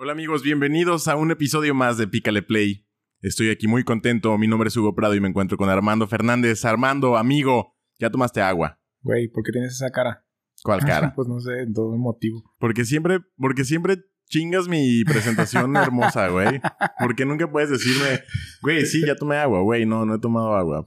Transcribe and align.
Hola 0.00 0.12
amigos, 0.12 0.44
bienvenidos 0.44 1.08
a 1.08 1.16
un 1.16 1.32
episodio 1.32 1.74
más 1.74 1.98
de 1.98 2.06
Pícale 2.06 2.40
Play. 2.40 2.86
Estoy 3.20 3.50
aquí 3.50 3.66
muy 3.66 3.82
contento, 3.82 4.38
mi 4.38 4.46
nombre 4.46 4.68
es 4.68 4.76
Hugo 4.76 4.94
Prado 4.94 5.16
y 5.16 5.20
me 5.20 5.26
encuentro 5.26 5.58
con 5.58 5.68
Armando 5.68 6.06
Fernández. 6.06 6.64
Armando, 6.64 7.16
amigo, 7.16 7.74
ya 7.98 8.08
tomaste 8.08 8.40
agua. 8.40 8.78
Güey, 9.02 9.26
¿por 9.26 9.42
qué 9.42 9.50
tienes 9.50 9.72
esa 9.72 9.90
cara? 9.90 10.24
¿Cuál 10.62 10.80
cara? 10.86 11.12
pues 11.16 11.26
no 11.26 11.40
sé, 11.40 11.66
todo 11.74 11.94
el 11.94 11.98
motivo. 11.98 12.44
Porque 12.60 12.84
siempre, 12.84 13.18
porque 13.38 13.64
siempre 13.64 13.96
chingas 14.28 14.68
mi 14.68 15.02
presentación 15.02 15.76
hermosa, 15.76 16.28
güey. 16.28 16.60
Porque 17.00 17.24
nunca 17.24 17.50
puedes 17.50 17.70
decirme, 17.70 18.22
güey, 18.62 18.86
sí, 18.86 19.04
ya 19.04 19.16
tomé 19.16 19.38
agua, 19.38 19.62
güey, 19.62 19.84
no, 19.84 20.06
no 20.06 20.14
he 20.14 20.20
tomado 20.20 20.54
agua. 20.54 20.84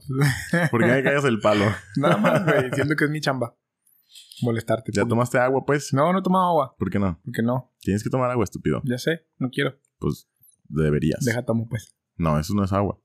¿Por 0.70 0.80
qué 0.80 0.86
me 0.86 1.02
cagas 1.02 1.26
el 1.26 1.38
palo? 1.40 1.66
Nada 1.96 2.16
más, 2.16 2.44
güey, 2.46 2.70
siento 2.72 2.96
que 2.96 3.04
es 3.04 3.10
mi 3.10 3.20
chamba. 3.20 3.54
Molestarte. 4.42 4.90
¿Ya 4.94 5.04
tomaste 5.04 5.38
agua, 5.38 5.64
pues? 5.66 5.92
No, 5.92 6.12
no 6.12 6.18
he 6.18 6.22
tomado 6.22 6.48
agua. 6.48 6.74
¿Por 6.78 6.90
qué 6.90 6.98
no? 6.98 7.20
¿Por 7.22 7.32
qué 7.34 7.42
no? 7.42 7.72
Tienes 7.80 8.02
que 8.02 8.10
tomar 8.10 8.30
agua, 8.30 8.44
estúpido. 8.44 8.80
Ya 8.84 8.98
sé, 8.98 9.26
no 9.38 9.50
quiero. 9.50 9.78
Pues 9.98 10.28
deberías. 10.68 11.24
Deja 11.24 11.44
tomo, 11.44 11.68
pues. 11.68 11.94
No, 12.16 12.38
eso 12.38 12.54
no 12.54 12.64
es 12.64 12.72
agua. 12.72 12.98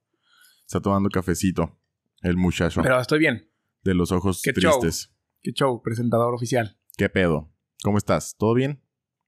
Está 0.66 0.80
tomando 0.82 1.10
cafecito. 1.10 1.78
El 2.22 2.36
muchacho 2.38 2.82
Pero 2.82 3.00
estoy 3.00 3.20
bien. 3.20 3.50
de 3.84 3.94
los 3.94 4.12
ojos 4.12 4.42
Qué 4.44 4.52
show. 4.54 4.80
tristes. 4.80 5.14
Qué 5.42 5.52
show, 5.54 5.82
presentador 5.82 6.34
oficial. 6.34 6.80
¿Qué 6.98 7.10
pedo? 7.10 7.54
¿Cómo 7.84 7.98
estás? 7.98 8.36
¿Todo 8.38 8.54
bien? 8.54 8.82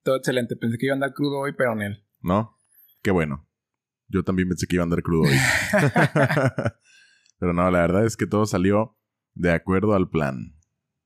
Todo 0.04 0.16
excelente. 0.18 0.56
Pensé 0.56 0.78
que 0.78 0.88
iba 0.88 0.94
a 0.94 0.95
andar 0.95 1.14
crudo 1.14 1.40
hoy, 1.40 1.54
pero 1.56 1.73
en 1.73 1.81
él. 1.81 2.06
¿No? 2.22 2.58
Qué 3.04 3.12
bueno. 3.12 3.48
Yo 4.08 4.23
también 4.23 4.48
pensé 4.50 4.66
que 4.66 4.76
iba 4.76 4.81
a 4.84 4.86
andar 4.86 5.04
crudo 5.04 5.30
hoy. 5.30 5.36
Pero 7.40 7.54
no, 7.54 7.70
la 7.72 7.80
verdad 7.81 8.06
es 8.06 8.18
que 8.18 8.26
todo 8.28 8.45
salió 8.45 8.98
de 9.34 9.52
acuerdo 9.52 9.94
al 9.94 10.09
plan. 10.09 10.56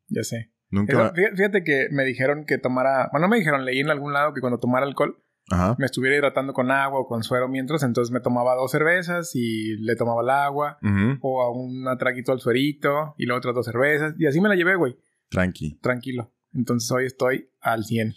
Ya 0.08 0.23
sé. 0.23 0.52
Nunca... 0.73 1.13
Eso, 1.13 1.36
fíjate 1.36 1.63
que 1.63 1.88
me 1.91 2.04
dijeron 2.04 2.45
que 2.45 2.58
tomara... 2.58 3.09
Bueno, 3.12 3.27
no 3.27 3.30
me 3.30 3.38
dijeron, 3.38 3.64
leí 3.64 3.80
en 3.80 3.90
algún 3.90 4.12
lado 4.12 4.34
que 4.34 4.41
cuando 4.41 4.59
tomara 4.59 4.86
alcohol 4.86 5.23
Ajá. 5.50 5.76
me 5.77 5.86
estuviera 5.86 6.16
hidratando 6.16 6.54
con 6.54 6.72
agua 6.72 7.02
o 7.02 7.08
con 7.08 7.23
suero 7.23 7.48
mientras. 7.48 7.84
Entonces 7.84 8.12
me 8.12 8.20
tomaba 8.22 8.55
dos 8.55 8.72
cervezas 8.72 9.36
y 9.36 9.78
le 9.78 9.95
tomaba 9.95 10.22
el 10.23 10.30
agua. 10.30 10.80
O 11.22 11.42
a 11.44 11.52
un 11.52 11.86
traguito 11.97 12.31
al 12.31 12.39
suerito 12.39 13.14
y 13.17 13.25
luego 13.25 13.38
otras 13.38 13.56
dos 13.56 13.66
cervezas. 13.66 14.16
Y 14.17 14.25
así 14.25 14.42
me 14.42 14.50
la 14.50 14.56
llevé, 14.56 14.75
güey. 14.75 14.97
Tranqui. 15.30 15.80
Tranquilo. 15.81 16.34
Entonces 16.53 16.90
hoy 16.92 17.06
estoy 17.06 17.50
al 17.62 17.84
100. 17.84 18.16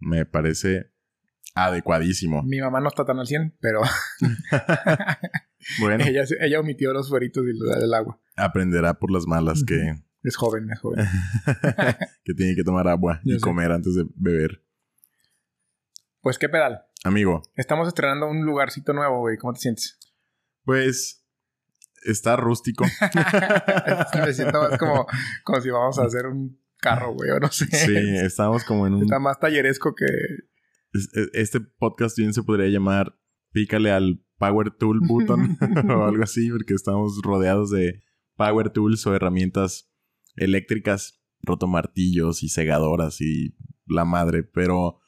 Me 0.00 0.26
parece 0.26 0.90
adecuadísimo. 1.54 2.42
Mi 2.42 2.60
mamá 2.60 2.80
no 2.80 2.88
está 2.88 3.04
tan 3.04 3.18
al 3.18 3.26
100, 3.26 3.56
pero 3.60 3.80
Bueno, 5.80 6.04
ella, 6.06 6.24
ella 6.40 6.60
omitió 6.60 6.92
los 6.92 7.08
sueritos 7.08 7.44
y 7.44 7.80
del 7.80 7.94
agua. 7.94 8.18
aprenderá 8.36 8.94
por 8.94 9.10
las 9.10 9.26
malas 9.26 9.64
que, 9.64 9.94
Es 10.24 10.36
joven, 10.36 10.68
es 10.72 10.80
joven. 10.80 11.06
que 12.24 12.34
tiene 12.34 12.56
que 12.56 12.64
tomar 12.64 12.88
agua 12.88 13.20
y 13.24 13.34
sé. 13.34 13.40
comer 13.40 13.70
antes 13.70 13.94
de 13.94 14.04
beber. 14.16 14.64
Pues 16.20 16.38
qué 16.38 16.48
pedal. 16.48 16.82
Amigo, 17.04 17.42
Estamos 17.54 17.86
estrenando 17.86 18.26
un 18.28 18.44
lugarcito 18.46 18.92
nuevo, 18.94 19.20
güey. 19.20 19.36
¿Cómo 19.36 19.52
te 19.52 19.60
sientes? 19.60 19.98
pues 20.64 21.20
está 22.04 22.36
rústico. 22.36 22.84
Me 24.14 24.32
siento 24.32 24.62
más 24.62 24.78
como, 24.78 25.06
como 25.44 25.60
si 25.60 25.68
vamos 25.70 25.98
a 25.98 26.04
hacer 26.04 26.26
un 26.26 26.58
carro, 26.78 27.12
güey, 27.12 27.30
o 27.30 27.38
no 27.40 27.48
sé. 27.50 27.66
Sí, 27.66 27.94
estamos 28.24 28.64
como 28.64 28.86
en 28.86 28.94
un... 28.94 29.02
Está 29.02 29.18
más 29.18 29.38
talleresco 29.38 29.94
que... 29.94 30.06
es- 30.94 31.10
Este 31.34 31.60
podcast 31.60 32.16
bien 32.16 32.32
se 32.32 32.42
podría 32.42 32.68
llamar 32.68 33.14
Pícale 33.52 33.90
al 33.90 34.22
Power 34.38 34.70
Tool 34.70 35.00
Button 35.06 35.58
o 35.90 36.04
algo 36.06 36.22
así, 36.24 36.50
porque 36.50 36.72
estamos 36.74 37.20
rodeados 37.22 37.70
de 37.70 38.02
Power 38.36 38.70
Tools 38.70 39.06
o 39.06 39.14
herramientas 39.14 39.90
eléctricas, 40.36 41.22
rotomartillos 41.42 42.42
y 42.42 42.48
segadoras 42.48 43.20
y 43.20 43.56
la 43.86 44.04
madre, 44.04 44.42
pero 44.42 45.00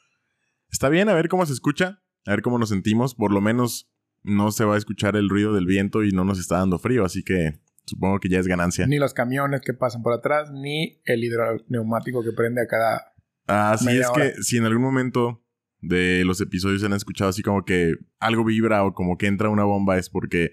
está 0.69 0.89
bien 0.89 1.09
a 1.09 1.13
ver 1.13 1.29
cómo 1.29 1.45
se 1.45 1.53
escucha, 1.53 2.03
a 2.25 2.31
ver 2.31 2.41
cómo 2.41 2.59
nos 2.59 2.69
sentimos, 2.69 3.15
por 3.15 3.31
lo 3.31 3.41
menos 3.41 3.91
no 4.23 4.51
se 4.51 4.65
va 4.65 4.75
a 4.75 4.77
escuchar 4.77 5.15
el 5.15 5.29
ruido 5.29 5.53
del 5.53 5.65
viento 5.65 6.03
y 6.03 6.11
no 6.11 6.23
nos 6.23 6.39
está 6.39 6.57
dando 6.57 6.79
frío, 6.79 7.05
así 7.05 7.23
que 7.23 7.59
supongo 7.85 8.19
que 8.19 8.29
ya 8.29 8.39
es 8.39 8.47
ganancia. 8.47 8.85
Ni 8.87 8.99
los 8.99 9.13
camiones 9.13 9.61
que 9.61 9.73
pasan 9.73 10.03
por 10.03 10.13
atrás, 10.13 10.51
ni 10.51 11.01
el 11.05 11.23
hidroneumático 11.23 12.23
que 12.23 12.31
prende 12.33 12.61
a 12.61 12.67
cada... 12.67 13.13
Así 13.47 13.85
media 13.85 14.01
es 14.01 14.09
hora. 14.09 14.33
que 14.33 14.43
si 14.43 14.57
en 14.57 14.65
algún 14.65 14.81
momento 14.81 15.43
de 15.79 16.23
los 16.25 16.41
episodios 16.41 16.83
han 16.83 16.93
escuchado 16.93 17.29
así 17.29 17.41
como 17.43 17.63
que 17.63 17.93
algo 18.19 18.43
vibra 18.43 18.83
o 18.83 18.93
como 18.93 19.17
que 19.17 19.27
entra 19.27 19.49
una 19.49 19.63
bomba 19.63 19.97
es 19.97 20.09
porque 20.09 20.51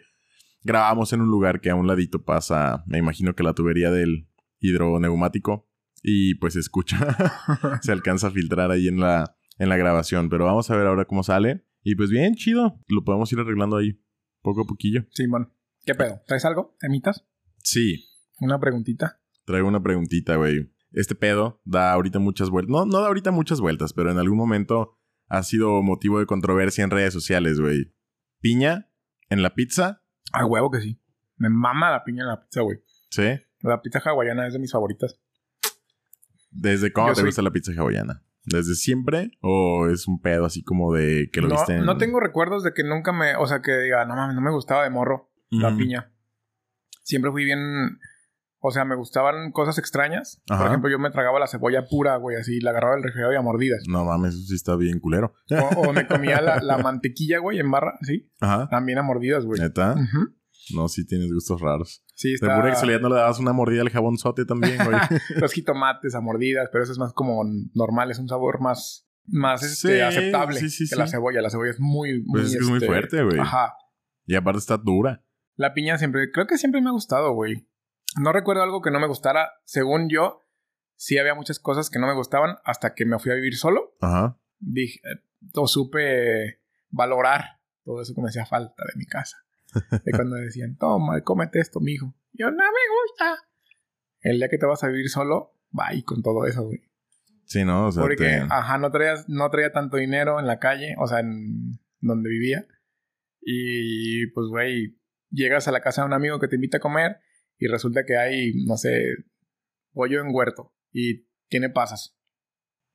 grabamos 0.63 1.13
en 1.13 1.23
un 1.23 1.29
lugar 1.29 1.61
que 1.61 1.71
a 1.71 1.75
un 1.75 1.87
ladito 1.87 2.25
pasa, 2.25 2.85
me 2.87 2.99
imagino 2.99 3.35
que 3.35 3.43
la 3.43 3.55
tubería 3.55 3.91
del 3.91 4.29
hidroneumático 4.69 5.69
y 6.03 6.35
pues 6.37 6.55
se 6.55 6.61
escucha, 6.61 6.99
se 7.83 7.93
alcanza 7.93 8.29
a 8.29 8.31
filtrar 8.31 8.71
ahí 8.71 8.89
en 8.89 9.01
la, 9.01 9.37
en 9.59 9.69
la 9.69 9.77
grabación, 9.77 10.29
pero 10.29 10.45
vamos 10.45 10.71
a 10.71 10.77
ver 10.77 10.87
ahora 10.87 11.05
cómo 11.05 11.23
sale 11.23 11.65
y 11.83 11.95
pues 11.97 12.11
bien, 12.11 12.35
chido, 12.35 12.81
lo 12.89 13.05
podemos 13.05 13.31
ir 13.33 13.39
arreglando 13.41 13.77
ahí 13.77 14.01
poco 14.43 14.63
a 14.63 14.67
poquillo. 14.67 15.05
Simón. 15.11 15.53
¿Qué 15.85 15.95
pedo? 15.95 16.21
¿Traes 16.27 16.45
algo? 16.45 16.77
¿Emitas? 16.81 17.27
Sí, 17.59 18.07
Una 18.41 18.59
preguntita. 18.59 19.21
Traigo 19.45 19.69
una 19.69 19.83
preguntita, 19.83 20.37
güey. 20.37 20.71
Este 20.93 21.15
pedo 21.15 21.61
da 21.65 21.93
ahorita 21.93 22.19
muchas 22.19 22.49
vueltas. 22.51 22.71
No, 22.71 22.87
no 22.87 23.01
da 23.01 23.09
ahorita 23.09 23.31
muchas 23.31 23.61
vueltas, 23.61 23.93
pero 23.93 24.11
en 24.11 24.19
algún 24.19 24.39
momento 24.39 24.99
ha 25.29 25.43
sido 25.43 25.83
motivo 25.83 26.19
de 26.21 26.27
controversia 26.27 26.85
en 26.85 26.91
redes 26.91 27.13
sociales, 27.13 27.61
güey. 27.61 27.95
Piña 28.41 28.91
en 29.29 29.43
la 29.43 29.55
pizza, 29.55 30.03
A 30.33 30.47
huevo 30.47 30.71
que 30.71 30.81
sí. 30.81 31.01
Me 31.37 31.49
mama 31.51 31.91
la 31.91 32.05
piña 32.05 32.23
en 32.23 32.29
la 32.29 32.41
pizza, 32.41 32.63
güey. 32.63 32.79
¿sí? 33.11 33.23
La 33.65 33.81
pizza 33.83 34.01
hawaiana 34.05 34.47
es 34.47 34.53
de 34.53 34.59
mis 34.59 34.73
favoritas. 34.73 35.19
¿Desde 36.51 36.93
cuándo 36.93 37.13
te 37.15 37.21
soy- 37.21 37.29
gusta 37.29 37.43
la 37.43 37.51
pizza 37.51 37.73
hawaiana? 37.77 38.23
¿Desde 38.45 38.75
siempre? 38.75 39.31
¿O 39.41 39.89
es 39.89 40.07
un 40.07 40.21
pedo 40.21 40.45
así 40.45 40.63
como 40.63 40.93
de 40.93 41.31
que 41.33 41.41
lo 41.41 41.49
no, 41.49 41.55
viste 41.55 41.77
en... 41.77 41.87
no 41.87 41.97
tengo 41.97 42.21
recuerdos 42.21 42.63
de 42.63 42.73
que 42.75 42.85
nunca 42.85 43.11
me... 43.13 43.37
O 43.37 43.47
sea, 43.47 43.63
que 43.63 43.73
diga, 43.79 44.05
no 44.05 44.15
mames, 44.17 44.35
no 44.37 44.43
me 44.43 44.51
gustaba 44.53 44.85
de 44.85 44.91
morro 44.91 45.31
la 45.51 45.75
piña. 45.77 46.13
Siempre 47.03 47.31
fui 47.31 47.45
bien... 47.45 47.59
O 48.67 48.71
sea, 48.71 48.85
me 48.87 48.97
gustaban 48.97 49.51
cosas 49.53 49.77
extrañas. 49.79 50.43
Ajá. 50.49 50.59
Por 50.63 50.67
ejemplo, 50.69 50.91
yo 50.91 50.99
me 50.99 51.11
tragaba 51.11 51.39
la 51.39 51.47
cebolla 51.47 51.87
pura, 51.87 52.17
güey, 52.17 52.37
así. 52.39 52.61
La 52.61 52.71
agarraba 52.71 52.95
del 52.95 53.03
refrigerador 53.05 53.35
y 53.35 53.37
a 53.39 53.43
mordidas. 53.43 53.83
No 53.89 54.05
mames, 54.07 54.35
eso 54.35 54.45
sí 54.47 54.55
está 54.55 54.75
bien 54.77 55.01
culero. 55.01 55.35
O, 55.51 55.89
o 55.89 55.93
me 55.93 56.07
comía 56.09 56.41
la, 56.41 56.63
la 56.63 56.79
mantequilla, 56.79 57.41
güey, 57.41 57.59
en 57.59 57.71
barra, 57.71 57.99
¿sí? 58.03 58.31
Ajá. 58.41 58.69
También 58.71 58.97
a 58.99 59.03
mordidas, 59.03 59.45
güey. 59.45 59.61
¿Neta? 59.61 59.95
No, 60.75 60.89
sí 60.89 61.07
tienes 61.07 61.31
gustos 61.33 61.61
raros. 61.61 62.04
Sí, 62.15 62.29
De 62.29 62.35
está... 62.35 62.57
pura 62.57 62.71
casualidad 62.71 63.01
no 63.01 63.09
le 63.09 63.17
dabas 63.17 63.39
una 63.39 63.53
mordida 63.53 63.83
al 63.83 63.91
jabonzote 63.91 64.45
también, 64.45 64.79
güey. 64.85 64.97
Los 65.41 65.53
jitomates 65.53 66.15
a 66.15 66.21
mordidas, 66.21 66.69
pero 66.73 66.85
eso 66.85 66.93
es 66.93 66.99
más 66.99 67.13
como 67.13 67.43
normal. 67.75 68.11
Es 68.11 68.19
un 68.19 68.29
sabor 68.29 68.61
más... 68.61 69.09
Más 69.27 69.61
Sí, 69.63 69.89
este, 69.89 70.03
aceptable 70.03 70.61
sí, 70.61 70.69
sí, 70.69 70.89
que 70.89 70.97
la 70.97 71.07
cebolla. 71.07 71.41
La 71.41 71.51
cebolla 71.51 71.71
es 71.71 71.81
muy... 71.81 72.23
muy 72.25 72.43
Pues 72.43 72.55
es 72.55 72.61
es 72.61 72.69
muy 72.69 72.77
este, 72.77 72.87
fuerte, 72.87 73.23
güey. 73.23 73.39
Ajá. 73.39 73.75
Y 74.27 74.35
aparte 74.35 74.59
está 74.59 74.77
dura. 74.77 75.25
La 75.57 75.73
piña 75.73 75.99
siempre, 75.99 76.31
creo 76.31 76.47
que 76.47 76.59
siempre 76.59 76.81
me 76.81 76.89
ha 76.89 76.93
gustado, 76.93 77.33
güey. 77.33 77.67
No 78.21 78.33
recuerdo 78.33 78.63
algo 78.63 78.83
que 78.83 78.91
no 78.91 79.01
me 79.01 79.07
gustara. 79.07 79.53
Según 79.65 80.09
yo, 80.09 80.43
sí 80.97 81.19
había 81.19 81.35
muchas 81.35 81.59
cosas 81.59 81.91
que 81.91 81.99
no 81.99 82.07
me 82.07 82.15
gustaban 82.15 82.57
hasta 82.65 82.95
que 82.95 83.07
me 83.07 83.19
fui 83.19 83.33
a 83.33 83.35
vivir 83.35 83.57
solo. 83.57 83.97
Ajá. 84.01 84.39
Dije, 84.59 85.01
eh, 85.05 85.23
o 85.55 85.67
supe 85.67 86.61
valorar 86.91 87.61
todo 87.85 88.01
eso 88.01 88.15
que 88.15 88.23
me 88.23 88.29
hacía 88.29 88.47
falta 88.47 88.83
de 88.85 88.93
mi 88.97 89.07
casa. 89.07 89.39
De 90.05 90.13
cuando 90.13 90.37
decían, 90.37 90.77
toma, 90.77 91.21
cómete 91.23 91.61
esto, 91.61 91.81
mijo. 91.81 92.15
Yo, 92.33 92.51
no 92.51 92.57
me 92.57 92.63
gusta. 93.03 93.43
El 94.23 94.39
día 94.39 94.49
que 94.49 94.59
te 94.59 94.67
vas 94.67 94.83
a 94.85 94.89
vivir 94.89 95.09
solo, 95.09 95.53
bye 95.71 96.03
con 96.05 96.23
todo 96.23 96.47
eso, 96.47 96.65
güey. 96.65 96.81
Sí, 97.47 97.65
¿no? 97.65 97.89
O 97.89 97.93
sea, 97.93 98.03
Porque, 98.03 98.17
te- 98.25 98.47
ajá, 98.49 98.79
no 98.79 98.91
traía, 98.91 99.15
no 99.29 99.51
traía 99.51 99.71
tanto 99.73 99.97
dinero 99.99 100.41
en 100.41 100.47
la 100.47 100.59
calle, 100.59 100.95
o 100.99 101.07
sea, 101.07 101.21
en 101.21 101.79
donde 102.01 102.29
vivía. 102.31 102.67
Y 103.41 104.27
pues, 104.29 104.47
güey, 104.49 104.99
llegas 105.31 105.69
a 105.69 105.73
la 105.73 105.81
casa 105.81 106.03
de 106.03 106.07
un 106.07 106.15
amigo 106.15 106.39
que 106.41 106.49
te 106.49 106.55
invita 106.57 106.79
a 106.79 106.81
comer 106.81 107.19
y 107.59 107.67
resulta 107.69 108.05
que 108.07 108.17
hay, 108.17 108.53
no 108.67 108.77
sé, 108.77 109.05
pollo 109.93 110.21
en 110.21 110.35
huerto 110.35 110.75
y 110.93 111.27
tiene 111.49 111.69
pasas. 111.71 112.17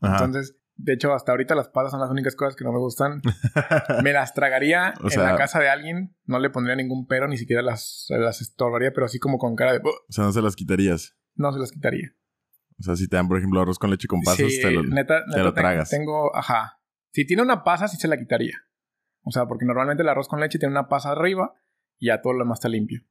Ajá. 0.01 0.15
Entonces, 0.25 0.57
de 0.81 0.93
hecho, 0.93 1.13
hasta 1.13 1.31
ahorita 1.33 1.55
las 1.55 1.67
pasas 1.67 1.91
son 1.91 1.99
las 1.99 2.09
únicas 2.09 2.35
cosas 2.35 2.55
que 2.55 2.63
no 2.63 2.71
me 2.71 2.79
gustan. 2.79 3.21
Me 4.03 4.13
las 4.13 4.33
tragaría 4.33 4.93
O 5.01 5.05
en 5.05 5.09
sea- 5.11 5.23
la 5.23 5.35
casa 5.35 5.59
de 5.59 5.69
alguien, 5.69 6.15
no 6.25 6.39
le 6.39 6.49
pondría 6.49 6.75
ningún 6.75 7.05
pero, 7.05 7.27
ni 7.27 7.37
siquiera 7.37 7.61
las, 7.61 8.05
las 8.09 8.41
estorbaría, 8.41 8.91
pero 8.93 9.05
así 9.05 9.19
como 9.19 9.37
con 9.37 9.55
cara 9.55 9.73
de... 9.73 9.79
"Ugh", 9.79 9.87
O 9.87 10.11
sea, 10.11 10.23
no 10.23 10.31
se 10.31 10.41
las 10.41 10.55
quitarías. 10.55 11.15
No 11.35 11.51
se 11.51 11.59
las 11.59 11.71
quitaría. 11.71 12.09
O 12.79 12.83
sea, 12.83 12.95
si 12.95 13.07
te 13.09 13.17
dan, 13.17 13.27
por 13.27 13.37
ejemplo, 13.37 13.59
arroz 13.61 13.77
con 13.77 13.89
leche 13.89 14.07
con 14.07 14.21
pasas, 14.21 14.47
Sí, 14.47 14.61
te 14.61 14.71
lo... 14.71 14.83
neta, 14.83 15.21
neta 15.27 15.43
lo 15.43 15.53
te- 15.53 15.59
tragas. 15.61 15.89
Tengo, 15.89 16.33
ajá. 16.35 16.79
Si 17.11 17.25
tiene 17.25 17.43
una 17.43 17.63
pasa, 17.63 17.87
sí 17.89 17.97
se 17.97 18.07
la 18.07 18.17
quitaría. 18.17 18.55
O 19.23 19.31
sea, 19.31 19.45
porque 19.47 19.65
normalmente 19.65 20.03
el 20.03 20.09
arroz 20.09 20.27
con 20.29 20.39
leche 20.39 20.59
tiene 20.59 20.71
una 20.71 20.87
pasa 20.87 21.11
arriba 21.11 21.53
y 21.99 22.07
ya 22.07 22.21
todo 22.21 22.33
lo 22.33 22.39
demás 22.39 22.59
está 22.59 22.69
limpio. 22.69 23.01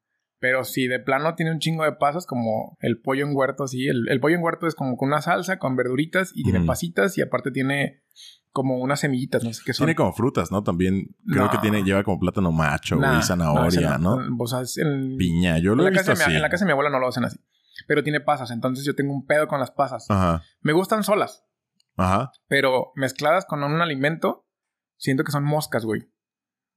Pero 0.40 0.62
si 0.64 0.86
de 0.86 1.00
plano 1.00 1.34
tiene 1.34 1.50
un 1.52 1.58
chingo 1.58 1.84
de 1.84 1.92
pasas, 1.92 2.24
como 2.26 2.76
el 2.80 3.00
pollo 3.00 3.26
en 3.26 3.34
huerto, 3.34 3.66
sí. 3.66 3.88
El, 3.88 4.08
el 4.08 4.20
pollo 4.20 4.36
en 4.36 4.42
huerto 4.42 4.66
es 4.66 4.74
como 4.74 4.96
con 4.96 5.08
una 5.08 5.20
salsa, 5.20 5.58
con 5.58 5.74
verduritas 5.76 6.30
y 6.34 6.44
tiene 6.44 6.64
pasitas 6.64 7.18
y 7.18 7.22
aparte 7.22 7.50
tiene 7.50 8.02
como 8.52 8.78
unas 8.78 9.00
semillitas, 9.00 9.42
no 9.44 9.52
sé 9.52 9.62
qué 9.64 9.72
son. 9.72 9.86
Tiene 9.86 9.96
como 9.96 10.12
frutas, 10.12 10.50
¿no? 10.50 10.62
También 10.62 11.14
creo 11.26 11.44
No. 11.46 11.50
que 11.50 11.58
tiene, 11.58 11.82
lleva 11.84 12.02
como 12.04 12.18
plátano 12.18 12.50
macho, 12.52 12.96
Nah, 12.96 13.10
güey, 13.14 13.22
zanahoria, 13.22 13.98
¿no? 13.98 14.18
O 14.38 14.46
sea, 14.46 14.60
es 14.62 14.78
en, 14.78 15.16
Piña, 15.16 15.58
yo 15.58 15.74
lo 15.74 15.86
he 15.86 15.90
visto 15.90 16.12
mi, 16.14 16.20
así. 16.22 16.34
en 16.36 16.42
la 16.42 16.48
casa 16.50 16.64
de 16.64 16.68
mi 16.68 16.72
abuela 16.72 16.90
no 16.90 16.98
lo 16.98 17.08
hacen 17.08 17.24
así. 17.24 17.38
Pero 17.86 18.02
tiene 18.02 18.20
pasas, 18.20 18.50
entonces 18.50 18.84
yo 18.84 18.94
tengo 18.94 19.12
un 19.12 19.26
pedo 19.26 19.46
con 19.48 19.60
las 19.60 19.70
pasas. 19.70 20.06
Ajá, 20.08 20.42
Me 20.60 20.72
gustan 20.72 21.04
solas, 21.04 21.44
ajá. 21.96 22.30
pero 22.48 22.92
mezcladas 22.96 23.44
con 23.44 23.62
un 23.62 23.80
alimento 23.80 24.46
siento 24.96 25.24
que 25.24 25.32
son 25.32 25.44
moscas, 25.44 25.84
güey. 25.84 26.10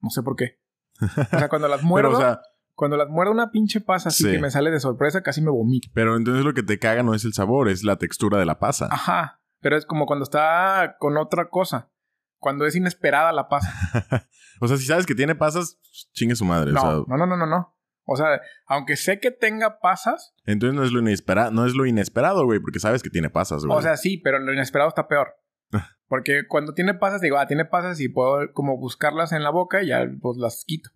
No 0.02 0.10
sé 0.10 0.22
por 0.24 0.36
qué. 0.36 0.60
O 1.02 1.08
sea, 1.40 1.50
cuando 1.50 1.68
las 1.68 1.82
muerdo, 1.84 2.10
Pero, 2.16 2.18
o 2.18 2.22
sea, 2.22 2.42
cuando 2.82 2.98
las 2.98 3.10
muerdo 3.10 3.32
una 3.32 3.52
pinche 3.52 3.80
pasa 3.80 4.10
así 4.10 4.24
Sí. 4.24 4.32
que 4.32 4.40
me 4.40 4.50
sale 4.50 4.72
de 4.72 4.80
sorpresa, 4.80 5.22
casi 5.22 5.40
me 5.40 5.52
vomito. 5.52 5.88
pero 5.94 6.18
entonces 6.18 6.44
lo 6.44 6.56
que 6.56 6.64
te 6.64 6.80
caga 6.80 7.04
no 7.04 7.14
es 7.14 7.26
el 7.26 7.34
sabor, 7.34 7.70
es 7.70 7.84
la 7.84 7.98
textura 7.98 8.40
de 8.40 8.46
la 8.48 8.58
pasa. 8.58 8.88
Ajá. 8.90 9.40
Pero 9.60 9.78
es 9.78 9.86
como 9.86 10.08
cuando 10.08 10.24
está 10.24 10.96
con 11.00 11.16
otra 11.18 11.50
cosa. 11.50 11.92
Cuando 12.40 12.66
es 12.66 12.76
inesperada 12.76 13.32
la 13.34 13.48
pasa. 13.50 13.70
o 14.62 14.68
sea, 14.68 14.78
si 14.78 14.86
sabes 14.86 15.06
que 15.06 15.14
tiene 15.14 15.36
pasas, 15.36 15.78
chingue 16.14 16.36
su 16.36 16.44
madre. 16.44 16.72
o 16.72 16.74
No, 16.74 16.82
sea, 16.82 16.90
no, 17.08 17.18
no, 17.18 17.28
no, 17.28 17.38
no, 17.38 17.46
no. 17.46 17.78
O 18.06 18.16
sea, 18.16 18.42
aunque 18.66 18.96
sé 18.96 19.20
que 19.20 19.30
tenga 19.30 19.78
pasas, 19.80 20.34
entonces 20.46 20.76
no 20.76 20.84
es 20.84 20.92
lo 20.92 21.02
inesperado, 21.02 21.52
no 21.52 21.68
es 21.68 21.76
lo 21.76 21.86
inesperado, 21.86 22.46
güey, 22.46 22.60
porque 22.60 22.80
sabes 22.80 23.04
que 23.04 23.12
tiene 23.12 23.30
pasas, 23.30 23.64
güey. 23.64 23.78
o 23.78 23.82
sea, 23.84 23.96
sí, 23.96 24.18
pero 24.18 24.40
lo 24.40 24.52
inesperado 24.52 24.90
está 24.90 25.08
peor. 25.08 25.36
Porque 26.08 26.42
cuando 26.50 26.74
tiene 26.74 26.94
pasas, 26.96 27.22
digo, 27.22 27.38
ah, 27.38 27.46
tiene 27.48 27.64
pasas 27.64 28.02
y 28.02 28.10
puedo 28.10 28.52
como 28.54 28.78
buscarlas 28.78 29.32
en 29.32 29.44
la 29.44 29.50
boca 29.52 29.82
y 29.84 29.88
ya 29.90 30.06
pues 30.22 30.38
las 30.38 30.66
quito. 30.68 30.90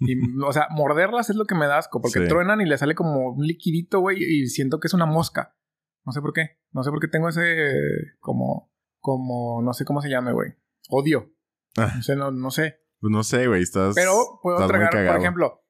Y, 0.00 0.16
o 0.42 0.52
sea, 0.52 0.66
morderlas 0.70 1.30
es 1.30 1.36
lo 1.36 1.44
que 1.46 1.54
me 1.54 1.66
da 1.66 1.78
asco, 1.78 2.00
porque 2.00 2.20
Sí. 2.20 2.28
truenan 2.28 2.60
y 2.60 2.66
le 2.66 2.76
sale 2.78 2.94
como 2.94 3.30
un 3.32 3.46
liquidito, 3.46 4.00
güey, 4.00 4.18
y 4.22 4.46
siento 4.48 4.80
que 4.80 4.88
es 4.88 4.94
una 4.94 5.06
mosca. 5.06 5.56
No 6.04 6.12
sé 6.12 6.20
por 6.20 6.32
qué. 6.32 6.58
No 6.72 6.82
sé 6.82 6.90
por 6.90 7.00
qué 7.00 7.08
tengo 7.08 7.28
ese 7.28 7.72
como, 8.20 8.72
como, 9.00 9.62
no 9.62 9.72
sé 9.72 9.84
cómo 9.84 10.00
se 10.00 10.08
llame, 10.10 10.32
güey. 10.32 10.52
Odio. 10.88 11.32
Ah. 11.76 11.92
No 11.96 12.02
sé, 12.02 12.16
no, 12.16 12.30
no 12.30 12.50
sé. 12.50 12.80
Pues 13.00 13.10
no 13.10 13.22
sé, 13.24 13.46
güey, 13.46 13.62
estás. 13.62 13.94
Pero 13.94 14.12
puedo 14.42 14.56
estás 14.56 14.68
tragar, 14.68 14.90
por 14.90 15.16
ejemplo, 15.20 15.64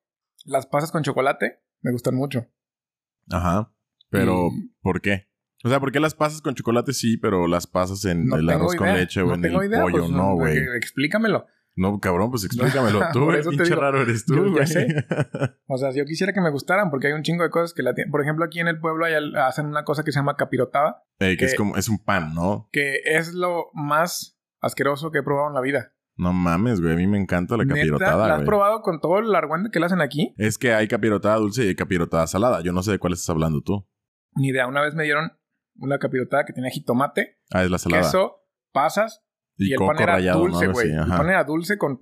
las 0.44 0.66
pasas 0.66 0.92
con 0.92 1.02
chocolate. 1.02 1.62
Me 1.82 1.92
gustan 1.92 2.14
mucho. 2.14 2.46
Ajá. 3.30 3.72
Pero, 4.10 4.48
Y- 4.52 4.74
¿por 4.80 5.00
qué? 5.00 5.28
O 5.64 5.68
sea, 5.68 5.80
¿por 5.80 5.90
qué 5.90 5.98
las 6.00 6.14
pasas 6.14 6.42
con 6.42 6.54
chocolate 6.54 6.92
sí, 6.92 7.16
pero 7.16 7.48
las 7.48 7.66
pasas 7.66 8.04
en 8.04 8.26
No 8.26 8.36
el 8.36 8.48
arroz 8.48 8.76
con 8.76 8.92
leche 8.92 9.22
o 9.22 9.26
no 9.26 9.34
en 9.34 9.44
el 9.46 9.54
idea, 9.64 9.82
pollo? 9.82 9.98
pues, 10.00 10.10
no, 10.10 10.34
güey. 10.34 10.58
Explícamelo. 10.76 11.46
No, 11.76 12.00
cabrón, 12.00 12.31
pues 12.31 12.44
explícamelo 12.44 13.00
tú, 13.12 13.25
güey. 13.26 13.43
Pinche 13.43 13.64
digo. 13.64 13.76
raro 13.81 14.00
eres 14.02 14.25
tú, 14.25 14.50
güey. 14.52 14.64
O 15.69 15.76
sea, 15.78 15.93
si 15.93 15.99
yo 15.99 16.05
quisiera 16.06 16.32
que 16.32 16.40
me 16.40 16.50
gustaran, 16.50 16.90
porque 16.90 17.08
hay 17.08 17.12
un 17.12 17.23
chingo 17.23 17.43
de 17.43 17.50
cosas 17.50 17.75
que 17.75 17.82
la 17.82 17.93
tienen. 17.94 18.11
Por 18.11 18.23
ejemplo, 18.23 18.44
aquí 18.44 18.61
en 18.61 18.69
el 18.69 18.78
pueblo 18.81 19.05
hay 19.05 19.14
hacen 19.37 19.67
una 19.67 19.84
cosa 19.84 20.02
que 20.05 20.12
se 20.12 20.19
llama 20.20 20.37
capirotada, 20.37 21.05
Ey, 21.19 21.37
que 21.37 21.44
es 21.44 21.55
como, 21.55 21.76
es 21.76 21.88
un 21.88 21.99
pan, 21.99 22.34
¿no? 22.34 22.69
que 22.73 23.00
es 23.05 23.34
lo 23.34 23.67
más 23.75 24.38
asqueroso 24.61 25.11
que 25.11 25.19
he 25.19 25.23
probado 25.23 25.49
en 25.49 25.55
la 25.55 25.61
vida. 25.61 25.93
No 26.17 26.32
mames, 26.32 26.81
güey. 26.81 26.94
A 26.94 26.96
mí 26.96 27.06
me 27.06 27.19
encanta 27.20 27.56
la 27.58 27.67
capirotada, 27.67 28.26
¿La 28.26 28.32
has 28.34 28.38
güey. 28.38 28.46
probado 28.46 28.81
con 28.81 29.00
todo 29.00 29.19
el 29.19 29.34
argüente 29.34 29.69
que 29.70 29.78
le 29.81 29.87
hacen 29.87 30.00
aquí? 30.00 30.34
Es 30.38 30.56
que 30.56 30.73
hay 30.73 30.88
capirotada 30.88 31.37
dulce 31.37 31.64
y 31.64 31.69
hay 31.69 31.75
capirotada 31.75 32.26
salada. 32.26 32.62
Yo 32.62 32.73
no 32.73 32.82
sé 32.82 32.93
de 32.93 32.99
cuál 32.99 33.12
estás 33.12 33.28
hablando 33.28 33.61
tú. 33.61 33.87
Ni 34.34 34.49
idea. 34.49 34.67
Una 34.67 34.81
vez 34.81 34.94
me 34.94 35.05
dieron 35.05 35.32
una 35.75 35.99
capirotada 35.99 36.46
que 36.46 36.55
tenía 36.55 36.70
jitomate, 36.70 37.38
Ah, 37.52 37.64
es 37.64 37.70
la 37.70 37.76
salada. 37.78 38.02
queso, 38.02 38.46
pasas 38.73 39.25
y, 39.56 39.68
y, 39.68 39.72
el 39.72 39.78
coco 39.78 39.92
pan 39.92 40.02
era 40.02 40.12
rallado, 40.14 40.38
¿no? 40.38 40.44
dulce, 40.50 40.66
güey. 40.68 40.88
así, 40.88 40.94
el 40.96 41.02
ajá. 41.02 41.16
pan 41.18 41.28
era 41.28 41.44
dulce 41.44 41.78
con... 41.78 42.00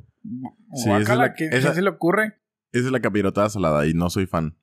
Sí, 0.75 0.91
esa 0.91 1.25
es 1.27 1.33
¿qué, 1.37 1.47
esa- 1.47 1.69
qué 1.71 1.75
se 1.75 1.83
le 1.83 1.91
ocurre? 1.91 2.41
Esa 2.73 2.87
es 2.87 2.93
la 2.93 3.01
capirotada 3.01 3.49
salada 3.49 3.87
y 3.87 3.95
no 3.95 4.11
soy 4.11 4.27
fan. 4.27 4.59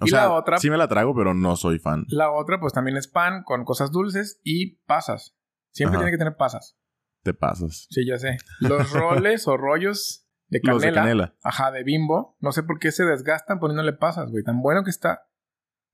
O 0.00 0.06
Y 0.06 0.10
sea, 0.10 0.22
la 0.22 0.32
otra- 0.32 0.58
sí 0.58 0.70
me 0.70 0.76
la 0.76 0.88
trago, 0.88 1.14
pero 1.14 1.34
no 1.34 1.56
soy 1.56 1.78
fan. 1.78 2.04
La 2.08 2.30
otra, 2.30 2.60
pues 2.60 2.72
también 2.72 2.96
es 2.96 3.08
pan 3.08 3.42
con 3.44 3.64
cosas 3.64 3.90
dulces 3.90 4.40
y 4.44 4.76
pasas. 4.86 5.36
Siempre 5.72 5.96
Ajá. 5.96 6.04
tiene 6.04 6.12
que 6.12 6.18
tener 6.18 6.36
pasas. 6.36 6.78
Te 7.22 7.34
pasas. 7.34 7.86
Sí, 7.90 8.06
ya 8.06 8.18
sé. 8.18 8.38
Los 8.60 8.90
roles 8.92 9.48
o 9.48 9.56
rollos 9.56 10.26
de 10.48 10.60
canela. 10.60 10.74
Los 10.74 10.82
de 10.82 10.92
canela. 10.92 11.34
Ajá, 11.42 11.70
de 11.72 11.82
bimbo. 11.82 12.36
No 12.40 12.52
sé 12.52 12.62
por 12.62 12.78
qué 12.78 12.92
se 12.92 13.04
desgastan 13.04 13.58
poniéndole 13.58 13.92
pasas, 13.92 14.30
güey. 14.30 14.44
Tan 14.44 14.60
bueno 14.62 14.84
que 14.84 14.90
está. 14.90 15.28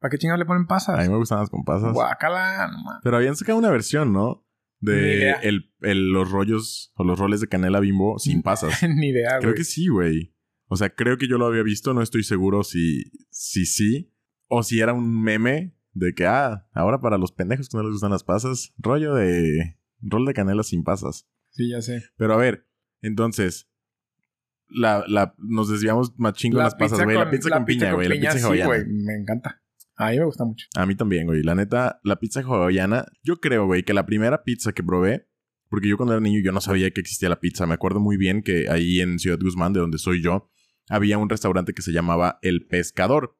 ¿Para 0.00 0.10
qué 0.10 0.18
chingados 0.18 0.40
le 0.40 0.46
ponen 0.46 0.66
pasas? 0.66 0.98
A 0.98 1.02
mí 1.02 1.08
me 1.08 1.16
gustan 1.16 1.38
las 1.38 1.48
con 1.50 1.64
pasas. 1.64 1.92
Guácala, 1.92 2.68
no. 2.68 3.00
Pero 3.02 3.16
habían 3.16 3.36
sacado 3.36 3.58
una 3.58 3.70
versión, 3.70 4.12
¿no? 4.12 4.44
De 4.82 5.30
el, 5.42 5.72
el- 5.80 6.10
los 6.12 6.30
rollos 6.30 6.92
o 6.96 7.04
los 7.04 7.18
roles 7.18 7.40
de 7.40 7.46
canela 7.48 7.80
bimbo 7.80 8.18
sin 8.18 8.42
pasas. 8.42 8.82
Ni 8.82 9.08
idea, 9.08 9.38
Creo 9.40 9.54
que 9.54 9.64
sí, 9.64 9.88
güey. 9.88 10.34
O 10.66 10.76
sea, 10.76 10.90
creo 10.90 11.16
que 11.18 11.28
yo 11.28 11.38
lo 11.38 11.46
había 11.46 11.62
visto. 11.62 11.94
No 11.94 12.02
estoy 12.02 12.24
seguro 12.24 12.62
si, 12.64 13.04
si 13.30 13.64
sí. 13.64 14.12
O 14.48 14.62
si 14.62 14.80
era 14.80 14.92
un 14.92 15.22
meme 15.22 15.74
de 15.94 16.14
que, 16.14 16.26
ah, 16.26 16.66
ahora 16.72 17.00
para 17.00 17.16
los 17.16 17.32
pendejos 17.32 17.68
que 17.68 17.76
no 17.76 17.82
les 17.84 17.92
gustan 17.92 18.10
las 18.10 18.24
pasas, 18.24 18.72
rollo 18.78 19.14
de 19.14 19.78
rol 20.00 20.26
de 20.26 20.34
canela 20.34 20.62
sin 20.62 20.82
pasas. 20.84 21.28
Sí, 21.50 21.70
ya 21.70 21.80
sé. 21.80 22.02
Pero 22.16 22.34
a 22.34 22.36
ver, 22.38 22.66
entonces, 23.02 23.68
la, 24.68 25.04
la, 25.06 25.34
nos 25.38 25.68
desviamos 25.68 26.18
más 26.18 26.32
chingo 26.34 26.58
en 26.58 26.64
las 26.64 26.74
pasas, 26.74 27.02
güey. 27.04 27.16
La 27.16 27.30
pizza 27.30 27.50
con 27.50 27.64
piña, 27.66 27.92
güey. 27.92 28.08
La 28.08 28.14
pizza 28.14 28.38
sí, 28.38 28.44
hawaiana. 28.44 28.66
güey. 28.66 28.84
Me 28.86 29.14
encanta. 29.14 29.61
A 29.96 30.10
mí 30.10 30.18
me 30.18 30.24
gusta 30.24 30.44
mucho. 30.44 30.66
A 30.74 30.86
mí 30.86 30.94
también, 30.96 31.26
güey. 31.26 31.42
La 31.42 31.54
neta, 31.54 32.00
la 32.02 32.16
pizza 32.16 32.40
hawaiana, 32.40 33.06
yo 33.22 33.40
creo, 33.40 33.66
güey, 33.66 33.82
que 33.82 33.94
la 33.94 34.06
primera 34.06 34.42
pizza 34.42 34.72
que 34.72 34.82
probé, 34.82 35.28
porque 35.68 35.88
yo 35.88 35.96
cuando 35.96 36.14
era 36.14 36.20
niño 36.20 36.40
yo 36.44 36.52
no 36.52 36.60
sabía 36.60 36.90
que 36.90 37.00
existía 37.00 37.28
la 37.28 37.40
pizza. 37.40 37.66
Me 37.66 37.74
acuerdo 37.74 38.00
muy 38.00 38.16
bien 38.16 38.42
que 38.42 38.68
ahí 38.68 39.00
en 39.00 39.18
Ciudad 39.18 39.38
Guzmán, 39.40 39.72
de 39.72 39.80
donde 39.80 39.98
soy 39.98 40.22
yo, 40.22 40.50
había 40.88 41.18
un 41.18 41.28
restaurante 41.28 41.72
que 41.74 41.82
se 41.82 41.92
llamaba 41.92 42.38
El 42.42 42.66
Pescador, 42.66 43.38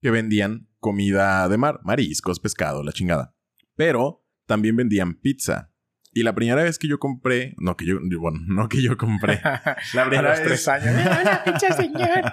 que 0.00 0.10
vendían 0.10 0.68
comida 0.78 1.48
de 1.48 1.56
mar, 1.56 1.80
mariscos, 1.84 2.40
pescado, 2.40 2.82
la 2.82 2.92
chingada. 2.92 3.34
Pero 3.76 4.24
también 4.46 4.76
vendían 4.76 5.14
pizza. 5.14 5.71
Y 6.14 6.24
la 6.24 6.34
primera 6.34 6.62
vez 6.62 6.78
que 6.78 6.88
yo 6.88 6.98
compré, 6.98 7.54
no 7.58 7.76
que 7.76 7.86
yo, 7.86 7.98
bueno, 8.20 8.38
no 8.46 8.68
que 8.68 8.82
yo 8.82 8.96
compré. 8.96 9.40
La 9.94 10.02
A 10.02 10.08
primera 10.08 10.30
los 10.30 10.38
vez- 10.40 10.46
tres 10.48 10.68
años. 10.68 10.86
¡Mira 10.96 11.24
la 11.24 11.44
pinche 11.44 11.72
señor! 11.72 12.32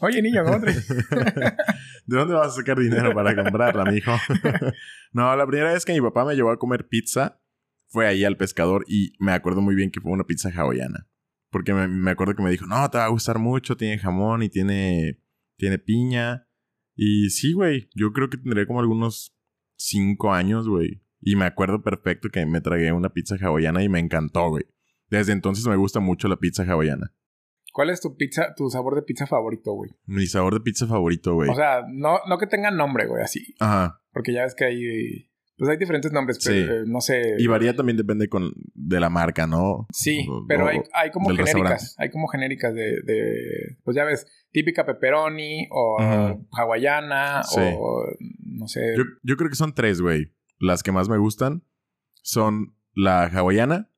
Oye, 0.00 0.20
niño, 0.22 0.44
¿cómo 0.44 0.60
te... 0.60 0.72
¿De 0.72 2.16
dónde 2.16 2.34
vas 2.34 2.48
a 2.48 2.56
sacar 2.56 2.78
dinero 2.78 3.14
para 3.14 3.34
comprarla, 3.36 3.84
mijo? 3.84 4.12
no, 5.12 5.34
la 5.36 5.46
primera 5.46 5.72
vez 5.72 5.84
que 5.84 5.92
mi 5.92 6.00
papá 6.00 6.24
me 6.24 6.34
llevó 6.34 6.50
a 6.50 6.58
comer 6.58 6.88
pizza 6.88 7.40
fue 7.88 8.06
ahí 8.06 8.24
al 8.24 8.36
pescador 8.36 8.84
y 8.88 9.12
me 9.18 9.32
acuerdo 9.32 9.60
muy 9.60 9.74
bien 9.74 9.90
que 9.90 10.00
fue 10.00 10.10
una 10.12 10.24
pizza 10.24 10.50
hawaiana. 10.54 11.06
Porque 11.50 11.74
me, 11.74 11.86
me 11.88 12.10
acuerdo 12.12 12.34
que 12.34 12.42
me 12.42 12.50
dijo, 12.50 12.66
no, 12.66 12.88
te 12.90 12.98
va 12.98 13.04
a 13.04 13.08
gustar 13.08 13.38
mucho, 13.38 13.76
tiene 13.76 13.98
jamón 13.98 14.42
y 14.42 14.48
tiene, 14.48 15.20
tiene 15.56 15.78
piña. 15.78 16.46
Y 16.96 17.30
sí, 17.30 17.52
güey, 17.52 17.88
yo 17.94 18.12
creo 18.12 18.28
que 18.30 18.36
tendría 18.38 18.66
como 18.66 18.80
algunos 18.80 19.36
cinco 19.76 20.32
años, 20.32 20.68
güey. 20.68 21.02
Y 21.20 21.36
me 21.36 21.44
acuerdo 21.44 21.82
perfecto 21.82 22.28
que 22.30 22.44
me 22.46 22.60
tragué 22.60 22.92
una 22.92 23.10
pizza 23.10 23.36
hawaiana 23.40 23.82
y 23.82 23.88
me 23.88 23.98
encantó, 23.98 24.48
güey. 24.48 24.64
Desde 25.08 25.32
entonces 25.32 25.66
me 25.66 25.76
gusta 25.76 26.00
mucho 26.00 26.28
la 26.28 26.36
pizza 26.36 26.62
hawaiana. 26.64 27.12
¿Cuál 27.72 27.90
es 27.90 28.00
tu 28.00 28.16
pizza, 28.16 28.54
tu 28.56 28.68
sabor 28.70 28.96
de 28.96 29.02
pizza 29.02 29.26
favorito, 29.26 29.72
güey? 29.72 29.90
Mi 30.06 30.26
sabor 30.26 30.54
de 30.54 30.60
pizza 30.60 30.86
favorito, 30.86 31.34
güey. 31.34 31.50
O 31.50 31.54
sea, 31.54 31.82
no, 31.88 32.18
no 32.28 32.38
que 32.38 32.46
tenga 32.46 32.70
nombre, 32.70 33.06
güey, 33.06 33.22
así. 33.22 33.54
Ajá. 33.60 34.00
Porque 34.12 34.32
ya 34.32 34.42
ves 34.42 34.54
que 34.54 34.64
hay... 34.64 35.26
Pues 35.56 35.70
hay 35.70 35.76
diferentes 35.76 36.10
nombres, 36.10 36.38
pero 36.42 36.56
Sí. 36.56 36.72
eh, 36.72 36.82
no 36.86 37.00
sé... 37.02 37.34
Y 37.38 37.46
varía 37.46 37.76
también 37.76 37.98
depende 37.98 38.28
con, 38.30 38.50
de 38.74 38.98
la 38.98 39.10
marca, 39.10 39.46
¿no? 39.46 39.86
Sí, 39.92 40.26
O- 40.28 40.44
pero 40.48 40.64
o- 40.64 40.68
hay, 40.68 40.78
hay 40.94 41.10
como 41.10 41.28
genéricas. 41.28 41.94
Hay 41.98 42.10
como 42.10 42.28
genéricas 42.28 42.74
de, 42.74 43.02
de... 43.02 43.76
Pues 43.84 43.94
ya 43.94 44.04
ves, 44.04 44.26
típica 44.52 44.86
pepperoni 44.86 45.68
o 45.70 45.98
hawaiana 46.52 47.42
Sí. 47.42 47.60
o... 47.60 48.04
No 48.46 48.66
sé... 48.68 48.80
Yo, 48.96 49.02
yo 49.22 49.36
creo 49.36 49.50
que 49.50 49.56
son 49.56 49.74
tres, 49.74 50.00
güey. 50.00 50.32
Las 50.60 50.82
que 50.84 50.92
más 50.92 51.08
me 51.08 51.18
gustan 51.18 51.64
son 52.22 52.76
la 52.94 53.24
hawaiana, 53.24 53.90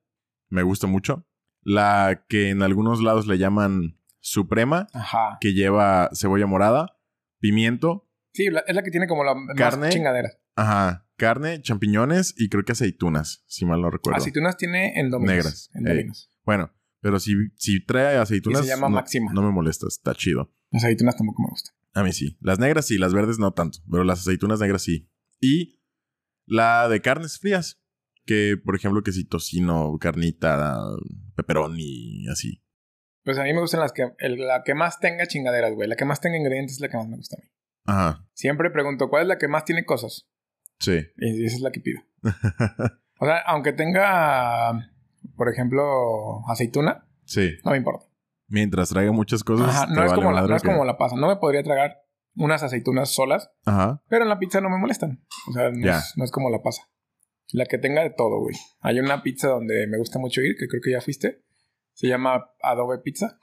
me 0.49 0.63
gusta 0.63 0.87
mucho. 0.87 1.27
La 1.61 2.25
que 2.27 2.49
en 2.49 2.63
algunos 2.63 3.01
lados 3.03 3.27
le 3.27 3.37
llaman 3.37 3.99
suprema, 4.19 4.87
Ajá. 4.93 5.37
que 5.41 5.53
lleva 5.53 6.09
cebolla 6.13 6.47
morada, 6.47 6.97
pimiento, 7.39 8.09
Sí, 8.33 8.49
la- 8.49 8.63
es 8.65 8.73
la 8.75 8.81
que 8.81 8.89
tiene 8.89 9.07
como 9.07 9.23
la 9.23 9.35
Carne. 9.55 9.85
más 9.87 9.93
chingadera. 9.93 10.29
ajá, 10.55 11.05
carne, 11.17 11.61
champiñones 11.61 12.33
y 12.37 12.49
creo 12.49 12.63
que 12.63 12.71
aceitunas, 12.71 13.43
si 13.47 13.65
mal 13.65 13.81
no 13.81 13.89
recuerdo. 13.91 14.17
Aceitunas 14.17 14.57
tiene 14.57 14.99
en 14.99 15.11
Domino's. 15.11 15.35
Negras. 15.35 15.69
En. 15.75 15.83
Domino's. 15.83 16.31
Bueno, 16.43 16.71
pero 17.01 17.19
si, 17.19 17.33
si 17.57 17.85
trae 17.85 18.17
aceitunas, 18.17 18.61
Y 18.61 18.63
se 18.63 18.69
llama 18.69 18.89
no, 18.89 18.95
Máxima. 18.95 19.31
no 19.33 19.41
me 19.43 19.51
molesta, 19.51 19.85
está 19.87 20.15
chido. 20.15 20.51
Las 20.71 20.83
aceitunas 20.85 21.15
tampoco 21.15 21.43
me 21.43 21.49
gustan. 21.49 21.75
A 21.93 22.03
mí 22.03 22.11
sí. 22.13 22.37
Las 22.41 22.57
negras 22.59 22.87
sí, 22.87 22.97
las 22.97 23.13
verdes 23.13 23.37
no 23.37 23.51
tanto, 23.51 23.79
pero 23.91 24.03
las 24.03 24.21
aceitunas 24.21 24.59
negras 24.59 24.81
sí. 24.81 25.11
Y 25.39 25.79
la 26.45 26.87
de 26.89 27.01
carnes 27.01 27.39
frías, 27.39 27.81
que 28.25 28.55
por 28.63 28.75
ejemplo 28.75 29.03
que 29.03 29.11
si 29.11 29.25
tocino, 29.25 29.97
carnita, 29.99 30.79
pepperoni, 31.35 32.27
así. 32.31 32.63
Pues 33.23 33.37
a 33.37 33.43
mí 33.43 33.53
me 33.53 33.61
gustan 33.61 33.79
las 33.79 33.93
que... 33.93 34.11
el- 34.19 34.45
la 34.47 34.63
que 34.63 34.75
más 34.75 34.99
tenga 34.99 35.25
chingaderas, 35.27 35.73
güey. 35.73 35.87
La 35.87 35.95
que 35.95 36.05
más 36.05 36.19
tenga 36.21 36.37
ingredientes 36.37 36.75
es 36.75 36.81
la 36.81 36.89
que 36.89 36.97
más 36.97 37.07
me 37.07 37.15
gusta 37.17 37.37
a 37.37 37.41
mí. 37.41 37.49
Ajá, 37.85 38.27
Siempre 38.33 38.69
pregunto, 38.69 39.09
¿cuál 39.09 39.23
es 39.23 39.27
la 39.27 39.37
que 39.37 39.47
más 39.47 39.65
tiene 39.65 39.85
cosas? 39.85 40.27
sí. 40.79 40.99
Y 41.17 41.45
esa 41.45 41.55
es 41.55 41.61
la 41.61 41.71
que 41.71 41.79
pido. 41.79 42.01
O 43.19 43.25
sea, 43.25 43.37
aunque 43.45 43.71
tenga, 43.71 44.89
por 45.37 45.47
ejemplo, 45.47 46.41
aceituna, 46.49 47.07
sí. 47.23 47.51
no 47.63 47.71
me 47.71 47.77
importa. 47.77 48.05
Mientras 48.47 48.89
traiga 48.89 49.13
muchas 49.13 49.43
cosas, 49.45 49.69
Ajá, 49.69 49.85
no, 49.85 50.03
es 50.03 50.11
vale 50.11 50.15
como, 50.21 50.31
la, 50.33 50.41
no 50.41 50.55
es 50.55 50.63
como 50.63 50.83
la 50.83 50.97
pasa. 50.97 51.15
No 51.15 51.27
me 51.27 51.37
podría 51.37 51.63
tragar 51.63 52.02
unas 52.35 52.63
aceitunas 52.63 53.09
solas, 53.13 53.49
Ajá, 53.65 54.01
pero 54.09 54.23
en 54.23 54.29
la 54.29 54.39
pizza 54.39 54.61
no 54.61 54.69
me 54.69 54.77
molestan. 54.77 55.23
O 55.49 55.53
sea, 55.53 55.69
no, 55.71 55.89
es, 55.97 56.13
no 56.15 56.23
es 56.23 56.31
como 56.31 56.49
la 56.49 56.61
pasa. 56.61 56.83
La 57.51 57.65
que 57.65 57.77
tenga 57.77 58.01
de 58.01 58.09
todo, 58.09 58.39
güey. 58.39 58.55
Hay 58.81 58.99
una 58.99 59.21
pizza 59.21 59.47
donde 59.49 59.85
me 59.87 59.97
gusta 59.97 60.17
mucho 60.17 60.41
ir, 60.41 60.55
que 60.57 60.67
creo 60.67 60.81
que 60.83 60.91
ya 60.91 61.01
fuiste. 61.01 61.43
Se 61.93 62.07
llama 62.07 62.43
Adobe 62.61 62.99
Pizza. 63.03 63.37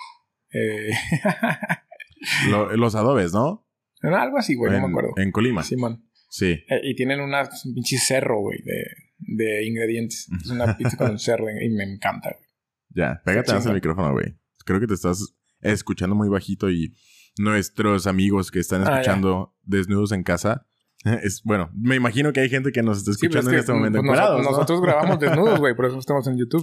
Eh, 0.52 0.90
Lo- 2.50 2.76
los 2.76 2.94
adobes, 2.94 3.32
¿no? 3.32 3.66
algo 4.02 4.38
así, 4.38 4.54
güey, 4.54 4.72
no 4.72 4.80
me 4.80 4.88
acuerdo. 4.90 5.10
En 5.16 5.30
Colima. 5.30 5.62
Simón. 5.62 6.08
Sí. 6.30 6.52
Eh, 6.68 6.80
y 6.84 6.94
tienen 6.94 7.20
una, 7.20 7.42
un 7.42 7.74
pinche 7.74 7.98
cerro, 7.98 8.40
güey, 8.40 8.58
de, 8.64 8.84
de 9.18 9.66
ingredientes. 9.66 10.28
Es 10.42 10.50
una 10.50 10.76
pizza 10.78 10.96
con 10.96 11.10
un 11.12 11.18
cerro 11.18 11.46
y 11.50 11.68
me 11.70 11.84
encanta, 11.84 12.30
güey. 12.32 12.44
Ya, 12.90 13.20
pégate 13.24 13.52
más 13.52 13.66
el 13.66 13.74
micrófono, 13.74 14.12
güey. 14.12 14.36
Creo 14.64 14.80
que 14.80 14.86
te 14.86 14.94
estás 14.94 15.34
escuchando 15.60 16.16
muy 16.16 16.28
bajito 16.28 16.70
y 16.70 16.94
nuestros 17.38 18.06
amigos 18.06 18.50
que 18.50 18.58
están 18.60 18.82
Ah, 18.86 18.92
escuchando 19.00 19.54
desnudos 19.62 20.12
en 20.12 20.22
casa. 20.22 20.66
Es, 21.22 21.42
bueno, 21.44 21.70
me 21.74 21.96
imagino 21.96 22.30
que 22.34 22.40
hay 22.40 22.50
gente 22.50 22.72
que 22.72 22.82
nos 22.82 22.98
está 22.98 23.14
Sí, 23.14 23.28
pero 23.28 23.40
es 23.40 23.46
escuchando 23.46 23.50
que, 23.50 23.56
en 23.56 23.60
este 23.60 23.72
momento 23.72 24.00
pues, 24.02 24.20
nosotros, 24.20 24.42
¿no? 24.44 24.50
nosotros 24.50 24.80
grabamos 24.82 25.18
desnudos, 25.20 25.58
güey, 25.58 25.74
por 25.74 25.86
eso 25.86 25.98
estamos 25.98 26.26
en 26.26 26.36
YouTube. 26.36 26.62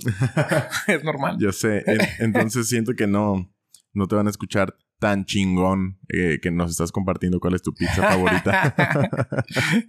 es 0.88 1.04
normal. 1.04 1.38
Yo 1.40 1.52
sé. 1.52 1.84
En- 1.88 2.02
entonces 2.20 2.70
siento 2.70 2.94
que 2.94 3.08
no, 3.08 3.52
no 3.94 4.08
te 4.08 4.16
van 4.16 4.28
a 4.28 4.30
escuchar 4.30 4.76
tan 5.00 5.26
chingón 5.26 6.00
eh, 6.10 6.38
que 6.40 6.52
nos 6.52 6.70
estás 6.70 6.92
compartiendo 6.92 7.40
cuál 7.40 7.56
es 7.56 7.64
tu 7.64 7.74
pizza 7.74 7.96
favorita. 8.04 8.76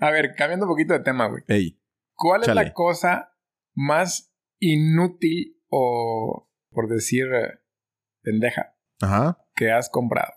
A 0.00 0.10
ver, 0.10 0.34
cambiando 0.34 0.64
un 0.64 0.72
poquito 0.72 0.94
de 0.94 1.00
tema, 1.00 1.26
güey. 1.28 1.42
Ey, 1.48 1.78
¿Cuál 2.14 2.40
es 2.42 2.54
la 2.54 2.72
cosa 2.72 3.34
más 3.74 4.32
inútil 4.60 5.60
o, 5.68 6.50
por 6.70 6.88
decir, 6.88 7.26
eh, 7.26 7.58
pendeja 8.22 8.74
ajá. 9.02 9.38
que 9.54 9.70
has 9.70 9.90
comprado 9.90 10.32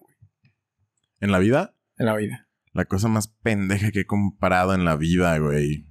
En 1.21 1.31
la 1.31 1.37
vida, 1.39 1.77
en 1.97 2.07
la 2.07 2.15
vida? 2.17 2.49
la 2.73 2.85
cosa 2.85 3.07
más 3.07 3.27
pendeja 3.27 3.91
que 3.91 4.01
he 4.01 4.05
comprado 4.05 4.73
en 4.73 4.85
la 4.85 4.95
vida, 4.95 5.37
güey. 5.37 5.87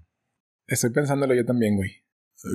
Estoy 0.67 0.91
pensándolo 0.91 1.35
yo 1.35 1.45
también, 1.45 1.77
güey. 1.77 2.05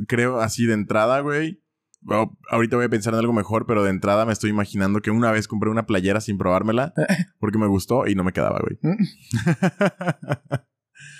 creo 0.08 0.42
así 0.42 0.66
de 0.66 0.74
entrada, 0.74 1.22
güey. 1.22 1.64
Bueno, 2.02 2.38
ahorita 2.50 2.76
voy 2.76 2.86
a 2.86 2.90
pensar 2.90 3.14
en 3.14 3.20
algo 3.20 3.32
mejor, 3.32 3.66
pero 3.66 3.84
de 3.84 3.92
entrada 3.92 4.26
me 4.26 4.34
estoy 4.34 4.50
imaginando 4.50 5.02
que 5.02 5.10
una 5.10 5.32
vez 5.32 5.48
compré 5.48 5.70
una 5.70 5.86
playera 5.86 6.20
sin 6.20 6.38
probármela 6.38 6.94
porque 7.40 7.58
me 7.58 7.68
gustó 7.68 8.08
y 8.08 8.16
no 8.16 8.26
me 8.26 8.34
quedaba, 8.34 8.60
güey. 8.60 8.78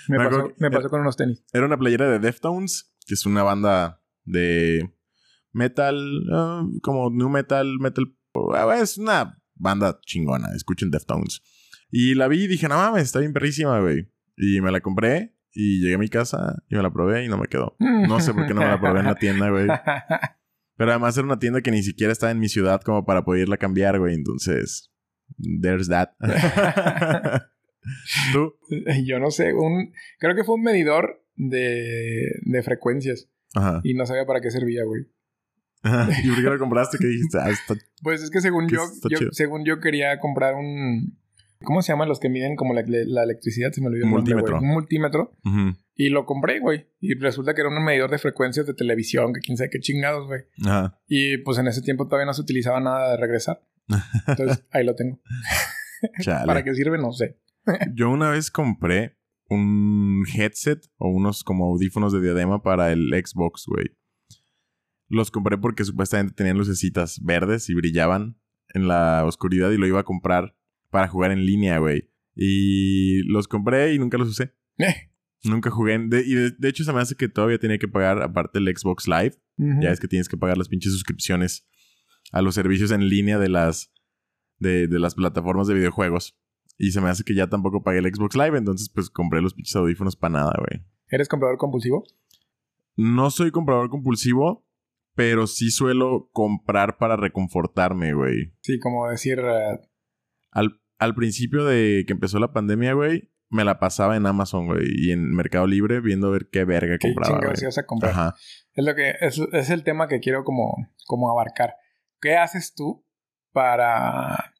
Me, 0.08 0.18
Me 0.18 0.24
pasó, 0.30 0.52
me 0.58 0.88
con 0.88 1.00
unos 1.00 1.16
tenis. 1.16 1.44
Era 1.52 1.66
una 1.66 1.76
playera 1.76 2.08
de 2.08 2.20
Deftones, 2.20 2.94
que 3.06 3.14
es 3.14 3.26
una 3.26 3.42
banda 3.42 4.00
de 4.24 4.94
metal, 5.52 5.96
ah, 6.32 6.64
como 6.80 7.10
new 7.10 7.28
metal, 7.28 7.78
metal. 7.80 8.16
ah, 8.54 8.78
es 8.80 8.98
una 8.98 9.36
banda 9.56 9.98
chingona. 10.04 10.48
Escuchen 10.54 10.90
Deftones. 10.90 11.42
Y 11.90 12.14
la 12.14 12.28
vi 12.28 12.44
y 12.44 12.46
dije, 12.46 12.68
no 12.68 12.76
mames, 12.76 13.04
está 13.04 13.20
bien 13.20 13.32
perrísima, 13.32 13.80
güey. 13.80 14.10
Y 14.36 14.60
me 14.60 14.70
la 14.70 14.80
compré 14.80 15.34
y 15.52 15.80
llegué 15.80 15.94
a 15.94 15.98
mi 15.98 16.08
casa 16.08 16.62
y 16.68 16.76
me 16.76 16.82
la 16.82 16.92
probé 16.92 17.24
y 17.24 17.28
no 17.28 17.38
me 17.38 17.48
quedó. 17.48 17.76
No 17.78 18.20
sé 18.20 18.34
por 18.34 18.46
qué 18.46 18.54
no 18.54 18.60
me 18.60 18.66
la 18.66 18.80
probé 18.80 19.00
en 19.00 19.06
la 19.06 19.14
tienda, 19.14 19.48
güey. 19.50 19.66
Pero 20.76 20.90
además 20.90 21.16
era 21.16 21.24
una 21.24 21.38
tienda 21.38 21.62
que 21.62 21.70
ni 21.70 21.82
siquiera 21.82 22.12
estaba 22.12 22.32
en 22.32 22.38
mi 22.38 22.48
ciudad 22.48 22.82
como 22.82 23.06
para 23.06 23.24
poderla 23.24 23.56
cambiar, 23.56 23.98
güey. 23.98 24.14
Entonces, 24.14 24.92
there's 25.62 25.88
that. 25.88 26.10
¿Tú? 28.32 28.54
yo 29.04 29.18
no 29.18 29.30
sé, 29.30 29.54
un, 29.54 29.92
creo 30.18 30.34
que 30.34 30.44
fue 30.44 30.56
un 30.56 30.62
medidor 30.62 31.24
de, 31.36 32.32
de 32.42 32.62
frecuencias 32.62 33.30
Ajá. 33.54 33.80
y 33.84 33.94
no 33.94 34.04
sabía 34.06 34.26
para 34.26 34.40
qué 34.40 34.50
servía, 34.50 34.84
güey. 34.84 35.06
¿Y 36.24 36.28
por 36.28 36.36
qué 36.36 36.50
lo 36.50 36.58
compraste? 36.58 36.98
¿Qué 36.98 37.06
dijiste? 37.06 37.38
Ah, 37.40 37.50
está... 37.50 37.74
Pues 38.02 38.22
es 38.22 38.30
que 38.30 38.40
según 38.40 38.66
Que 38.66 38.76
yo, 38.76 39.18
según 39.32 39.64
yo 39.64 39.80
quería 39.80 40.18
comprar 40.20 40.54
un... 40.54 41.18
¿Cómo 41.64 41.80
se 41.80 41.92
llaman 41.92 42.08
los 42.08 42.20
que 42.20 42.28
miden 42.28 42.54
como 42.54 42.74
la, 42.74 42.82
la 42.86 43.24
electricidad? 43.24 43.72
Se 43.72 43.80
me 43.80 43.86
olvidó 43.86 44.04
el 44.04 44.10
Multímetro. 44.10 44.58
Un 44.58 44.68
multímetro. 44.68 45.32
Y 45.94 46.10
lo 46.10 46.26
compré, 46.26 46.60
güey. 46.60 46.86
Y 47.00 47.14
resulta 47.14 47.54
que 47.54 47.62
era 47.62 47.70
un 47.70 47.82
medidor 47.82 48.10
de 48.10 48.18
frecuencias 48.18 48.66
de 48.66 48.74
televisión, 48.74 49.32
que 49.32 49.40
quién 49.40 49.56
sabe 49.56 49.70
qué 49.70 49.80
chingados, 49.80 50.26
güey. 50.26 50.42
Ajá. 50.66 51.00
Y 51.08 51.38
pues 51.38 51.56
en 51.58 51.66
ese 51.68 51.80
tiempo 51.80 52.06
todavía 52.06 52.26
no 52.26 52.34
se 52.34 52.42
utilizaba 52.42 52.78
nada 52.80 53.12
de 53.12 53.16
regresar. 53.16 53.62
Entonces 54.26 54.64
ahí 54.70 54.84
lo 54.84 54.94
tengo. 54.94 55.20
¿Para 56.46 56.62
qué 56.62 56.74
sirve? 56.74 56.98
No 56.98 57.12
sé. 57.12 57.38
Yo 57.94 58.10
una 58.10 58.30
vez 58.30 58.50
compré 58.50 59.16
un 59.48 60.24
headset 60.34 60.80
o 60.98 61.08
unos 61.08 61.44
como 61.44 61.66
audífonos 61.66 62.12
de 62.12 62.20
diadema 62.20 62.62
para 62.62 62.92
el 62.92 63.08
Xbox, 63.10 63.64
güey. 63.66 63.86
Los 65.08 65.30
compré 65.30 65.56
porque 65.58 65.84
supuestamente 65.84 66.34
tenían 66.34 66.58
lucecitas 66.58 67.20
verdes 67.22 67.68
y 67.70 67.74
brillaban 67.74 68.38
en 68.74 68.88
la 68.88 69.24
oscuridad 69.24 69.70
y 69.70 69.76
lo 69.78 69.86
iba 69.86 70.00
a 70.00 70.04
comprar 70.04 70.56
para 70.90 71.08
jugar 71.08 71.30
en 71.30 71.44
línea, 71.46 71.78
güey. 71.78 72.10
Y 72.34 73.22
los 73.30 73.48
compré 73.48 73.94
y 73.94 73.98
nunca 73.98 74.18
los 74.18 74.28
usé. 74.28 74.54
Eh. 74.78 75.10
Nunca 75.44 75.70
jugué. 75.70 75.98
de- 75.98 76.24
y 76.26 76.34
de, 76.34 76.50
de 76.50 76.68
hecho 76.68 76.82
se 76.84 76.92
me 76.92 77.00
hace 77.00 77.14
que 77.14 77.28
todavía 77.28 77.58
tenía 77.58 77.78
que 77.78 77.88
pagar 77.88 78.20
aparte 78.22 78.58
el 78.58 78.66
Xbox 78.76 79.06
Live. 79.06 79.36
Ya 79.80 79.90
es 79.90 80.00
que 80.00 80.08
tienes 80.08 80.28
que 80.28 80.36
pagar 80.36 80.58
las 80.58 80.68
pinches 80.68 80.92
suscripciones 80.92 81.66
a 82.32 82.42
los 82.42 82.54
servicios 82.54 82.90
en 82.90 83.08
línea 83.08 83.38
de 83.38 83.48
las, 83.48 83.90
de, 84.58 84.86
de 84.86 84.98
las 84.98 85.14
plataformas 85.14 85.66
de 85.66 85.74
videojuegos. 85.74 86.36
Y 86.76 86.90
se 86.90 87.00
me 87.00 87.08
hace 87.08 87.24
que 87.24 87.34
ya 87.34 87.46
tampoco 87.46 87.82
pagué 87.82 88.00
el 88.00 88.14
Xbox 88.14 88.36
Live, 88.36 88.58
entonces 88.58 88.90
pues 88.90 89.08
compré 89.08 89.40
los 89.40 89.54
pinches 89.54 89.74
audífonos 89.76 90.14
para 90.16 90.32
nada, 90.34 90.52
güey. 90.58 90.84
¿Eres 91.08 91.26
comprador 91.28 91.56
compulsivo? 91.56 92.04
No 92.96 93.30
soy 93.30 93.50
comprador 93.50 93.88
compulsivo, 93.88 94.65
pero 95.16 95.46
sí 95.46 95.70
suelo 95.70 96.28
comprar 96.32 96.98
para 96.98 97.16
reconfortarme, 97.16 98.12
güey. 98.14 98.52
Sí, 98.60 98.78
como 98.78 99.08
decir... 99.08 99.40
eh, 99.40 99.80
Al, 100.52 100.80
al 100.98 101.14
principio 101.14 101.64
de 101.64 102.04
que 102.06 102.12
empezó 102.12 102.38
la 102.38 102.52
pandemia, 102.52 102.92
güey, 102.92 103.32
me 103.48 103.64
la 103.64 103.80
pasaba 103.80 104.16
en 104.16 104.26
Amazon, 104.26 104.66
güey, 104.66 104.86
y 104.88 105.12
en 105.12 105.34
Mercado 105.34 105.66
Libre 105.66 106.00
viendo 106.00 106.30
ver 106.30 106.48
qué 106.52 106.64
verga 106.64 106.98
¿Qué 106.98 107.14
compraba, 107.14 107.52
ibas 107.60 107.78
a 107.78 107.86
comprar? 107.86 108.12
Ajá. 108.12 108.34
Es 108.74 108.84
lo 108.84 108.94
que 108.94 109.14
es, 109.20 109.40
es 109.52 109.70
el 109.70 109.82
tema 109.84 110.06
que 110.06 110.20
quiero 110.20 110.44
como, 110.44 110.76
como 111.06 111.30
abarcar. 111.30 111.74
¿Qué 112.20 112.36
haces 112.36 112.74
tú 112.74 113.04
para 113.52 114.52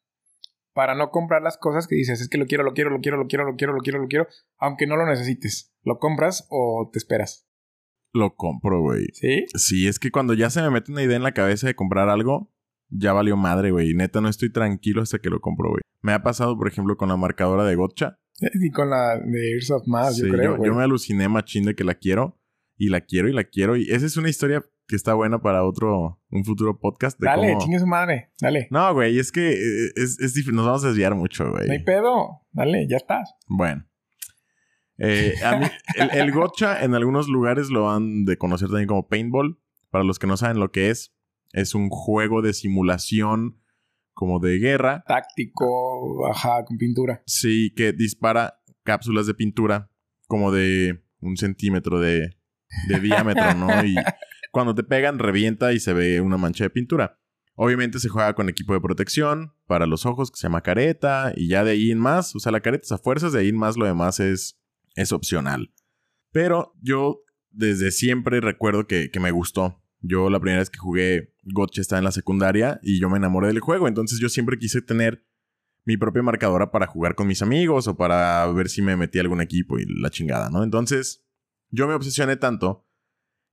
para 0.73 0.93
no 0.93 1.09
comprar 1.09 1.41
las 1.41 1.57
cosas 1.57 1.87
que 1.87 1.95
dices, 1.95 2.21
es 2.21 2.29
que 2.29 2.37
lo 2.37 2.45
quiero, 2.45 2.63
lo 2.63 2.73
quiero, 2.73 2.91
lo 2.91 3.01
quiero, 3.01 3.17
lo 3.17 3.25
quiero, 3.25 3.45
lo 3.45 3.55
quiero, 3.55 3.73
lo 3.73 3.79
quiero, 3.81 3.99
lo 3.99 4.07
quiero, 4.07 4.27
aunque 4.57 4.85
no 4.85 4.95
lo 4.95 5.07
necesites? 5.07 5.73
¿Lo 5.81 5.97
compras 5.97 6.45
o 6.51 6.91
te 6.93 6.99
esperas? 6.99 7.46
Lo 8.13 8.35
compro, 8.35 8.81
güey. 8.81 9.05
¿Sí? 9.13 9.45
Sí, 9.55 9.87
es 9.87 9.99
que 9.99 10.11
cuando 10.11 10.33
ya 10.33 10.49
se 10.49 10.61
me 10.61 10.69
mete 10.69 10.91
una 10.91 11.03
idea 11.03 11.17
en 11.17 11.23
la 11.23 11.33
cabeza 11.33 11.67
de 11.67 11.75
comprar 11.75 12.09
algo, 12.09 12.51
ya 12.89 13.13
valió 13.13 13.37
madre, 13.37 13.71
güey. 13.71 13.93
Neta, 13.93 14.21
no 14.21 14.29
estoy 14.29 14.51
tranquilo 14.51 15.01
hasta 15.01 15.19
que 15.19 15.29
lo 15.29 15.39
compro, 15.41 15.69
güey. 15.69 15.81
Me 16.01 16.13
ha 16.13 16.23
pasado, 16.23 16.57
por 16.57 16.67
ejemplo, 16.67 16.97
con 16.97 17.09
la 17.09 17.17
marcadora 17.17 17.65
de 17.65 17.75
Gotcha. 17.75 18.19
Y 18.61 18.71
con 18.71 18.89
la 18.89 19.19
de 19.19 19.53
Airsoft 19.53 19.87
más, 19.87 20.15
Sí, 20.15 20.23
yo 20.25 20.31
creo, 20.31 20.57
yo, 20.57 20.65
yo 20.65 20.75
me 20.75 20.83
aluciné 20.83 21.27
machín 21.27 21.65
de 21.65 21.75
que 21.75 21.83
la 21.83 21.95
quiero. 21.95 22.39
Y 22.79 22.89
la 22.89 23.01
quiero 23.01 23.27
y 23.27 23.33
la 23.33 23.43
quiero. 23.43 23.75
Y 23.75 23.89
esa 23.89 24.05
es 24.05 24.17
una 24.17 24.29
historia 24.29 24.63
que 24.87 24.95
está 24.95 25.15
buena 25.15 25.41
para 25.41 25.65
otro, 25.65 26.21
un 26.29 26.45
futuro 26.45 26.79
podcast. 26.79 27.19
De 27.19 27.25
Dale, 27.25 27.53
cómo... 27.53 27.59
chingue 27.59 27.79
su 27.79 27.87
madre. 27.87 28.31
Dale. 28.39 28.67
No, 28.69 28.93
güey, 28.93 29.17
es 29.17 29.31
que 29.31 29.53
eh, 29.53 29.91
es, 29.95 30.19
es 30.19 30.33
difícil. 30.35 30.55
Nos 30.55 30.65
vamos 30.65 30.83
a 30.85 30.89
desviar 30.89 31.15
mucho, 31.15 31.49
güey. 31.49 31.65
No 31.65 31.73
hay 31.73 31.83
pedo. 31.83 32.41
Dale, 32.51 32.87
ya 32.87 32.97
estás. 32.97 33.33
Bueno. 33.47 33.87
Eh, 34.99 35.35
a 35.43 35.57
mí, 35.57 35.65
el, 35.95 36.09
el 36.11 36.31
gotcha 36.31 36.83
en 36.83 36.95
algunos 36.95 37.27
lugares 37.27 37.69
lo 37.69 37.89
han 37.89 38.25
de 38.25 38.37
conocer 38.37 38.69
también 38.69 38.87
como 38.87 39.07
paintball. 39.07 39.59
Para 39.89 40.03
los 40.03 40.19
que 40.19 40.27
no 40.27 40.37
saben 40.37 40.59
lo 40.59 40.71
que 40.71 40.89
es, 40.89 41.13
es 41.53 41.75
un 41.75 41.89
juego 41.89 42.41
de 42.41 42.53
simulación 42.53 43.61
como 44.13 44.39
de 44.39 44.57
guerra. 44.57 45.03
Táctico, 45.07 46.27
ajá, 46.27 46.65
con 46.65 46.77
pintura. 46.77 47.21
Sí, 47.25 47.71
que 47.75 47.93
dispara 47.93 48.61
cápsulas 48.83 49.27
de 49.27 49.33
pintura 49.33 49.91
como 50.27 50.51
de 50.51 51.03
un 51.21 51.37
centímetro 51.37 51.99
de, 51.99 52.37
de 52.87 52.99
diámetro, 53.01 53.53
¿no? 53.53 53.85
Y 53.85 53.95
cuando 54.51 54.75
te 54.75 54.83
pegan, 54.83 55.19
revienta 55.19 55.73
y 55.73 55.79
se 55.79 55.93
ve 55.93 56.19
una 56.21 56.37
mancha 56.37 56.63
de 56.63 56.69
pintura. 56.69 57.19
Obviamente 57.55 57.99
se 57.99 58.09
juega 58.09 58.33
con 58.33 58.49
equipo 58.49 58.73
de 58.73 58.81
protección 58.81 59.53
para 59.65 59.87
los 59.87 60.05
ojos 60.05 60.29
que 60.31 60.37
se 60.37 60.43
llama 60.43 60.61
careta 60.61 61.33
y 61.35 61.47
ya 61.47 61.63
de 61.63 61.71
ahí 61.71 61.91
en 61.91 61.97
más, 61.97 62.35
o 62.35 62.39
sea, 62.39 62.51
la 62.51 62.61
careta 62.61 62.83
es 62.85 62.91
a 62.91 62.99
fuerzas, 62.99 63.33
de 63.33 63.39
ahí 63.39 63.49
en 63.49 63.57
más 63.57 63.77
lo 63.77 63.85
demás 63.85 64.19
es, 64.19 64.59
es 64.97 65.13
opcional. 65.13 65.71
Pero 66.31 66.73
yo 66.81 67.21
desde 67.51 67.91
siempre 67.91 68.41
recuerdo 68.41 68.87
que, 68.87 69.09
que 69.09 69.19
me 69.19 69.31
gustó. 69.31 69.81
Yo 70.01 70.29
la 70.29 70.39
primera 70.39 70.59
vez 70.59 70.69
que 70.69 70.77
jugué 70.77 71.33
Gotcha 71.43 71.81
estaba 71.81 71.99
en 71.99 72.05
la 72.05 72.11
secundaria 72.11 72.79
y 72.83 72.99
yo 72.99 73.09
me 73.09 73.17
enamoré 73.17 73.47
del 73.47 73.59
juego, 73.59 73.87
entonces 73.87 74.19
yo 74.19 74.29
siempre 74.29 74.57
quise 74.57 74.81
tener 74.81 75.25
mi 75.85 75.97
propia 75.97 76.21
marcadora 76.21 76.69
para 76.69 76.85
jugar 76.85 77.15
con 77.15 77.27
mis 77.27 77.41
amigos 77.41 77.87
o 77.87 77.95
para 77.95 78.45
ver 78.51 78.69
si 78.69 78.81
me 78.81 78.97
metí 78.97 79.17
a 79.17 79.21
algún 79.21 79.41
equipo 79.41 79.79
y 79.79 79.85
la 79.87 80.09
chingada, 80.09 80.49
¿no? 80.49 80.63
Entonces 80.63 81.25
yo 81.69 81.87
me 81.87 81.93
obsesioné 81.93 82.35
tanto 82.35 82.85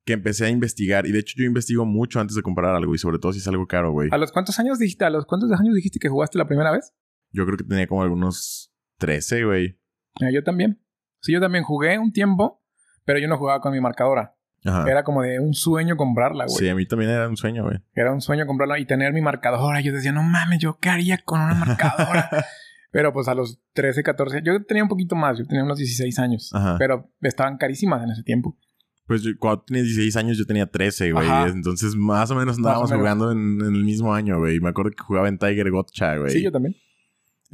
que 0.04 0.12
empecé 0.12 0.44
a 0.44 0.50
investigar 0.50 1.06
y 1.06 1.12
de 1.12 1.20
hecho 1.20 1.34
yo 1.38 1.44
investigo 1.44 1.86
mucho 1.86 2.20
antes 2.20 2.36
de 2.36 2.42
comprar 2.42 2.74
algo 2.74 2.94
y 2.94 2.98
sobre 2.98 3.18
todo 3.18 3.32
si 3.32 3.38
es 3.38 3.48
algo 3.48 3.66
caro, 3.66 3.92
güey. 3.92 4.08
¿A 4.12 4.18
los 4.18 4.32
cuántos 4.32 4.58
años 4.58 4.78
dijiste? 4.78 5.04
¿A 5.04 5.10
los 5.10 5.24
cuántos 5.24 5.50
años 5.52 5.74
dijiste 5.74 5.98
que 5.98 6.08
jugaste 6.08 6.36
la 6.36 6.46
primera 6.46 6.72
vez? 6.72 6.92
Yo 7.30 7.46
creo 7.46 7.56
que 7.56 7.64
tenía 7.64 7.86
como 7.86 8.02
algunos 8.02 8.74
13, 8.98 9.44
güey. 9.44 9.80
Ah, 10.20 10.30
yo 10.32 10.42
también. 10.42 10.83
Sí, 11.24 11.32
yo 11.32 11.40
también 11.40 11.64
jugué 11.64 11.98
un 11.98 12.12
tiempo, 12.12 12.62
pero 13.06 13.18
yo 13.18 13.28
no 13.28 13.38
jugaba 13.38 13.60
con 13.60 13.72
mi 13.72 13.80
marcadora. 13.80 14.34
Ajá. 14.62 14.84
Era 14.90 15.04
como 15.04 15.22
de 15.22 15.40
un 15.40 15.54
sueño 15.54 15.96
comprarla, 15.96 16.44
güey. 16.44 16.56
Sí, 16.58 16.68
a 16.68 16.74
mí 16.74 16.86
también 16.86 17.10
era 17.10 17.26
un 17.28 17.36
sueño, 17.38 17.64
güey. 17.64 17.78
Era 17.94 18.12
un 18.12 18.20
sueño 18.20 18.46
comprarla 18.46 18.78
y 18.78 18.84
tener 18.84 19.14
mi 19.14 19.22
marcadora. 19.22 19.80
Yo 19.80 19.92
decía, 19.94 20.12
no 20.12 20.22
mames, 20.22 20.58
¿yo 20.58 20.78
qué 20.78 20.90
haría 20.90 21.16
con 21.24 21.40
una 21.40 21.54
marcadora? 21.54 22.28
pero 22.92 23.12
pues 23.14 23.26
a 23.28 23.34
los 23.34 23.58
13, 23.72 24.02
14, 24.02 24.42
yo 24.44 24.62
tenía 24.64 24.82
un 24.82 24.88
poquito 24.90 25.16
más, 25.16 25.38
yo 25.38 25.46
tenía 25.46 25.64
unos 25.64 25.78
16 25.78 26.18
años. 26.18 26.50
Ajá. 26.52 26.76
Pero 26.78 27.10
estaban 27.22 27.56
carísimas 27.56 28.02
en 28.04 28.10
ese 28.10 28.22
tiempo. 28.22 28.58
Pues 29.06 29.22
yo- 29.22 29.32
cuando 29.38 29.62
tenía 29.64 29.82
16 29.82 30.14
años 30.16 30.36
yo 30.36 30.44
tenía 30.44 30.66
13, 30.66 31.12
güey. 31.12 31.26
Entonces 31.48 31.94
más 31.96 32.30
o 32.30 32.34
menos 32.34 32.56
o 32.56 32.58
andábamos 32.58 32.90
menos. 32.90 33.02
jugando 33.02 33.32
en, 33.32 33.60
en 33.62 33.74
el 33.74 33.84
mismo 33.84 34.14
año, 34.14 34.38
güey. 34.38 34.60
Me 34.60 34.68
acuerdo 34.68 34.90
que 34.92 35.02
jugaba 35.02 35.28
en 35.28 35.38
Tiger 35.38 35.70
Gotcha, 35.70 36.16
güey. 36.16 36.30
Sí, 36.32 36.42
yo 36.42 36.52
también. 36.52 36.74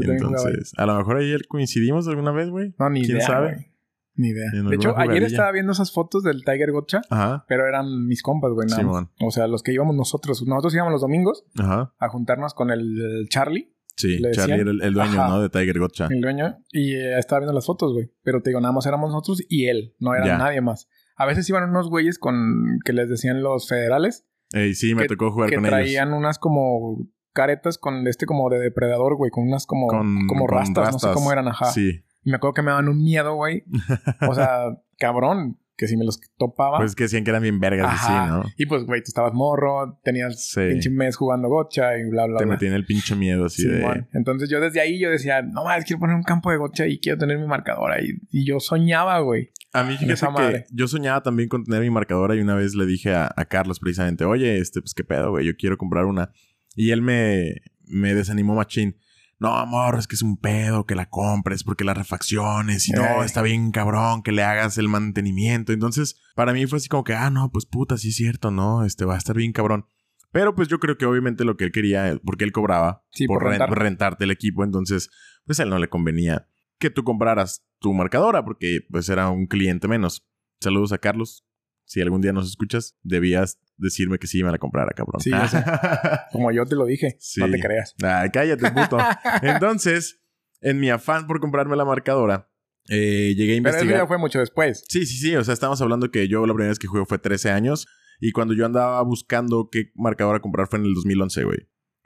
Entonces, 0.02 0.73
a 0.76 0.87
lo 0.87 0.97
mejor 0.97 1.19
ayer 1.19 1.47
coincidimos 1.49 2.07
alguna 2.09 2.33
vez, 2.33 2.49
güey. 2.50 2.75
No, 2.78 2.90
ni 2.90 3.02
¿Quién 3.02 3.16
idea, 3.19 3.26
sabe? 3.26 3.66
Ni 4.14 4.28
idea. 4.28 4.50
De 4.52 4.75
hecho, 4.76 4.97
ayer 4.99 5.23
estaba 5.23 5.50
viendo 5.52 5.73
esas 5.73 5.92
fotos 5.92 6.23
del 6.23 6.45
Tiger 6.45 6.73
Gotcha, 6.73 7.00
Ajá. 7.11 7.45
pero 7.49 7.66
eran 7.66 8.07
mis 8.07 8.23
compas, 8.23 8.50
güey. 8.52 8.69
Simón. 8.69 9.11
O 9.21 9.30
sea, 9.30 9.47
los 9.47 9.62
que 9.62 9.73
íbamos 9.73 9.95
nosotros. 9.97 10.42
Nosotros 10.47 10.75
íbamos 10.75 10.92
los 10.92 11.00
domingos 11.00 11.45
Ajá. 11.59 11.95
a 11.99 12.09
juntarnos 12.09 12.52
con 12.54 12.71
el, 12.71 12.80
el 13.00 13.28
Charlie, 13.28 13.75
Sí, 13.97 14.19
¿Le 14.19 14.30
Charlie 14.30 14.54
era 14.61 14.71
el, 14.71 14.80
el 14.83 14.95
dueño, 14.95 15.21
Ajá. 15.21 15.28
¿no? 15.28 15.42
De 15.42 15.49
Tiger 15.50 15.78
Gotcha. 15.78 16.09
el 16.11 16.21
dueño, 16.23 16.57
y 16.73 16.95
eh, 16.95 17.19
estaba 17.19 17.40
viendo 17.40 17.52
las 17.52 17.66
fotos, 17.66 17.92
güey. 17.92 18.11
Pero 18.23 18.40
te 18.42 18.50
digo, 18.50 18.61
nada 18.61 18.73
más 18.73 18.87
éramos 18.87 19.11
nosotros 19.11 19.42
y 19.49 19.66
él, 19.66 19.95
no 19.99 20.14
era 20.14 20.26
Ya. 20.26 20.38
nadie 20.38 20.61
más. 20.62 20.88
A 21.16 21.26
veces 21.26 21.49
iban 21.50 21.69
unos 21.69 21.88
güeyes 21.90 22.19
con 22.19 22.78
que 22.85 22.92
les 22.95 23.09
decían 23.11 23.42
los 23.42 23.69
federales, 23.69 24.26
Ey, 24.52 24.75
sí, 24.75 24.95
me 24.95 25.02
que- 25.02 25.09
tocó 25.09 25.30
jugar 25.33 25.50
que 25.50 25.57
con 25.57 25.66
ellos. 25.66 25.76
traían 25.78 26.12
unas 26.14 26.38
como 26.38 27.07
caretas 27.33 27.79
con 27.79 28.07
este 28.07 28.27
como 28.27 28.49
de 28.51 28.59
depredador, 28.59 29.17
güey, 29.17 29.31
con 29.31 29.47
unas 29.47 29.67
como, 29.67 29.87
Con, 29.89 30.27
como 30.27 30.47
con 30.47 30.57
rastas, 30.59 30.93
no 30.93 30.99
sé 30.99 31.09
cómo 31.13 31.33
eran, 31.33 31.49
ajá. 31.49 31.67
Sí. 31.67 32.03
Y 32.23 32.31
me 32.31 32.37
acuerdo 32.37 32.55
que 32.55 32.63
me 32.63 32.71
daban 32.71 32.89
un 32.89 33.03
miedo, 33.03 33.35
güey. 33.35 33.65
O 34.29 34.35
sea, 34.35 34.65
cabrón, 34.99 35.59
que 35.77 35.89
si 35.89 35.97
me 35.97 36.05
los 36.05 36.21
topaba. 36.37 36.77
Pues 36.79 36.95
que 36.95 37.05
decían 37.05 37.25
que 37.25 37.31
eran 37.31 37.43
bien 37.43 37.59
vergas 37.59 37.95
y 37.95 38.07
sí, 38.07 38.13
¿no? 38.13 38.43
Y 38.59 38.67
pues, 38.67 38.85
güey, 38.85 39.01
tú 39.01 39.07
estabas 39.09 39.33
morro, 39.33 39.99
tenías 40.05 40.51
Sí. 40.51 40.61
pinche 40.69 40.91
mes 40.91 41.17
jugando 41.17 41.49
gocha 41.49 41.97
y 41.97 42.05
bla, 42.11 42.27
bla, 42.27 42.37
Te 42.39 42.45
bla. 42.45 42.53
metían 42.55 42.75
el 42.75 42.85
pinche 42.85 43.17
miedo 43.17 43.47
así 43.47 43.67
de... 43.67 43.79
Simón. 43.79 44.07
Entonces 44.13 44.51
yo 44.51 44.61
desde 44.61 44.81
ahí 44.83 45.01
yo 45.01 45.09
decía, 45.11 45.41
no 45.41 45.65
mames, 45.65 45.87
quiero 45.87 46.01
poner 46.01 46.17
un 46.17 46.23
campo 46.23 46.51
de 46.51 46.59
gocha 46.59 46.87
y 46.87 47.01
quiero 47.01 47.17
tener 47.17 47.39
mi 47.39 47.47
marcador 47.47 47.93
ahí. 47.93 48.11
Y 48.31 48.45
yo 48.45 48.61
soñaba, 48.61 49.21
güey. 49.21 49.51
A 49.73 49.83
mí, 49.85 49.97
fíjate 49.97 50.21
que 50.27 50.33
madre. 50.33 50.67
yo 50.73 50.87
soñaba 50.87 51.23
también 51.23 51.49
con 51.49 51.65
tener 51.65 51.81
mi 51.81 51.89
marcadora 51.91 52.35
y 52.35 52.41
una 52.41 52.57
vez 52.57 52.75
le 52.75 52.85
dije 52.85 53.15
a, 53.15 53.33
a 53.35 53.45
Carlos 53.47 53.81
precisamente, 53.81 54.25
oye, 54.27 54.59
este, 54.59 54.83
pues 54.83 54.93
qué 54.93 55.05
pedo, 55.05 55.31
güey, 55.31 55.47
yo 55.47 55.53
quiero 55.57 55.79
comprar 55.79 56.05
una. 56.05 56.31
Y 56.75 56.91
él 56.91 57.03
me, 57.03 57.55
me 57.85 58.15
desanimó 58.15 58.55
machín. 58.55 58.97
No, 59.39 59.57
amor, 59.57 59.99
es 59.99 60.07
que 60.07 60.17
es 60.17 60.23
un 60.23 60.37
pedo 60.37 60.85
que 60.85 60.95
la 60.95 61.09
compres 61.09 61.65
porque 61.65 61.83
las 61.85 61.97
refacciones 61.97 62.89
y 62.89 62.93
no, 62.93 63.21
Ey. 63.21 63.25
está 63.27 63.41
bien 63.41 63.71
cabrón 63.71 64.23
que 64.23 64.33
le 64.33 64.43
hagas 64.43 64.77
el 64.77 64.89
mantenimiento. 64.89 65.73
Entonces, 65.73 66.21
para 66.35 66.53
mí 66.53 66.67
fue 66.67 66.77
así 66.77 66.89
como 66.89 67.05
que, 67.05 67.15
ah, 67.15 67.31
no, 67.31 67.50
pues 67.50 67.65
puta, 67.65 67.97
sí 67.97 68.11
es 68.11 68.17
cierto, 68.17 68.50
¿no? 68.50 68.85
Este 68.85 69.07
va 69.07 69.15
a 69.15 69.19
estar 69.19 69.35
bien 69.35 69.53
cabrón. 69.53 69.87
Pero 70.31 70.55
pues 70.55 70.69
yo 70.69 70.79
creo 70.79 70.97
que 70.99 71.07
obviamente 71.07 71.45
lo 71.45 71.57
que 71.57 71.65
él 71.65 71.73
quería, 71.73 72.21
porque 72.25 72.45
él 72.45 72.53
cobraba 72.53 73.03
Sí, 73.12 73.27
por 73.27 73.43
ren- 73.43 73.59
rentar. 73.59 73.71
rentarte 73.79 74.25
el 74.25 74.31
equipo, 74.31 74.62
entonces 74.62 75.11
pues 75.47 75.59
a 75.59 75.62
él 75.65 75.71
no 75.71 75.79
le 75.79 75.89
convenía 75.89 76.47
que 76.79 76.91
tú 76.91 77.03
compraras 77.03 77.65
tu 77.79 77.93
marcadora 77.95 78.45
porque 78.45 78.81
pues 78.91 79.09
era 79.09 79.31
un 79.31 79.47
cliente 79.47 79.89
menos. 79.89 80.29
Saludos 80.61 80.93
a 80.93 80.99
Carlos. 80.99 81.47
Si 81.87 82.00
algún 82.03 82.21
día 82.21 82.33
nos 82.33 82.47
escuchas, 82.49 82.97
debías 83.03 83.59
decirme 83.81 84.19
que 84.19 84.27
sí 84.27 84.43
me 84.45 84.51
la 84.51 84.59
comprara, 84.59 84.93
cabrón. 84.95 85.21
Sí. 85.21 85.31
Como 86.33 86.53
yo 86.53 86.65
te 86.67 86.77
lo 86.77 86.87
dije, 86.87 87.17
Sí. 87.19 87.41
no 87.41 87.51
te 87.51 87.59
creas. 87.61 87.95
Ay, 88.03 88.31
cállate, 88.31 88.71
puto. 88.71 88.99
Entonces, 89.43 90.21
en 90.61 90.79
mi 90.79 90.91
afán 90.91 91.27
por 91.27 91.41
comprarme 91.41 91.77
la 91.77 91.85
marcadora, 91.85 92.49
eh, 92.89 93.35
llegué 93.37 93.53
a 93.59 93.63
Pero 93.63 93.69
eso 93.71 93.79
investigar. 93.79 94.01
ya 94.03 94.07
fue 94.07 94.19
mucho 94.19 94.39
después. 94.41 94.85
Sí, 94.89 95.07
sí, 95.07 95.17
sí. 95.17 95.37
O 95.37 95.45
sea, 95.45 95.55
estamos 95.55 95.81
hablando 95.81 96.11
que 96.11 96.29
yo 96.29 96.47
la 96.47 96.55
primera 96.55 96.71
vez 96.71 96.79
que 96.79 96.87
jugué 96.87 97.05
fue 97.07 97.19
13 97.19 97.51
años. 97.51 97.87
Y 98.21 98.33
cuando 98.33 98.53
yo 98.55 98.67
andaba 98.67 99.01
buscando 99.03 99.69
qué 99.73 99.91
marcadora 99.95 100.41
comprar 100.41 100.67
fue 100.69 100.79
en 100.79 100.85
el 100.87 100.95
2011, 100.95 101.45
güey. 101.45 101.59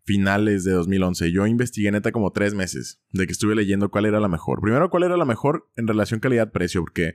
Finales 0.04 0.64
de 0.64 0.72
2011. 0.72 1.32
Yo 1.32 1.46
investigué 1.46 1.90
neta 1.90 2.12
como 2.12 2.30
tres 2.30 2.54
meses 2.54 3.00
de 3.10 3.26
que 3.26 3.32
estuve 3.32 3.54
leyendo 3.54 3.90
cuál 3.90 4.04
era 4.04 4.20
la 4.20 4.28
mejor. 4.28 4.60
Primero, 4.60 4.90
cuál 4.90 5.04
era 5.04 5.16
la 5.16 5.24
mejor 5.24 5.70
en 5.76 5.88
relación 5.88 6.20
calidad-precio, 6.20 6.82
porque 6.82 7.14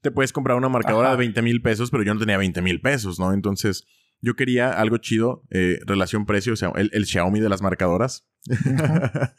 te 0.00 0.10
puedes 0.10 0.32
comprar 0.32 0.56
una 0.56 0.68
marcadora 0.68 1.08
Ajá. 1.08 1.16
de 1.16 1.20
20 1.20 1.42
mil 1.42 1.62
pesos, 1.62 1.90
pero 1.90 2.02
yo 2.02 2.14
no 2.14 2.20
tenía 2.20 2.38
20 2.38 2.62
mil 2.62 2.80
pesos, 2.80 3.18
¿no? 3.18 3.32
Entonces, 3.32 3.86
yo 4.20 4.34
quería 4.34 4.70
algo 4.70 4.98
chido, 4.98 5.44
eh, 5.50 5.78
relación-precio, 5.86 6.52
o 6.52 6.56
sea, 6.56 6.72
el, 6.76 6.90
el 6.92 7.06
Xiaomi 7.06 7.40
de 7.40 7.48
las 7.48 7.62
marcadoras. 7.62 8.28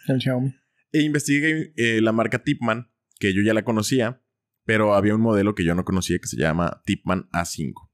El 0.07 0.21
Xiaomi. 0.21 0.55
E 0.93 1.03
investigué 1.03 1.71
eh, 1.77 2.01
la 2.01 2.11
marca 2.11 2.43
Tipman, 2.43 2.91
que 3.17 3.33
yo 3.33 3.41
ya 3.41 3.53
la 3.53 3.63
conocía, 3.63 4.21
pero 4.65 4.93
había 4.93 5.15
un 5.15 5.21
modelo 5.21 5.55
que 5.55 5.63
yo 5.63 5.73
no 5.73 5.85
conocía 5.85 6.19
que 6.19 6.27
se 6.27 6.35
llama 6.35 6.81
Tipman 6.85 7.29
A5. 7.31 7.89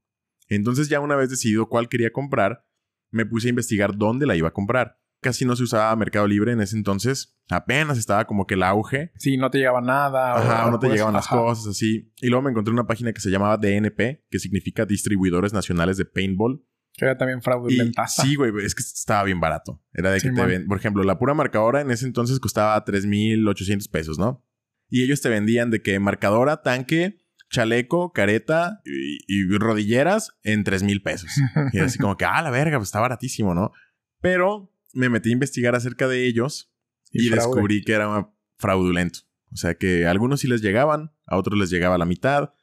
Entonces 0.48 0.90
ya 0.90 1.00
una 1.00 1.16
vez 1.16 1.30
decidido 1.30 1.70
cuál 1.70 1.90
quería 1.90 2.12
comprar, 2.12 2.66
me 3.12 3.28
puse 3.28 3.48
a 3.48 3.52
investigar 3.52 3.96
dónde 3.96 4.26
la 4.26 4.36
iba 4.36 4.48
a 4.48 4.54
comprar. 4.54 5.00
Casi 5.28 5.44
no 5.44 5.58
se 5.58 5.64
usaba 5.64 5.94
Mercado 5.98 6.26
Libre 6.26 6.54
en 6.54 6.62
ese 6.62 6.78
entonces, 6.78 7.38
apenas 7.50 7.98
estaba 7.98 8.24
como 8.24 8.48
que 8.48 8.54
el 8.54 8.64
auge. 8.64 9.12
Sí, 9.18 9.36
no 9.36 9.52
te 9.52 9.58
llegaba 9.58 9.82
nada. 9.82 10.38
Ajá, 10.38 10.68
o 10.68 10.72
no 10.72 10.80
te 10.80 10.88
llegaban 10.88 11.14
las 11.14 11.28
cosas 11.28 11.68
así. 11.68 12.14
Y 12.22 12.30
luego 12.30 12.44
me 12.44 12.52
encontré 12.52 12.72
una 12.74 12.88
página 12.88 13.12
que 13.12 13.20
se 13.20 13.30
llamaba 13.30 13.58
DNP, 13.58 14.24
que 14.32 14.40
significa 14.40 14.86
Distribuidores 14.86 15.52
Nacionales 15.52 15.98
de 15.98 16.06
Paintball. 16.06 16.64
Que 16.94 17.04
era 17.04 17.18
también 17.18 17.40
Y 17.40 17.42
fraudulentaza. 17.42 18.22
sí, 18.22 18.36
güey, 18.36 18.54
es 18.64 18.74
que 18.74 18.82
estaba 18.82 19.26
bien 19.26 19.42
barato. 19.42 19.84
Era 19.92 20.12
de 20.12 20.22
que 20.22 20.32
te 20.32 20.46
ven, 20.46 20.66
por 20.66 20.78
ejemplo, 20.78 21.04
la 21.04 21.20
pura 21.20 21.34
marcadora 21.34 21.82
en 21.82 21.92
ese 21.92 22.06
entonces 22.06 22.40
costaba 22.40 22.86
3.800 22.86 23.92
pesos, 23.92 24.18
¿no? 24.18 24.46
Y 24.90 25.04
ellos 25.04 25.20
te 25.20 25.28
vendían 25.28 25.72
de 25.72 25.82
que 25.82 26.00
marcadora, 26.00 26.62
tanque, 26.62 27.18
chaleco, 27.50 28.14
careta 28.14 28.80
y, 28.86 29.18
y 29.28 29.58
rodilleras 29.58 30.38
en 30.44 30.64
3.000 30.64 31.04
pesos. 31.04 31.32
Y 31.74 31.78
era 31.80 31.88
así 31.88 32.00
como 32.00 32.16
que, 32.16 32.24
ah, 32.30 32.42
la 32.42 32.50
verga, 32.50 32.78
pues 32.78 32.88
está 32.88 33.02
baratísimo, 33.02 33.54
¿no? 33.54 33.74
Pero 34.22 34.72
me 34.94 35.10
metí 35.10 35.30
a 35.30 35.34
investigar 35.34 35.76
acerca 35.76 36.08
de 36.08 36.26
ellos 36.26 36.74
y, 37.12 37.30
descubrí 37.30 37.84
que 37.84 37.94
era 37.94 38.34
fraudulento. 38.58 39.20
O 39.52 39.56
sea 39.56 39.76
que 39.76 40.06
a 40.06 40.12
algunos 40.12 40.42
sí 40.42 40.48
les 40.48 40.62
llegaban, 40.62 41.14
a 41.26 41.38
otros 41.38 41.58
les 41.58 41.70
llegaba 41.70 41.98
la 41.98 42.06
mitad 42.06 42.54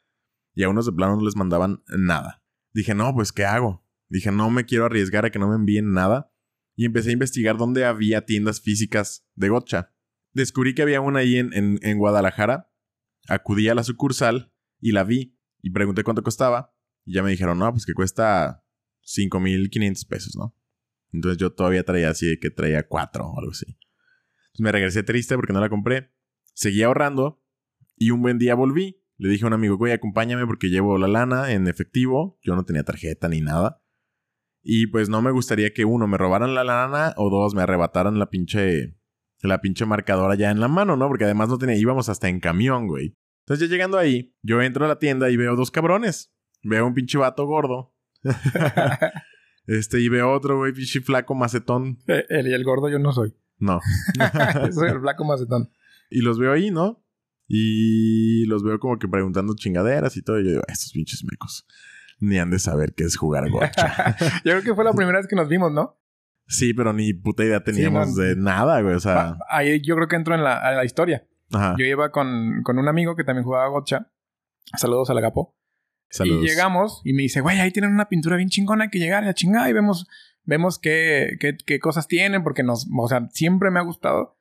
y 0.53 0.63
a 0.63 0.69
unos 0.69 0.85
de 0.85 0.91
plano 0.91 1.15
no 1.15 1.25
les 1.25 1.35
mandaban 1.35 1.83
nada. 1.87 2.43
Dije, 2.73 2.93
no, 2.93 3.13
pues 3.13 3.31
¿qué 3.31 3.45
hago? 3.45 3.85
Dije, 4.09 4.31
no 4.31 4.49
me 4.49 4.65
quiero 4.65 4.85
arriesgar 4.85 5.25
a 5.25 5.31
que 5.31 5.39
no 5.39 5.49
me 5.49 5.55
envíen 5.55 5.93
nada. 5.93 6.31
Y 6.75 6.85
empecé 6.85 7.09
a 7.09 7.13
investigar 7.13 7.57
dónde 7.57 7.85
había 7.85 8.25
tiendas 8.25 8.61
físicas 8.61 9.25
de 9.35 9.49
gotcha. 9.49 9.93
Descubrí 10.33 10.75
que 10.75 10.81
había 10.81 10.99
una 10.99 11.19
ahí 11.19 11.37
en, 11.37 11.53
en, 11.53 11.79
en 11.81 11.97
Guadalajara. 11.97 12.69
Acudí 13.29 13.69
a 13.69 13.75
la 13.75 13.83
sucursal 13.83 14.53
y 14.81 14.91
la 14.91 15.05
vi 15.05 15.39
y 15.61 15.69
pregunté 15.71 16.03
cuánto 16.03 16.21
costaba. 16.21 16.75
Y 17.05 17.13
ya 17.13 17.23
me 17.23 17.31
dijeron, 17.31 17.57
no, 17.57 17.71
pues 17.71 17.85
que 17.85 17.93
cuesta 17.93 18.65
5.500 19.05 20.07
pesos, 20.07 20.35
¿no? 20.35 20.55
Entonces 21.15 21.37
yo 21.37 21.51
todavía 21.51 21.83
traía 21.83 22.09
así 22.09 22.27
de 22.27 22.39
que 22.39 22.49
traía 22.49 22.87
4 22.87 23.25
o 23.25 23.39
algo 23.39 23.51
así. 23.51 23.65
Entonces 23.67 24.59
me 24.59 24.71
regresé 24.71 25.03
triste 25.03 25.35
porque 25.35 25.53
no 25.53 25.61
la 25.61 25.69
compré. 25.69 26.11
Seguí 26.53 26.83
ahorrando 26.83 27.41
y 27.95 28.11
un 28.11 28.21
buen 28.21 28.37
día 28.37 28.55
volví. 28.55 29.01
Le 29.17 29.29
dije 29.29 29.45
a 29.45 29.47
un 29.47 29.53
amigo, 29.53 29.77
güey, 29.77 29.93
acompáñame 29.93 30.45
porque 30.45 30.69
llevo 30.69 30.97
la 30.97 31.07
lana 31.07 31.51
en 31.51 31.67
efectivo. 31.67 32.37
Yo 32.43 32.55
no 32.55 32.65
tenía 32.65 32.83
tarjeta 32.83 33.29
ni 33.29 33.41
nada. 33.41 33.81
Y 34.61 34.87
pues 34.87 35.09
no 35.09 35.21
me 35.21 35.31
gustaría 35.31 35.73
que 35.73 35.85
uno 35.85 36.07
me 36.07 36.17
robaran 36.17 36.53
la 36.53 36.63
lana 36.63 37.13
o 37.17 37.29
dos 37.29 37.53
me 37.53 37.61
arrebataran 37.61 38.19
la 38.19 38.29
pinche 38.29 38.97
la 39.41 39.61
pinche 39.61 39.85
marcadora 39.85 40.33
ya 40.35 40.49
en 40.49 40.59
la 40.59 40.67
mano, 40.67 40.97
¿no? 40.97 41.07
Porque 41.07 41.25
además 41.25 41.49
no 41.49 41.57
tenía 41.57 41.75
íbamos 41.75 42.09
hasta 42.09 42.29
en 42.29 42.39
camión, 42.39 42.87
güey. 42.87 43.15
Entonces 43.43 43.69
ya 43.69 43.71
llegando 43.71 43.99
ahí, 43.99 44.35
yo 44.41 44.61
entro 44.61 44.85
a 44.85 44.87
la 44.87 44.97
tienda 44.97 45.29
y 45.29 45.37
veo 45.37 45.55
dos 45.55 45.69
cabrones. 45.69 46.33
Veo 46.63 46.87
un 46.87 46.95
pinche 46.95 47.19
vato 47.19 47.45
gordo. 47.45 47.93
este 49.67 49.99
y 50.01 50.09
veo 50.09 50.31
otro 50.31 50.57
güey 50.57 50.73
pinche 50.73 51.01
flaco 51.01 51.35
macetón. 51.35 51.99
Eh, 52.07 52.25
El 52.29 52.47
y 52.47 52.53
el 52.53 52.63
gordo 52.63 52.89
yo 52.89 52.99
no 52.99 53.11
soy. 53.11 53.35
No. 53.57 53.79
soy 54.71 54.89
el 54.89 54.99
flaco 54.99 55.23
macetón. 55.25 55.71
Y 56.09 56.21
los 56.21 56.37
veo 56.39 56.51
ahí, 56.53 56.71
¿no? 56.71 57.03
Y 57.47 58.45
los 58.47 58.63
veo 58.63 58.79
como 58.79 58.97
que 58.97 59.07
preguntando 59.07 59.53
chingaderas 59.55 60.17
y 60.17 60.21
todo. 60.21 60.39
Y 60.39 60.43
yo 60.45 60.49
digo, 60.51 60.61
estos 60.67 60.91
pinches 60.91 61.23
mecos. 61.29 61.65
Ni 62.19 62.37
han 62.39 62.49
de 62.49 62.59
saber 62.59 62.93
qué 62.93 63.03
es 63.03 63.17
jugar 63.17 63.49
gocha. 63.51 64.15
Yo 64.43 64.51
creo 64.51 64.61
que 64.63 64.73
fue 64.75 64.83
la 64.83 64.93
primera 64.93 65.19
vez 65.19 65.27
que 65.27 65.35
nos 65.35 65.47
vimos, 65.49 65.71
¿no? 65.71 65.99
sí, 66.47 66.75
pero 66.75 66.93
ni 66.93 67.11
puta 67.13 67.43
idea 67.43 67.63
teníamos 67.63 68.15
no. 68.15 68.21
de 68.23 68.35
nada, 68.35 68.79
güey. 68.81 68.93
O 68.95 68.99
sea, 68.99 69.29
Ah, 69.29 69.37
Ahí 69.49 69.81
yo 69.81 69.95
creo 69.95 70.07
que 70.07 70.15
entro 70.15 70.35
en 70.35 70.43
la, 70.43 70.57
a 70.57 70.73
la 70.73 70.85
historia. 70.85 71.27
ajá. 71.51 71.75
Yo 71.77 71.85
iba 71.85 72.11
con, 72.11 72.61
con 72.63 72.77
un 72.77 72.87
amigo 72.87 73.15
que 73.15 73.23
también 73.23 73.43
jugaba 73.45 73.67
gocha. 73.69 74.11
Saludos 74.77 75.09
al 75.09 75.17
Agapo. 75.17 75.55
Saludos. 76.15 76.43
Y 76.43 76.47
llegamos 76.47 77.01
y 77.03 77.13
me 77.13 77.23
dice, 77.23 77.41
güey, 77.41 77.59
ahí 77.59 77.71
tienen 77.71 77.91
una 77.91 78.07
pintura 78.07 78.37
bien 78.37 78.49
chingona, 78.49 78.85
hay 78.85 78.89
que 78.89 78.99
llegar 78.99 79.23
a 79.23 79.27
la 79.27 79.33
chingada 79.33 79.69
y 79.69 79.73
vemos, 79.73 80.07
vemos 80.43 80.79
qué, 80.79 81.37
qué, 81.39 81.57
qué 81.65 81.79
cosas 81.79 82.07
tienen, 82.07 82.43
porque 82.43 82.63
nos, 82.63 82.87
o 82.97 83.07
sea, 83.07 83.27
siempre 83.31 83.69
me 83.69 83.79
ha 83.79 83.83
gustado 83.83 84.37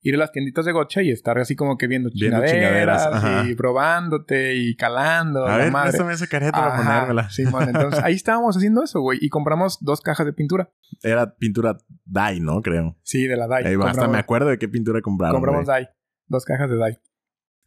ir 0.00 0.14
a 0.14 0.18
las 0.18 0.32
tienditas 0.32 0.64
de 0.64 0.72
gocha 0.72 1.02
y 1.02 1.10
estar 1.10 1.38
así 1.38 1.56
como 1.56 1.76
que 1.76 1.86
viendo 1.86 2.10
Viendo 2.14 2.44
chingaderas, 2.46 3.04
chingaderas, 3.04 3.48
y 3.48 3.54
probándote 3.54 4.54
y 4.54 4.76
calando. 4.76 5.44
A 5.44 5.50
la 5.50 5.56
ver, 5.56 5.72
madre. 5.72 5.90
préstame 5.90 6.14
esa 6.14 6.26
careta 6.26 6.52
para 6.52 6.76
ponérmela. 6.76 7.30
Simón, 7.30 7.68
entonces 7.68 8.02
ahí 8.02 8.14
estábamos 8.14 8.56
haciendo 8.56 8.82
eso, 8.84 9.00
güey, 9.00 9.18
y 9.20 9.28
compramos 9.28 9.78
dos 9.80 10.00
cajas 10.00 10.26
de 10.26 10.32
pintura. 10.32 10.70
Era 11.02 11.34
pintura 11.34 11.76
dye, 12.04 12.40
¿no? 12.40 12.62
Creo. 12.62 12.96
Sí, 13.02 13.26
de 13.26 13.36
la 13.36 13.46
DAI. 13.46 13.64
Ahí 13.66 13.76
va, 13.76 13.90
hasta 13.90 14.08
me 14.08 14.18
acuerdo 14.18 14.48
de 14.48 14.58
qué 14.58 14.68
pintura 14.68 15.00
compraron. 15.02 15.36
compramos 15.36 15.66
güey. 15.66 15.84
DAI. 15.84 15.88
Dos 16.26 16.44
cajas 16.44 16.70
de 16.70 16.76
DAI. 16.76 16.98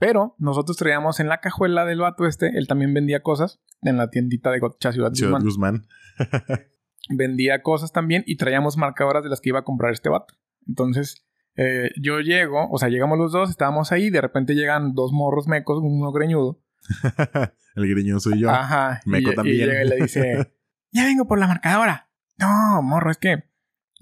Pero 0.02 0.36
nosotros 0.40 0.78
traíamos 0.78 1.20
en 1.20 1.28
la 1.28 1.42
cajuela 1.42 1.86
del 1.86 2.00
vato 2.00 2.26
este, 2.26 2.58
él 2.58 2.66
también 2.66 2.92
vendía 2.92 3.22
cosas 3.22 3.62
en 3.84 3.98
la 3.98 4.10
tiendita 4.10 4.50
de 4.50 4.58
Gocha 4.58 4.92
Ciudad 4.92 5.14
Ciudad 5.14 5.40
Guzmán. 5.40 5.84
Guzmán. 6.18 6.58
Vendía 7.12 7.62
cosas 7.62 7.92
también 7.92 8.24
y 8.26 8.38
traíamos 8.38 8.78
marcadoras 8.78 9.22
de 9.22 9.30
las 9.30 9.42
que 9.42 9.50
iba 9.50 9.60
a 9.60 9.64
comprar 9.64 9.94
este 9.94 10.10
vato. 10.10 10.34
Entonces, 10.68 11.24
eh, 11.56 11.92
yo 12.02 12.20
llego, 12.20 12.68
o 12.72 12.80
sea, 12.80 12.90
llegamos 12.90 13.20
los 13.20 13.32
dos, 13.32 13.52
estábamos 13.52 13.92
ahí, 13.92 14.10
de 14.10 14.22
repente 14.22 14.56
llegan 14.56 14.96
dos 14.96 15.12
morros 15.12 15.48
mecos, 15.48 15.78
uno 15.84 16.12
greñudo. 16.12 16.60
El 17.76 17.88
griñoso 17.88 18.32
y 18.32 18.40
yo. 18.40 18.50
Ajá. 18.50 19.02
Meco 19.06 19.34
y, 19.34 19.36
también. 19.36 19.56
Y 19.56 19.60
llega 19.60 19.84
y 19.84 19.88
le 19.88 19.96
dice, 19.98 20.52
ya 20.92 21.06
vengo 21.06 21.28
por 21.28 21.38
la 21.38 21.46
marcadora. 21.46 22.10
No, 22.40 22.82
morro, 22.82 23.12
es 23.12 23.20
que 23.20 23.51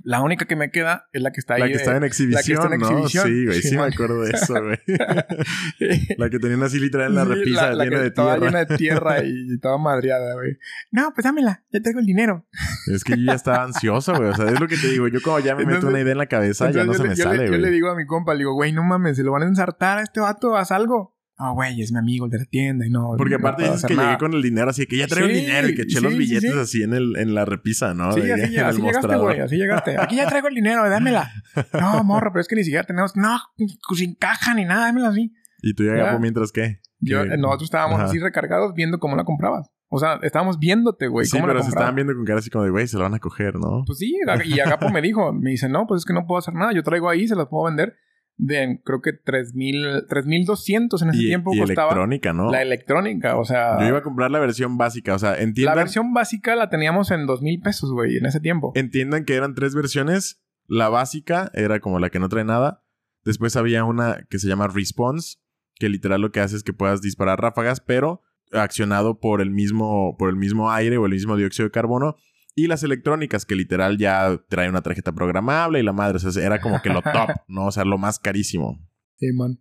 La 0.03 0.21
única 0.21 0.45
que 0.45 0.55
me 0.55 0.71
queda 0.71 1.07
es 1.11 1.21
la 1.21 1.31
que 1.31 1.39
está 1.39 1.55
ahí. 1.55 1.61
La 1.61 1.67
que 1.67 1.73
de- 1.73 1.77
estaba 1.79 1.97
en 1.97 2.03
exhibición, 2.03 2.73
en 2.73 2.79
¿no? 2.79 2.87
exhibición. 2.87 3.27
Sí, 3.27 3.45
güey, 3.45 3.61
sí, 3.61 3.75
me 3.77 3.83
acuerdo 3.83 4.21
de 4.21 4.31
eso, 4.31 4.53
güey. 4.61 4.77
la 6.17 6.29
que 6.29 6.39
tenían 6.39 6.63
así 6.63 6.79
literal 6.79 7.07
en 7.09 7.15
la 7.15 7.25
repisa 7.25 7.71
la 7.73 7.83
llena 7.83 7.95
que 7.97 8.01
de 8.01 8.07
estaba 8.07 8.35
tierra. 8.35 8.45
llena 8.47 8.65
de 8.65 8.77
tierra 8.77 9.23
y 9.23 9.59
toda 9.59 9.77
madreada, 9.77 10.33
güey. 10.35 10.57
No, 10.91 11.11
pues 11.13 11.23
dámela, 11.25 11.63
ya 11.71 11.81
tengo 11.81 11.99
el 11.99 12.05
dinero. 12.05 12.45
Es 12.87 13.03
que 13.03 13.17
yo 13.17 13.23
ya 13.25 13.33
estaba 13.33 13.63
ansioso, 13.63 14.15
güey. 14.15 14.29
O 14.29 14.35
sea, 14.35 14.45
es 14.49 14.59
lo 14.59 14.67
que 14.67 14.77
te 14.77 14.87
digo. 14.87 15.07
Yo 15.07 15.21
como 15.21 15.39
ya 15.39 15.55
me 15.55 15.65
meto 15.65 15.75
Entonces- 15.75 15.89
una 15.89 15.99
idea 16.01 16.11
en 16.13 16.17
la 16.17 16.25
cabeza, 16.27 16.71
ya 16.71 16.83
no 16.85 16.91
Entonces 16.93 16.97
se 16.97 17.03
me 17.03 17.09
le- 17.09 17.15
le- 17.15 17.23
sale, 17.23 17.45
Yo 17.47 17.51
le 17.53 17.59
güey. 17.59 17.71
digo 17.73 17.89
a 17.89 17.95
mi 17.95 18.05
compa, 18.05 18.33
le 18.33 18.39
digo, 18.39 18.53
güey, 18.53 18.71
no 18.71 18.83
mames, 18.83 19.17
se 19.17 19.23
lo 19.23 19.31
van 19.31 19.43
a 19.43 19.47
ensartar 19.47 19.97
a 19.99 20.01
este 20.03 20.19
vato, 20.19 20.55
haz 20.57 20.71
algo. 20.71 21.15
Ah, 21.41 21.51
güey, 21.51 21.81
es 21.81 21.91
mi 21.93 21.99
amigo 21.99 22.25
el 22.25 22.31
de 22.31 22.39
la 22.39 22.45
tienda 22.45 22.85
y 22.85 22.89
no. 22.89 23.13
Porque 23.17 23.35
no 23.37 23.39
aparte 23.39 23.61
puedo 23.63 23.73
dices 23.75 23.87
que 23.87 23.95
nada. 23.95 24.09
llegué 24.09 24.19
con 24.19 24.33
el 24.33 24.41
dinero 24.41 24.69
así 24.69 24.85
que 24.85 24.97
ya 24.97 25.07
traigo 25.07 25.29
el 25.29 25.35
Sí, 25.35 25.41
dinero 25.45 25.69
y 25.69 25.75
que 25.75 25.81
eché 25.83 25.97
sí, 25.99 26.03
los 26.03 26.17
billetes 26.17 26.51
sí. 26.51 26.59
así 26.59 26.83
en 26.83 26.93
el 26.93 27.15
en 27.15 27.33
la 27.33 27.45
repisa, 27.45 27.93
¿no? 27.93 28.11
Sí, 28.11 28.19
De- 28.21 28.33
así, 28.33 28.43
en 28.55 28.59
el 28.59 28.65
así 28.65 28.77
llegaste, 28.81 28.81
mostrador. 28.99 29.25
güey, 29.25 29.39
así 29.39 29.55
llegaste. 29.55 29.95
Aquí 29.97 30.17
ya 30.17 30.27
traigo 30.27 30.49
el 30.49 30.55
dinero, 30.55 30.87
dámela. 30.89 31.31
No, 31.79 32.03
morro, 32.03 32.31
pero 32.33 32.41
es 32.41 32.47
que 32.49 32.55
ni 32.57 32.63
siquiera 32.65 32.83
tenemos. 32.83 33.15
No, 33.15 33.37
pues, 33.57 33.99
sin 33.99 34.15
caja 34.15 34.53
ni 34.53 34.65
nada, 34.65 34.87
dámela 34.87 35.07
así. 35.09 35.33
Y 35.61 35.73
tú 35.73 35.85
ya, 35.85 36.17
mientras 36.19 36.51
qué? 36.51 36.81
Yo, 36.99 37.23
Que- 37.23 37.37
nosotros 37.37 37.63
estábamos 37.67 37.99
Ajá. 37.99 38.09
así 38.09 38.19
recargados 38.19 38.73
viendo 38.75 38.99
cómo 38.99 39.15
la 39.15 39.23
comprabas. 39.23 39.71
O 39.87 39.97
sea, 39.97 40.19
estábamos 40.21 40.59
viéndote, 40.59 41.07
güey. 41.07 41.25
Sí, 41.25 41.31
cómo 41.37 41.45
pero 41.47 41.59
la 41.59 41.63
se 41.63 41.69
estaban 41.69 41.95
viendo 41.95 42.13
con 42.13 42.25
cara 42.25 42.39
así 42.39 42.49
como 42.49 42.65
de, 42.65 42.69
güey, 42.69 42.85
se 42.87 42.97
lo 42.97 43.03
van 43.03 43.13
a 43.15 43.19
coger, 43.19 43.55
¿no? 43.55 43.83
Pues 43.87 43.97
sí, 43.97 44.13
y 44.45 44.59
Agapo 44.59 44.89
me 44.89 45.01
dijo, 45.01 45.31
me 45.33 45.51
dice, 45.51 45.67
no, 45.69 45.87
pues 45.87 45.99
es 46.01 46.05
que 46.05 46.13
no 46.13 46.27
puedo 46.27 46.37
hacer 46.37 46.53
nada. 46.53 46.73
Yo 46.73 46.83
traigo 46.83 47.09
ahí, 47.09 47.27
se 47.27 47.35
las 47.35 47.47
puedo 47.47 47.65
vender 47.65 47.95
de 48.39 48.79
creo 48.85 49.01
que 49.01 49.11
3,000, 49.13 50.05
3,200 50.07 51.01
en 51.01 51.09
ese 51.09 51.21
y 51.21 51.27
tiempo 51.27 51.53
y 51.53 51.59
costaba 51.59 51.89
electrónica, 51.89 52.33
¿no? 52.33 52.49
la 52.49 52.61
electrónica. 52.61 53.37
O 53.37 53.43
sea, 53.43 53.79
Yo 53.81 53.87
iba 53.87 53.97
a 53.99 54.01
comprar 54.01 54.31
la 54.31 54.39
versión 54.39 54.77
básica. 54.77 55.13
O 55.13 55.19
sea, 55.19 55.31
la 55.31 55.41
entiendan, 55.41 55.75
versión 55.75 56.13
básica 56.13 56.55
la 56.55 56.69
teníamos 56.69 57.11
en 57.11 57.27
2,000 57.27 57.59
pesos, 57.59 57.91
güey, 57.91 58.17
en 58.17 58.25
ese 58.25 58.39
tiempo. 58.39 58.71
entiendan 58.75 59.25
que 59.25 59.35
eran 59.35 59.53
tres 59.53 59.75
versiones. 59.75 60.41
La 60.67 60.87
básica 60.87 61.51
era 61.53 61.79
como 61.79 61.99
la 61.99 62.09
que 62.09 62.19
no 62.19 62.29
trae 62.29 62.45
nada. 62.45 62.83
Después 63.25 63.55
había 63.57 63.83
una 63.83 64.25
que 64.29 64.39
se 64.39 64.47
llama 64.47 64.67
Response, 64.67 65.37
que 65.75 65.89
literal 65.89 66.21
lo 66.21 66.31
que 66.31 66.39
hace 66.39 66.55
es 66.55 66.63
que 66.63 66.73
puedas 66.73 67.01
disparar 67.01 67.41
ráfagas, 67.41 67.81
pero 67.81 68.21
accionado 68.53 69.19
por 69.19 69.41
el 69.41 69.51
mismo, 69.51 70.15
por 70.17 70.29
el 70.29 70.37
mismo 70.37 70.71
aire 70.71 70.97
o 70.97 71.05
el 71.05 71.11
mismo 71.11 71.35
dióxido 71.35 71.67
de 71.67 71.71
carbono. 71.71 72.15
Y 72.59 72.67
las 72.67 72.83
electrónicas, 72.83 73.45
que 73.45 73.55
literal 73.55 73.97
ya 73.97 74.37
trae 74.49 74.67
una 74.67 74.81
tarjeta 74.81 75.13
programable 75.13 75.79
y 75.79 75.83
la 75.83 75.93
madre, 75.93 76.17
o 76.17 76.19
sea, 76.19 76.45
era 76.45 76.59
como 76.59 76.81
que 76.81 76.89
lo 76.89 77.01
top, 77.01 77.29
¿no? 77.47 77.67
O 77.67 77.71
sea, 77.71 77.85
lo 77.85 77.97
más 77.97 78.19
carísimo. 78.19 78.77
Sí, 79.17 79.27
man. 79.33 79.59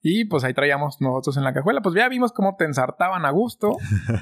Y 0.00 0.26
pues 0.26 0.44
ahí 0.44 0.54
traíamos 0.54 0.98
nosotros 1.00 1.36
en 1.38 1.42
la 1.42 1.52
cajuela. 1.52 1.82
Pues 1.82 1.96
ya 1.96 2.08
vimos 2.08 2.32
cómo 2.32 2.54
te 2.56 2.64
ensartaban 2.64 3.24
a 3.24 3.30
gusto. 3.32 3.72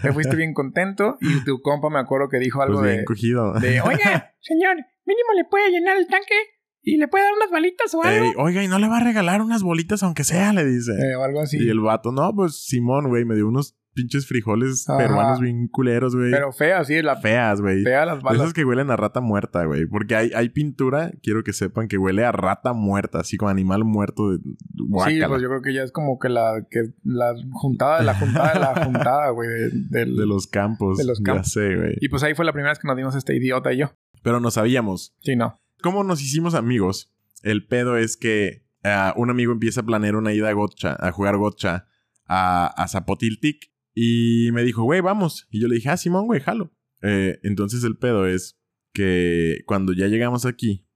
Te 0.01 0.13
fuiste 0.15 0.37
bien 0.37 0.55
contento. 0.55 1.19
Y 1.21 1.45
tu 1.45 1.61
compa 1.61 1.91
me 1.91 1.99
acuerdo 1.99 2.29
que 2.31 2.39
dijo 2.39 2.63
algo 2.63 2.79
Pues 2.79 2.87
bien 2.87 2.99
de, 3.01 3.05
cogido. 3.05 3.53
de, 3.61 3.83
oiga, 3.83 4.33
señor, 4.41 4.77
mínimo 5.05 5.33
le 5.37 5.45
puede 5.45 5.71
llenar 5.71 5.99
el 5.99 6.07
tanque 6.07 6.35
y 6.81 6.97
le 6.97 7.09
puede 7.09 7.25
dar 7.25 7.35
unas 7.35 7.51
balitas 7.51 7.95
o 7.95 8.03
algo. 8.03 8.25
Ey, 8.25 8.33
oiga, 8.39 8.65
¿y 8.65 8.69
no 8.69 8.79
le 8.79 8.89
va 8.89 8.97
a 8.99 9.05
regalar 9.05 9.43
unas 9.43 9.63
bolitas 9.63 10.03
aunque 10.03 10.25
sea? 10.25 10.55
Le 10.55 10.65
dice. 10.65 10.93
Eh, 10.93 11.17
o 11.17 11.23
algo 11.25 11.41
así. 11.41 11.59
Y 11.63 11.69
el 11.69 11.81
vato, 11.81 12.13
no, 12.13 12.33
pues 12.35 12.65
Simón, 12.65 13.09
güey, 13.09 13.27
me 13.27 13.35
dio 13.35 13.47
unos 13.47 13.77
pinches 13.95 14.27
frijoles 14.27 14.89
Ajá. 14.89 14.99
peruanos 14.99 15.41
bien 15.41 15.69
culeros, 15.69 16.15
güey. 16.17 16.31
Pero 16.31 16.53
fea, 16.53 16.85
sí, 16.85 17.01
la 17.03 17.17
feas, 17.17 17.61
güey. 17.61 17.83
fea 17.83 18.05
las 18.05 18.19
De 18.19 18.23
balas. 18.25 18.41
esas 18.43 18.53
que 18.53 18.65
huelen 18.65 18.91
a 18.91 18.97
rata 18.97 19.21
muerta, 19.21 19.65
güey. 19.65 19.87
Porque 19.87 20.17
hay, 20.17 20.31
hay 20.35 20.49
pintura, 20.51 21.13
quiero 21.23 21.43
que 21.45 21.53
sepan, 21.53 21.89
que 21.89 21.97
huele 21.97 22.25
a 22.25 22.33
rata 22.33 22.73
muerta, 22.73 23.21
así 23.21 23.37
como 23.37 23.49
animal 23.51 23.85
muerto 23.85 24.31
de 24.33 24.39
Sí, 24.39 24.85
guácala. 24.89 25.29
pues 25.29 25.43
yo 25.43 25.49
creo 25.49 25.63
que 25.63 25.73
ya 25.73 25.83
es 25.83 25.93
como 25.93 26.19
que 26.19 26.29
la, 26.29 26.67
que 26.71 26.81
la 27.05 27.35
juntada 27.53 27.99
de 28.01 28.05
la 28.05 28.15
juntada 28.15 28.53
de 28.55 28.61
la 28.61 28.75
juntada, 28.85 29.31
güey. 29.31 29.49
De 29.73 30.07
los 30.07 30.47
campos. 30.47 30.99
De 30.99 31.05
los 31.05 31.21
campos. 31.21 31.47
Ya 31.47 31.51
sé, 31.53 31.77
güey. 31.77 31.97
Y 32.01 32.09
pues 32.09 32.23
ahí 32.23 32.35
fue 32.35 32.45
la 32.45 32.53
primera 32.53 32.73
vez 32.73 32.79
que 32.79 32.89
nos 32.89 32.97
dimos 32.97 33.15
este 33.15 33.35
idiota 33.37 33.73
y 33.73 33.79
yo. 33.79 33.93
Pero 34.23 34.41
no 34.41 34.51
sabíamos. 34.51 35.15
Sí, 35.21 35.37
no. 35.37 35.61
¿Cómo 35.83 36.03
nos 36.05 36.21
hicimos 36.23 36.55
amigos? 36.55 37.15
El 37.43 37.67
pedo 37.67 37.97
es 37.99 38.17
que 38.17 38.65
ah, 38.83 39.13
un 39.17 39.31
amigo 39.31 39.53
empieza 39.53 39.83
a 39.83 39.85
planear 39.85 40.17
una 40.17 40.33
ida 40.33 40.49
a 40.49 40.53
gotcha, 40.53 40.97
a 40.99 41.13
jugar 41.13 41.37
gotcha 41.37 41.87
a, 42.27 42.67
a 42.83 42.89
Zapotiltic. 42.89 43.71
Y 43.95 44.51
me 44.53 44.63
dijo, 44.65 44.83
güey, 44.83 45.01
vamos. 45.01 45.47
Y 45.51 45.61
yo 45.61 45.69
le 45.69 45.77
dije, 45.77 45.89
ah, 45.89 45.97
Simón, 45.97 46.27
güey, 46.27 46.41
jalo. 46.41 46.73
Eh, 47.03 47.39
entonces 47.43 47.85
el 47.85 47.97
pedo 47.97 48.27
es 48.27 48.59
que 48.93 49.61
cuando 49.67 49.93
ya 49.93 50.07
llegamos 50.09 50.47
aquí, 50.47 50.87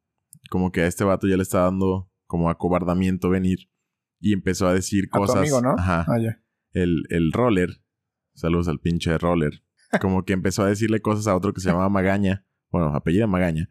como 0.51 0.73
que 0.73 0.83
a 0.83 0.87
este 0.87 1.05
vato 1.05 1.27
ya 1.29 1.37
le 1.37 1.43
está 1.43 1.61
dando 1.61 2.11
como 2.27 2.51
acobardamiento 2.51 3.31
venir. 3.31 3.71
Y 4.21 4.33
empezó 4.33 4.67
a 4.67 4.75
decir 4.75 5.09
A 5.13 5.17
tu 5.17 5.21
cosas. 5.21 5.37
amigo, 5.37 5.61
¿no? 5.61 5.75
Ajá. 5.79 6.05
Ah. 6.09 6.19
El, 6.73 7.05
el 7.11 7.33
roller. 7.33 7.83
Saludos 8.35 8.69
al 8.69 8.81
pinche 8.81 9.17
roller. 9.19 9.63
Como 10.01 10.25
que 10.25 10.33
empezó 10.33 10.65
a 10.65 10.69
decirle 10.69 11.01
cosas 11.01 11.27
a 11.29 11.37
otro 11.37 11.53
que 11.53 11.61
se 11.61 11.69
llamaba 11.69 11.89
Magaña. 11.89 12.45
Bueno, 12.71 12.95
apellida 12.95 13.27
Magaña. 13.27 13.69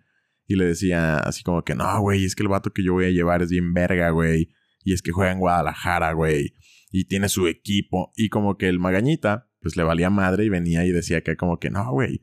Y 0.47 0.55
le 0.55 0.65
decía 0.65 1.17
así 1.19 1.43
como 1.43 1.63
que, 1.63 1.75
no, 1.75 1.99
güey, 1.99 2.23
es 2.23 2.33
que 2.33 2.41
el 2.43 2.47
vato 2.49 2.71
que 2.71 2.81
yo 2.81 2.93
voy 2.93 3.05
a 3.05 3.09
llevar 3.09 3.41
es 3.41 3.49
bien 3.49 3.73
verga, 3.73 4.09
güey. 4.11 4.49
Y 4.83 4.93
es 4.93 5.01
que 5.01 5.11
juega 5.11 5.33
en 5.33 5.39
Guadalajara, 5.39 6.13
güey. 6.13 6.53
Y 6.89 7.05
tiene 7.05 7.29
su 7.29 7.47
equipo. 7.47 8.11
Y 8.15 8.29
como 8.29 8.57
que 8.57 8.69
el 8.69 8.79
Magañita, 8.79 9.49
pues 9.61 9.75
le 9.75 9.83
valía 9.83 10.09
madre 10.09 10.45
y 10.45 10.49
venía 10.49 10.85
y 10.85 10.91
decía 10.91 11.21
que 11.21 11.35
como 11.35 11.59
que, 11.59 11.69
no, 11.69 11.91
güey. 11.91 12.21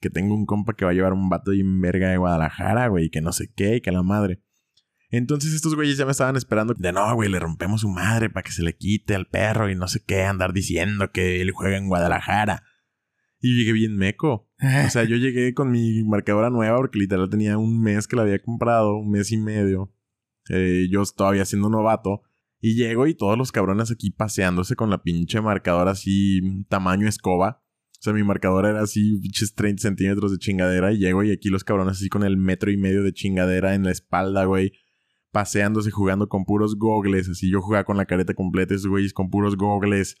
Que 0.00 0.10
tengo 0.10 0.34
un 0.34 0.46
compa 0.46 0.74
que 0.74 0.84
va 0.84 0.92
a 0.92 0.94
llevar 0.94 1.12
un 1.12 1.28
vato 1.28 1.52
bien 1.52 1.80
verga 1.80 2.10
de 2.10 2.16
Guadalajara, 2.16 2.88
güey. 2.88 3.10
Que 3.10 3.20
no 3.20 3.32
sé 3.32 3.52
qué, 3.54 3.76
y 3.76 3.80
que 3.80 3.92
la 3.92 4.02
madre. 4.02 4.42
Entonces 5.10 5.54
estos 5.54 5.76
güeyes 5.76 5.96
ya 5.96 6.06
me 6.06 6.10
estaban 6.10 6.36
esperando 6.36 6.74
de 6.74 6.92
no, 6.92 7.14
güey, 7.14 7.30
le 7.30 7.38
rompemos 7.38 7.82
su 7.82 7.88
madre 7.88 8.30
para 8.30 8.42
que 8.42 8.50
se 8.50 8.62
le 8.62 8.76
quite 8.76 9.14
al 9.14 9.26
perro 9.26 9.70
y 9.70 9.76
no 9.76 9.86
sé 9.86 10.02
qué, 10.04 10.24
andar 10.24 10.52
diciendo 10.52 11.12
que 11.12 11.40
él 11.40 11.52
juega 11.52 11.76
en 11.76 11.86
Guadalajara. 11.86 12.64
Y 13.40 13.56
llegué 13.56 13.72
bien 13.72 13.96
meco. 13.96 14.50
O 14.86 14.90
sea, 14.90 15.04
yo 15.04 15.16
llegué 15.16 15.54
con 15.54 15.70
mi 15.70 16.02
marcadora 16.02 16.50
nueva 16.50 16.78
porque 16.78 16.98
literal 16.98 17.28
tenía 17.28 17.58
un 17.58 17.80
mes 17.80 18.08
que 18.08 18.16
la 18.16 18.22
había 18.22 18.40
comprado, 18.40 18.96
un 18.96 19.10
mes 19.10 19.30
y 19.30 19.36
medio. 19.36 19.92
Eh, 20.48 20.88
yo 20.90 21.02
todavía 21.16 21.44
siendo 21.44 21.68
novato. 21.68 22.22
Y 22.66 22.76
llego 22.76 23.06
y 23.06 23.12
todos 23.12 23.36
los 23.36 23.52
cabrones 23.52 23.90
aquí 23.90 24.10
paseándose 24.10 24.74
con 24.74 24.88
la 24.88 25.02
pinche 25.02 25.38
marcadora 25.42 25.90
así, 25.90 26.64
tamaño 26.70 27.06
escoba. 27.06 27.62
O 27.90 28.00
sea, 28.00 28.14
mi 28.14 28.22
marcadora 28.22 28.70
era 28.70 28.80
así, 28.80 29.18
pinches 29.20 29.54
30 29.54 29.82
centímetros 29.82 30.32
de 30.32 30.38
chingadera. 30.38 30.90
Y 30.90 30.96
llego 30.96 31.22
y 31.22 31.30
aquí 31.30 31.50
los 31.50 31.62
cabrones 31.62 31.98
así 31.98 32.08
con 32.08 32.22
el 32.22 32.38
metro 32.38 32.70
y 32.70 32.78
medio 32.78 33.02
de 33.02 33.12
chingadera 33.12 33.74
en 33.74 33.84
la 33.84 33.90
espalda, 33.90 34.46
güey. 34.46 34.72
Paseándose, 35.30 35.90
jugando 35.90 36.30
con 36.30 36.46
puros 36.46 36.78
gogles. 36.78 37.28
Así 37.28 37.50
yo 37.50 37.60
jugaba 37.60 37.84
con 37.84 37.98
la 37.98 38.06
careta 38.06 38.32
completa, 38.32 38.74
esos 38.74 38.86
güeyes 38.88 39.12
con 39.12 39.28
puros 39.28 39.58
gogles. 39.58 40.16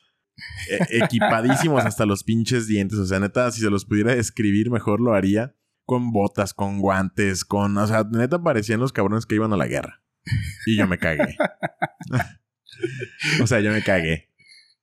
E- 0.68 0.98
equipadísimos 1.02 1.86
hasta 1.86 2.04
los 2.04 2.24
pinches 2.24 2.66
dientes. 2.66 2.98
O 2.98 3.06
sea, 3.06 3.20
neta, 3.20 3.50
si 3.52 3.62
se 3.62 3.70
los 3.70 3.86
pudiera 3.86 4.14
describir, 4.14 4.70
mejor 4.70 5.00
lo 5.00 5.14
haría. 5.14 5.56
Con 5.86 6.12
botas, 6.12 6.52
con 6.52 6.78
guantes, 6.78 7.46
con... 7.46 7.78
O 7.78 7.86
sea, 7.86 8.04
neta 8.04 8.42
parecían 8.42 8.80
los 8.80 8.92
cabrones 8.92 9.24
que 9.24 9.36
iban 9.36 9.54
a 9.54 9.56
la 9.56 9.66
guerra. 9.66 10.03
Y 10.66 10.76
yo 10.76 10.86
me 10.86 10.98
cagué. 10.98 11.36
o 13.42 13.46
sea, 13.46 13.60
yo 13.60 13.70
me 13.72 13.82
cagué. 13.82 14.30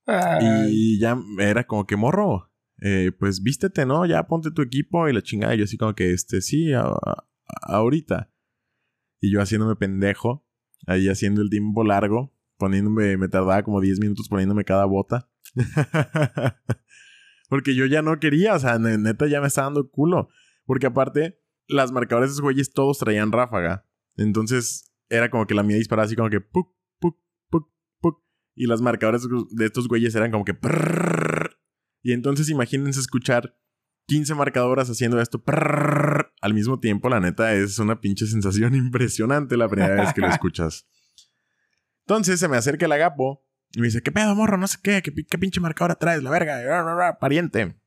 Ay. 0.06 0.66
Y 0.70 0.98
ya 1.00 1.16
era 1.38 1.64
como 1.64 1.86
que 1.86 1.96
morro. 1.96 2.50
eh, 2.84 3.12
pues 3.18 3.42
vístete, 3.42 3.86
¿no? 3.86 4.06
Ya 4.06 4.24
ponte 4.26 4.50
tu 4.50 4.62
equipo 4.62 5.08
y 5.08 5.12
la 5.12 5.22
chingada. 5.22 5.54
Y 5.54 5.58
yo 5.58 5.64
así 5.64 5.76
como 5.76 5.94
que, 5.94 6.12
este, 6.12 6.40
sí, 6.42 6.72
a- 6.72 6.80
a- 6.82 7.26
ahorita. 7.62 8.32
Y 9.20 9.32
yo 9.32 9.40
haciéndome 9.40 9.76
pendejo. 9.76 10.46
Ahí 10.86 11.08
haciendo 11.08 11.42
el 11.42 11.50
tiempo 11.50 11.84
largo. 11.84 12.34
Poniéndome, 12.58 13.16
me 13.16 13.28
tardaba 13.28 13.62
como 13.62 13.80
10 13.80 14.00
minutos 14.00 14.28
poniéndome 14.28 14.64
cada 14.64 14.84
bota. 14.84 15.28
Porque 17.48 17.74
yo 17.74 17.86
ya 17.86 18.02
no 18.02 18.18
quería, 18.18 18.54
o 18.54 18.58
sea, 18.58 18.78
ne- 18.78 18.98
neta 18.98 19.26
ya 19.26 19.40
me 19.40 19.46
estaba 19.48 19.66
dando 19.66 19.90
culo. 19.90 20.28
Porque 20.64 20.86
aparte, 20.86 21.38
las 21.68 21.92
marcadores 21.92 22.30
de 22.30 22.32
esos 22.32 22.42
güeyes 22.42 22.72
todos 22.72 22.98
traían 22.98 23.30
ráfaga. 23.32 23.86
Entonces, 24.16 24.91
era 25.14 25.30
como 25.30 25.46
que 25.46 25.54
la 25.54 25.62
mía 25.62 25.76
disparaba 25.76 26.06
así 26.06 26.16
como 26.16 26.30
que 26.30 26.40
puc, 26.40 26.74
puc, 26.98 27.18
puc, 27.50 27.68
puc. 28.00 28.22
Y 28.54 28.66
las 28.66 28.80
marcadores 28.80 29.26
de 29.50 29.66
estos 29.66 29.88
güeyes 29.88 30.14
eran 30.14 30.30
como 30.30 30.44
que. 30.44 30.56
Y 32.02 32.12
entonces 32.12 32.48
imagínense 32.48 32.98
escuchar 33.00 33.56
15 34.06 34.34
marcadoras 34.34 34.90
haciendo 34.90 35.20
esto 35.20 35.42
al 36.40 36.54
mismo 36.54 36.80
tiempo. 36.80 37.08
La 37.08 37.20
neta 37.20 37.54
es 37.54 37.78
una 37.78 38.00
pinche 38.00 38.26
sensación 38.26 38.74
impresionante 38.74 39.56
la 39.56 39.68
primera 39.68 39.94
vez 39.94 40.12
que 40.12 40.20
lo 40.22 40.28
escuchas. 40.28 40.86
Entonces 42.06 42.40
se 42.40 42.48
me 42.48 42.56
acerca 42.56 42.86
el 42.86 42.92
agapo 42.92 43.44
y 43.74 43.80
me 43.80 43.86
dice, 43.86 44.02
¿qué 44.02 44.10
pedo, 44.12 44.34
morro? 44.34 44.58
No 44.58 44.66
sé 44.66 44.78
qué, 44.82 45.00
¿qué, 45.02 45.12
pi- 45.12 45.24
qué 45.24 45.38
pinche 45.38 45.60
marcadora 45.60 45.94
traes? 45.94 46.22
La 46.22 46.30
verga, 46.30 47.18
pariente. 47.20 47.78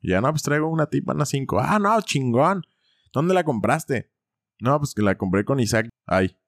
Y 0.00 0.10
ya 0.10 0.20
no, 0.20 0.30
pues 0.30 0.42
traigo 0.42 0.68
una 0.70 0.86
tipa, 0.86 1.14
una 1.14 1.26
5. 1.26 1.58
Ah, 1.60 1.78
no, 1.78 2.00
chingón. 2.02 2.62
¿Dónde 3.12 3.34
la 3.34 3.44
compraste? 3.44 4.12
No, 4.60 4.78
pues 4.78 4.94
que 4.94 5.02
la 5.02 5.16
compré 5.18 5.44
con 5.44 5.58
Isaac. 5.60 5.88
Ay. 6.06 6.38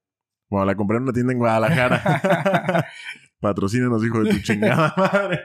Bueno, 0.48 0.66
la 0.66 0.74
compré 0.76 0.96
en 0.96 1.04
una 1.04 1.12
tienda 1.12 1.32
en 1.32 1.38
Guadalajara. 1.38 2.86
Patrocínenos, 3.40 4.04
hijo 4.04 4.24
de 4.24 4.30
tu 4.30 4.38
chingada 4.40 4.94
madre. 4.96 5.40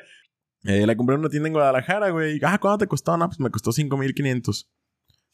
Eh, 0.63 0.88
la 0.88 0.96
compré 0.96 1.16
en 1.16 1.22
una 1.22 1.30
tienda 1.30 1.48
en 1.48 1.54
Guadalajara, 1.54 2.10
güey. 2.10 2.39
Ah, 2.44 2.58
¿cuánto 2.58 2.80
te 2.80 2.88
costó? 2.88 3.18
No, 3.18 3.28
pues 3.28 3.39
me 3.39 3.50
costó 3.50 3.72
5500. 3.72 4.72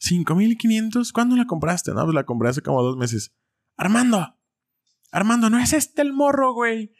¿5500? 0.00 1.12
¿Cuándo 1.12 1.36
la 1.36 1.46
compraste? 1.46 1.92
No, 1.92 2.04
pues 2.04 2.14
la 2.14 2.24
compré 2.24 2.48
hace 2.48 2.62
como 2.62 2.82
dos 2.82 2.96
meses. 2.96 3.32
Armando. 3.76 4.36
Armando, 5.12 5.50
¿no 5.50 5.58
es 5.58 5.72
este 5.72 6.02
el 6.02 6.12
morro, 6.12 6.52
güey? 6.52 6.92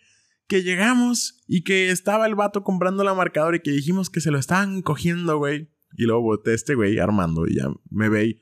Que 0.46 0.62
llegamos 0.62 1.42
y 1.46 1.62
que 1.62 1.90
estaba 1.90 2.26
el 2.26 2.35
vato 2.35 2.62
comprando 2.62 3.04
la 3.04 3.14
marcadora 3.14 3.56
y 3.56 3.61
que 3.61 3.70
dijimos 3.70 4.11
que 4.11 4.20
se 4.20 4.30
lo 4.30 4.38
estaban 4.38 4.83
cogiendo, 4.83 5.38
güey. 5.38 5.70
Y 5.96 6.04
luego 6.04 6.22
boté 6.22 6.54
este 6.54 6.74
güey, 6.74 6.98
Armando, 6.98 7.46
y 7.46 7.56
ya 7.56 7.68
me 7.90 8.09
ve 8.09 8.26
y... 8.26 8.40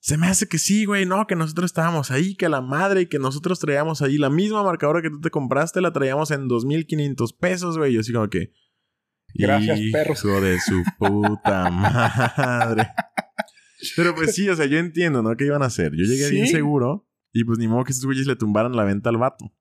Se 0.00 0.16
me 0.16 0.26
hace 0.28 0.48
que 0.48 0.58
sí, 0.58 0.84
güey. 0.84 1.06
No, 1.06 1.26
que 1.26 1.34
nosotros 1.36 1.66
estábamos 1.66 2.10
ahí, 2.10 2.36
que 2.36 2.48
la 2.48 2.60
madre 2.60 3.02
y 3.02 3.06
que 3.06 3.18
nosotros 3.18 3.58
traíamos 3.58 4.00
ahí 4.02 4.16
la 4.16 4.30
misma 4.30 4.62
marcadora 4.62 5.02
que 5.02 5.10
tú 5.10 5.20
te 5.20 5.30
compraste, 5.30 5.80
la 5.80 5.92
traíamos 5.92 6.30
en 6.30 6.48
2.500 6.48 7.36
pesos, 7.38 7.78
güey. 7.78 7.92
Yo 7.94 8.00
así 8.00 8.12
como 8.12 8.28
que... 8.28 8.52
Gracias, 9.34 9.78
Hijo 9.78 9.92
perros. 9.92 10.22
de 10.42 10.58
su 10.60 10.82
puta 10.98 11.70
madre. 11.70 12.88
Pero 13.96 14.14
pues 14.14 14.34
sí, 14.34 14.48
o 14.48 14.56
sea, 14.56 14.66
yo 14.66 14.78
entiendo, 14.78 15.22
¿no? 15.22 15.36
¿Qué 15.36 15.44
iban 15.44 15.62
a 15.62 15.66
hacer? 15.66 15.92
Yo 15.92 16.04
llegué 16.04 16.30
bien 16.30 16.46
seguro 16.46 17.08
y 17.32 17.44
pues 17.44 17.58
ni 17.58 17.68
modo 17.68 17.84
que 17.84 17.92
estos 17.92 18.06
güeyes 18.06 18.26
le 18.26 18.36
tumbaran 18.36 18.74
la 18.74 18.84
venta 18.84 19.10
al 19.10 19.18
vato. 19.18 19.52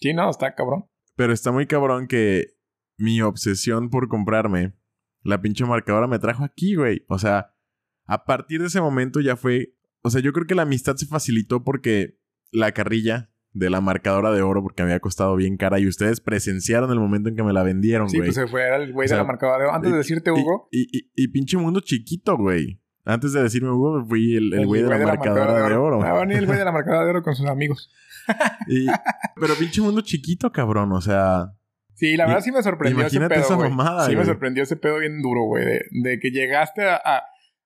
Sí, 0.00 0.12
no, 0.12 0.28
está 0.28 0.54
cabrón. 0.54 0.86
Pero 1.16 1.32
está 1.32 1.52
muy 1.52 1.66
cabrón 1.66 2.08
que 2.08 2.56
mi 2.98 3.22
obsesión 3.22 3.88
por 3.88 4.08
comprarme 4.08 4.74
la 5.22 5.40
pinche 5.40 5.64
marcadora 5.64 6.06
me 6.06 6.18
trajo 6.18 6.44
aquí, 6.44 6.74
güey. 6.74 7.04
O 7.08 7.18
sea, 7.18 7.53
a 8.06 8.24
partir 8.24 8.60
de 8.60 8.66
ese 8.68 8.80
momento 8.80 9.20
ya 9.20 9.36
fue. 9.36 9.74
O 10.02 10.10
sea, 10.10 10.20
yo 10.20 10.32
creo 10.32 10.46
que 10.46 10.54
la 10.54 10.62
amistad 10.62 10.96
se 10.96 11.06
facilitó 11.06 11.64
porque 11.64 12.18
la 12.52 12.72
carrilla 12.72 13.30
de 13.52 13.70
la 13.70 13.80
marcadora 13.80 14.32
de 14.32 14.42
oro, 14.42 14.62
porque 14.62 14.82
me 14.82 14.90
había 14.90 15.00
costado 15.00 15.36
bien 15.36 15.56
cara, 15.56 15.78
y 15.78 15.86
ustedes 15.86 16.20
presenciaron 16.20 16.90
el 16.90 16.98
momento 16.98 17.28
en 17.28 17.36
que 17.36 17.42
me 17.44 17.52
la 17.52 17.62
vendieron, 17.62 18.08
Sí, 18.10 18.16
güey. 18.18 18.28
pues 18.28 18.34
se 18.34 18.46
fue 18.48 18.62
era 18.62 18.76
el 18.76 18.92
güey 18.92 19.06
O 19.06 19.08
sea, 19.08 19.18
de 19.18 19.22
la 19.22 19.26
marcadora. 19.26 19.74
Antes 19.74 19.92
de 19.92 19.98
decirte, 19.98 20.30
Hugo, 20.32 20.68
Y, 20.72 20.88
y- 20.98 21.10
y 21.14 21.28
pinche 21.28 21.56
mundo 21.56 21.80
chiquito, 21.80 22.36
güey. 22.36 22.80
Antes 23.06 23.32
de 23.32 23.42
decirme 23.42 23.70
Hugo, 23.70 24.04
fui 24.06 24.34
el, 24.36 24.66
güey 24.66 24.82
de, 24.82 24.88
la 24.88 24.98
marcadora 24.98 25.68
de 25.68 25.74
oro. 25.76 25.98
Va 25.98 26.10
a 26.16 26.20
venir 26.20 26.38
el 26.38 26.46
güey 26.46 26.58
de 26.58 26.64
la 26.64 26.72
marcadora 26.72 27.04
de 27.04 27.10
oro 27.10 27.22
con 27.22 27.34
sus 27.34 27.46
amigos. 27.46 27.90
Y- 28.68 28.86
pero 29.40 29.54
pinche 29.58 29.80
mundo 29.82 30.00
chiquito, 30.00 30.50
cabrón. 30.50 30.90
O 30.92 31.00
sea, 31.00 31.52
Sí, 31.94 32.16
la 32.16 32.26
verdad 32.26 32.40
sí 32.40 32.50
me 32.50 32.62
sorprendió 32.62 33.06
ese 33.06 33.16
imagínate 33.16 33.34
pedo, 33.36 33.44
esa 33.44 33.56
mamada, 33.56 34.06
Sí 34.06 34.16
me 34.16 34.24
sorprendió 34.24 34.62
ese 34.64 34.76
pedo 34.76 34.98
bien 34.98 35.22
duro, 35.22 35.42
güey. 35.44 35.64
De, 35.64 35.80
de 35.92 36.18
que 36.18 36.30
llegaste 36.30 36.82
a... 36.82 36.96
a- 36.96 37.22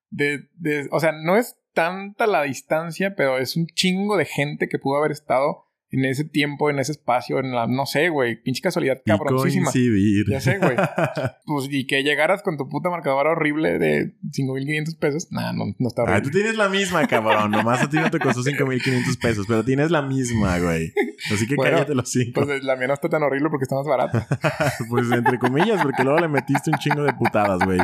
de, 0.09 0.47
de- 0.55 0.87
o 0.91 0.99
sea, 0.99 1.11
no 1.11 1.37
es 1.37 1.57
tanta 1.73 2.27
la 2.27 2.43
distancia, 2.43 3.15
pero 3.15 3.37
es 3.37 3.55
un 3.55 3.67
chingo 3.67 4.17
de 4.17 4.25
gente 4.25 4.67
que 4.67 4.79
pudo 4.79 4.97
haber 4.97 5.11
estado 5.11 5.65
en 5.91 6.05
ese 6.05 6.23
tiempo, 6.23 6.69
en 6.69 6.77
ese 6.79 6.91
espacio, 6.91 7.39
en 7.39 7.51
la... 7.51 7.65
No 7.65 7.85
sé, 7.87 8.09
güey. 8.09 8.41
Pinche 8.41 8.61
casualidad 8.61 9.01
cabroncísima. 9.05 9.71
coincidir. 9.71 10.25
Ya 10.29 10.39
sé, 10.39 10.57
güey. 10.59 10.75
Pues, 11.45 11.67
y 11.71 11.87
que 11.87 12.03
llegaras 12.03 12.43
con 12.43 12.57
tu 12.57 12.69
puta 12.69 12.89
marcadora 12.91 13.31
horrible 13.31 13.79
de 13.79 14.13
5.500 14.31 14.99
pesos. 14.99 15.27
Nah, 15.31 15.51
no, 15.51 15.65
no 15.79 15.87
está 15.87 16.03
Ah, 16.03 16.05
horrible. 16.05 16.21
tú 16.21 16.29
tienes 16.29 16.55
la 16.57 16.69
misma, 16.69 17.07
cabrón. 17.07 17.49
Nomás 17.49 17.81
a 17.81 17.89
ti 17.89 17.97
no 17.97 18.11
te 18.11 18.19
costó 18.19 18.41
5.500 18.43 19.19
pesos, 19.19 19.45
pero 19.47 19.63
tienes 19.65 19.89
la 19.89 20.03
misma, 20.03 20.59
güey. 20.59 20.93
Así 21.33 21.47
que 21.47 21.55
Bueno, 21.55 21.77
cállate 21.77 21.95
los 21.95 22.09
cinco. 22.11 22.45
Pues 22.45 22.63
la 22.63 22.75
mía 22.75 22.87
no 22.87 22.93
está 22.93 23.09
tan 23.09 23.23
horrible 23.23 23.49
porque 23.49 23.63
está 23.63 23.75
más 23.75 23.87
barata. 23.87 24.27
Pues 24.89 25.11
entre 25.11 25.39
comillas, 25.39 25.81
porque 25.81 26.03
luego 26.03 26.19
le 26.19 26.27
metiste 26.27 26.69
un 26.69 26.77
chingo 26.77 27.03
de 27.03 27.13
putadas, 27.13 27.59
güey. 27.65 27.79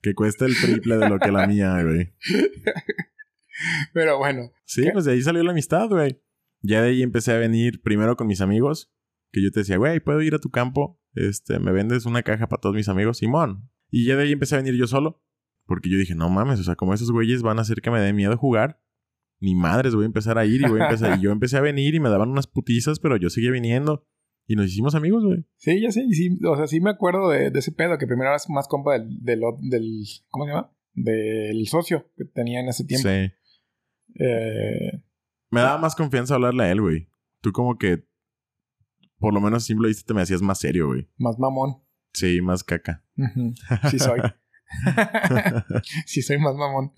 Que 0.00 0.14
cuesta 0.14 0.46
el 0.46 0.56
triple 0.58 0.96
de 0.96 1.08
lo 1.10 1.18
que 1.18 1.30
la 1.30 1.46
mía, 1.46 1.82
güey. 1.82 2.12
Pero 3.92 4.18
bueno. 4.18 4.50
Sí, 4.64 4.82
¿Qué? 4.84 4.90
pues 4.92 5.04
de 5.04 5.12
ahí 5.12 5.22
salió 5.22 5.42
la 5.42 5.52
amistad, 5.52 5.88
güey. 5.88 6.18
Ya 6.62 6.82
de 6.82 6.90
ahí 6.90 7.02
empecé 7.02 7.32
a 7.32 7.38
venir 7.38 7.82
primero 7.82 8.16
con 8.16 8.26
mis 8.26 8.40
amigos. 8.40 8.92
Que 9.32 9.42
yo 9.42 9.50
te 9.50 9.60
decía, 9.60 9.78
güey, 9.78 10.00
¿puedo 10.00 10.20
ir 10.22 10.34
a 10.34 10.38
tu 10.38 10.50
campo? 10.50 11.00
Este, 11.14 11.58
me 11.58 11.72
vendes 11.72 12.06
una 12.06 12.22
caja 12.22 12.48
para 12.48 12.60
todos 12.60 12.74
mis 12.74 12.88
amigos, 12.88 13.18
Simón. 13.18 13.70
Y 13.90 14.06
ya 14.06 14.16
de 14.16 14.24
ahí 14.24 14.32
empecé 14.32 14.54
a 14.54 14.58
venir 14.58 14.74
yo 14.74 14.86
solo. 14.86 15.22
Porque 15.66 15.88
yo 15.88 15.96
dije, 15.96 16.14
no 16.14 16.28
mames, 16.28 16.60
o 16.60 16.64
sea, 16.64 16.74
como 16.76 16.92
esos 16.92 17.10
güeyes 17.12 17.42
van 17.42 17.58
a 17.58 17.62
hacer 17.62 17.80
que 17.80 17.90
me 17.90 18.00
dé 18.00 18.12
miedo 18.12 18.36
jugar. 18.36 18.80
Ni 19.40 19.54
madres, 19.54 19.94
voy 19.94 20.04
a 20.04 20.06
empezar 20.06 20.38
a 20.38 20.44
ir 20.46 20.60
y 20.60 20.64
voy 20.68 20.80
a 20.80 20.84
empezar. 20.84 21.18
y 21.18 21.22
yo 21.22 21.30
empecé 21.32 21.56
a 21.56 21.60
venir 21.60 21.94
y 21.94 22.00
me 22.00 22.08
daban 22.10 22.30
unas 22.30 22.46
putizas, 22.46 23.00
pero 23.00 23.16
yo 23.16 23.30
seguía 23.30 23.50
viniendo. 23.50 24.06
Y 24.46 24.56
nos 24.56 24.66
hicimos 24.66 24.94
amigos, 24.94 25.24
güey. 25.24 25.44
Sí, 25.56 25.80
ya 25.80 25.90
sé. 25.92 26.04
y 26.04 26.12
sí, 26.14 26.38
o 26.44 26.56
sea, 26.56 26.66
sí 26.66 26.80
me 26.80 26.90
acuerdo 26.90 27.30
de, 27.30 27.50
de 27.50 27.58
ese 27.60 27.72
pedo 27.72 27.96
que 27.96 28.06
primero 28.06 28.28
eras 28.30 28.48
más 28.50 28.68
compa 28.68 28.92
del, 28.98 29.18
del, 29.22 29.40
del- 29.62 30.04
¿Cómo 30.28 30.44
se 30.44 30.50
llama? 30.52 30.72
Del 30.94 31.66
socio 31.68 32.10
que 32.16 32.24
tenía 32.24 32.60
en 32.60 32.68
ese 32.68 32.84
tiempo. 32.84 33.08
Sí. 33.08 33.32
Eh, 34.18 35.01
Me 35.52 35.60
daba 35.60 35.78
más 35.78 35.94
confianza 35.94 36.34
hablarle 36.34 36.64
a 36.64 36.70
él, 36.72 36.80
güey. 36.80 37.08
Tú 37.40 37.52
como 37.52 37.76
que... 37.78 38.04
Por 39.18 39.32
lo 39.32 39.40
menos 39.40 39.64
simple 39.64 39.86
viste 39.88 40.04
te 40.04 40.14
me 40.14 40.22
hacías 40.22 40.42
más 40.42 40.58
serio, 40.58 40.88
güey. 40.88 41.08
más 41.16 41.38
mamón. 41.38 41.80
Sí, 42.12 42.40
más 42.40 42.64
caca. 42.64 43.04
Sí 43.90 43.98
soy. 43.98 44.20
sí 46.06 46.22
soy 46.22 46.38
más 46.38 46.54
mamón. 46.54 46.92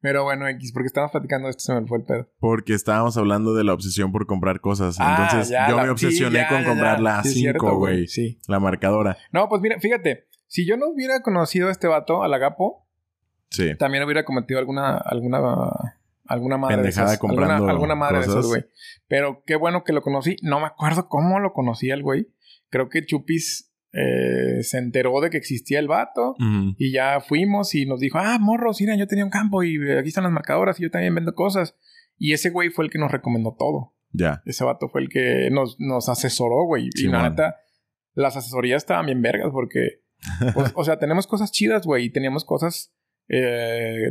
Pero 0.00 0.24
bueno, 0.24 0.46
X, 0.48 0.72
porque 0.72 0.86
estábamos 0.86 1.12
platicando 1.12 1.46
de 1.46 1.50
esto, 1.50 1.64
se 1.64 1.74
me 1.80 1.86
fue 1.86 1.98
el 1.98 2.04
pedo. 2.04 2.30
Porque 2.38 2.74
estábamos 2.74 3.16
hablando 3.16 3.54
de 3.54 3.64
la 3.64 3.72
obsesión 3.74 4.12
por 4.12 4.26
comprar 4.26 4.60
cosas. 4.60 4.96
Ah, 5.00 5.24
Entonces 5.26 5.50
ya, 5.50 5.68
yo 5.68 5.76
la- 5.76 5.82
me 5.84 5.88
obsesioné 5.90 6.38
sí, 6.38 6.44
ya, 6.44 6.48
con 6.48 6.62
ya, 6.62 6.68
comprar 6.68 7.00
la 7.00 7.22
Sí, 7.22 7.28
es 7.30 7.34
cierto, 7.34 7.60
5, 7.64 7.76
güey. 7.78 8.06
Sí. 8.06 8.38
La 8.46 8.60
marcadora. 8.60 9.16
No, 9.32 9.48
pues 9.48 9.60
mira, 9.62 9.78
fíjate. 9.80 10.28
Si 10.46 10.66
yo 10.66 10.76
no 10.76 10.88
hubiera 10.88 11.22
conocido 11.22 11.68
a 11.68 11.72
este 11.72 11.88
vato, 11.88 12.22
al 12.22 12.32
Agapo, 12.34 12.86
Sí. 13.50 13.74
también 13.76 14.04
hubiera 14.04 14.24
cometido 14.24 14.60
alguna, 14.60 14.96
alguna, 14.96 15.38
alguna 16.28 16.58
madre 16.58 16.76
Pendejada 16.76 17.08
de 17.08 17.14
esas. 17.14 17.20
comprando 17.20 17.54
Alguna, 17.54 17.72
alguna 17.72 17.94
madre 17.94 18.18
de 18.18 18.24
esas, 18.26 18.46
güey. 18.46 18.64
Pero 19.08 19.42
qué 19.46 19.56
bueno 19.56 19.84
que 19.84 19.92
lo 19.92 20.02
conocí. 20.02 20.36
No 20.42 20.60
me 20.60 20.66
acuerdo 20.66 21.08
cómo 21.08 21.40
lo 21.40 21.52
conocí 21.52 21.90
al 21.90 22.02
güey. 22.02 22.28
Creo 22.70 22.88
que 22.88 23.04
Chupis 23.04 23.72
eh, 23.92 24.62
se 24.62 24.78
enteró 24.78 25.20
de 25.20 25.30
que 25.30 25.38
existía 25.38 25.78
el 25.78 25.88
vato. 25.88 26.34
Y 26.76 26.92
ya 26.92 27.20
fuimos 27.20 27.74
y 27.74 27.86
nos 27.86 28.00
dijo, 28.00 28.18
ah, 28.18 28.38
morros, 28.38 28.80
mira, 28.80 28.96
yo 28.96 29.06
tenía 29.06 29.24
un 29.24 29.30
campo 29.30 29.62
y 29.62 29.76
aquí 29.92 30.08
están 30.08 30.24
las 30.24 30.32
marcadoras 30.32 30.78
y 30.78 30.82
yo 30.82 30.90
también 30.90 31.14
vendo 31.14 31.34
cosas. 31.34 31.76
Y 32.18 32.32
ese 32.32 32.50
güey 32.50 32.70
fue 32.70 32.84
el 32.84 32.90
que 32.90 32.98
nos 32.98 33.10
recomendó 33.10 33.54
todo. 33.58 33.94
Ya. 34.10 34.42
Ese 34.46 34.64
vato 34.64 34.88
fue 34.88 35.02
el 35.02 35.08
que 35.08 35.50
nos, 35.50 35.76
nos 35.78 36.08
asesoró, 36.08 36.64
güey. 36.66 36.90
y 36.94 37.08
la 37.08 37.28
neta, 37.28 37.56
las 38.14 38.36
asesorías 38.36 38.82
estaban 38.82 39.06
bien 39.06 39.22
vergas 39.22 39.50
porque, 39.52 40.02
pues, 40.54 40.72
o 40.74 40.84
sea, 40.84 40.98
tenemos 40.98 41.26
cosas 41.26 41.52
chidas, 41.52 41.86
güey, 41.86 42.06
y 42.06 42.10
teníamos 42.10 42.44
cosas, 42.44 42.94
eh, 43.28 44.10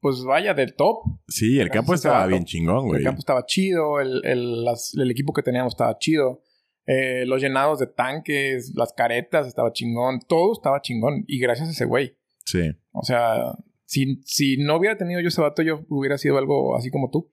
pues 0.00 0.22
vaya, 0.24 0.54
del 0.54 0.74
top. 0.74 0.98
Sí, 1.28 1.58
el 1.60 1.70
campo 1.70 1.94
estaba 1.94 2.26
bien 2.26 2.44
chingón, 2.44 2.86
güey. 2.86 2.98
El 3.00 3.04
campo 3.04 3.18
estaba 3.20 3.44
chido, 3.46 4.00
el, 4.00 4.20
el, 4.24 4.64
las- 4.64 4.94
el 4.96 5.10
equipo 5.10 5.32
que 5.32 5.42
teníamos 5.42 5.72
estaba 5.74 5.98
chido. 5.98 6.42
eh, 6.86 7.24
los 7.26 7.42
llenados 7.42 7.78
de 7.80 7.86
tanques, 7.86 8.72
las 8.74 8.92
caretas, 8.94 9.46
estaba 9.46 9.72
chingón. 9.72 10.20
Todo 10.26 10.52
estaba 10.54 10.80
chingón. 10.80 11.24
Y 11.26 11.38
gracias 11.38 11.68
a 11.68 11.72
ese 11.72 11.84
güey. 11.84 12.16
Sí. 12.46 12.60
O 12.92 13.02
sea, 13.04 13.52
si, 13.84 14.22
si 14.24 14.56
no 14.56 14.76
hubiera 14.76 14.96
tenido 14.96 15.20
yo 15.20 15.28
ese 15.28 15.42
vato, 15.42 15.60
yo 15.62 15.84
hubiera 15.90 16.16
sido 16.16 16.38
algo 16.38 16.76
así 16.76 16.90
como 16.90 17.10
tú. 17.10 17.30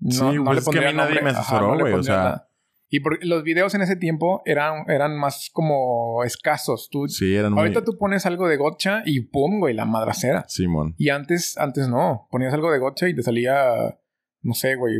No, 0.00 0.10
Sí, 0.10 0.20
no 0.36 0.44
pues 0.44 0.56
le 0.56 0.58
es 0.58 0.64
que 0.64 0.70
a 0.70 0.72
pondría 0.72 0.90
mí 0.90 0.96
nadie 0.96 1.14
nombre. 1.14 1.22
me 1.32 1.38
asesoró, 1.38 1.74
no 1.74 1.78
güey, 1.80 1.92
o 1.94 2.02
sea- 2.02 2.16
nada. 2.16 2.48
Y 2.88 3.00
por- 3.00 3.18
los 3.24 3.42
videos 3.42 3.74
en 3.74 3.82
ese 3.82 3.96
tiempo 3.96 4.42
eran, 4.46 4.84
eran 4.88 5.16
más 5.18 5.50
como 5.52 6.22
escasos. 6.24 6.88
Tú, 6.90 7.08
Sí, 7.08 7.34
eran 7.34 7.52
muy... 7.52 7.62
ahorita 7.62 7.82
tú 7.84 7.98
pones 7.98 8.26
algo 8.26 8.46
de 8.48 8.56
gotcha 8.56 9.02
y 9.04 9.20
pum, 9.22 9.58
güey, 9.58 9.74
la 9.74 9.84
madracera. 9.86 10.44
Simón. 10.48 10.94
Y 10.96 11.08
antes, 11.10 11.58
antes 11.58 11.88
no. 11.88 12.28
Ponías 12.30 12.54
algo 12.54 12.70
de 12.70 12.78
gotcha 12.78 13.08
y 13.08 13.14
te 13.16 13.22
salía, 13.22 13.98
no 14.42 14.54
sé, 14.54 14.76
güey, 14.76 14.94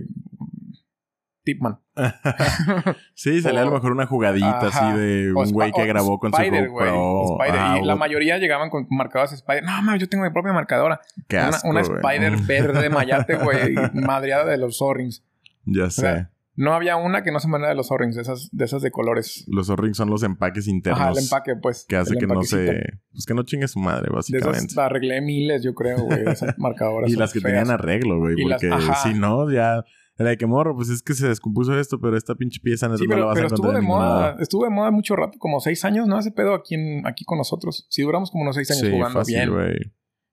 Tipman. 1.44 1.78
sí, 3.14 3.40
salía 3.42 3.60
a 3.60 3.64
lo 3.64 3.70
O- 3.70 3.74
mejor 3.74 3.92
una 3.92 4.06
jugadita 4.06 4.66
Ajá. 4.66 4.88
así 4.90 4.98
de 4.98 5.32
O 5.32 5.40
un 5.42 5.52
güey 5.52 5.70
que 5.70 5.82
o 5.82 5.86
grabó 5.86 6.18
con 6.18 6.32
Spider, 6.34 6.64
su 6.66 6.72
GoPro. 6.72 7.36
Spider. 7.40 7.60
Ah, 7.60 7.78
y 7.80 7.84
la 7.86 7.94
mayoría 7.94 8.38
llegaban 8.38 8.68
con 8.68 8.86
marcadoras 8.90 9.32
Spider. 9.32 9.62
No, 9.62 9.70
mames, 9.82 10.00
yo 10.00 10.08
tengo 10.08 10.24
mi 10.24 10.30
propia 10.30 10.52
marcadora. 10.52 11.00
qué 11.28 11.36
una 11.36 11.48
asco, 11.50 11.68
una. 11.68 11.80
Spider 11.82 12.36
verde 12.38 12.90
mayate, 12.90 13.36
güey, 13.36 13.74
madreada 13.94 14.44
de 14.46 14.58
los 14.58 14.78
Zorrings. 14.78 15.24
Ya 15.64 15.88
sé. 15.90 16.00
sea, 16.00 16.30
No 16.56 16.72
había 16.72 16.96
una 16.96 17.22
que 17.22 17.30
no 17.32 17.38
se 17.38 17.48
manera 17.48 17.68
de 17.68 17.74
los 17.76 17.88
Zorrings, 17.88 18.16
de 18.16 18.22
esas, 18.22 18.48
de 18.50 18.64
esas 18.64 18.80
de 18.82 18.90
colores. 18.90 19.44
Los 19.46 19.68
O-rings 19.68 19.96
son 19.96 20.08
los 20.08 20.22
empaques 20.22 20.66
internos. 20.68 21.00
Ajá, 21.00 21.10
el 21.10 21.18
empaque, 21.18 21.54
pues. 21.56 21.84
Que 21.86 21.96
hace 21.96 22.16
que 22.16 22.26
no 22.26 22.42
se... 22.42 22.82
Pues 23.12 23.26
que 23.26 23.34
no 23.34 23.42
chingue 23.42 23.68
su 23.68 23.78
madre, 23.78 24.06
De 24.08 24.14
básicamente. 24.14 24.58
esas 24.58 24.78
arreglé 24.78 25.20
miles, 25.20 25.62
yo 25.62 25.74
creo, 25.74 25.98
güey, 26.04 26.24
de 26.24 26.32
esas 26.32 26.54
marcadoras. 26.58 27.10
Y 27.10 27.16
las 27.16 27.32
que 27.34 27.40
feas. 27.40 27.52
tenían 27.52 27.70
arreglo, 27.70 28.18
güey. 28.18 28.36
Las- 28.44 28.62
Porque 28.62 28.78
si 29.02 29.14
no, 29.14 29.50
ya... 29.50 29.84
Era 30.18 30.30
de 30.30 30.38
que 30.38 30.46
morro, 30.46 30.74
pues 30.74 30.88
es 30.88 31.02
que 31.02 31.12
se 31.12 31.28
descompuso 31.28 31.78
esto, 31.78 32.00
pero 32.00 32.16
esta 32.16 32.34
pinche 32.36 32.58
pieza 32.62 32.88
neta 32.88 32.96
Sí, 33.00 33.04
no 33.06 33.10
la 33.10 33.14
pero, 33.16 33.26
vas 33.26 33.34
pero 33.34 33.46
a 33.48 33.48
estuvo 33.48 33.72
de 33.72 33.80
moda, 33.82 34.36
estuvo 34.40 34.64
de 34.64 34.70
moda 34.70 34.90
mucho 34.90 35.14
rato, 35.14 35.38
como 35.38 35.60
seis 35.60 35.84
años, 35.84 36.08
¿no? 36.08 36.18
Ese 36.18 36.30
pedo 36.30 36.54
aquí, 36.54 36.74
en, 36.74 37.06
aquí 37.06 37.26
con 37.26 37.36
nosotros. 37.36 37.86
Sí, 37.90 38.00
duramos 38.00 38.30
como 38.30 38.44
unos 38.44 38.56
seis 38.56 38.70
años 38.70 38.80
Sí, 38.86 38.90
jugando 38.90 39.18
fácil, 39.18 39.50
bien. 39.50 39.92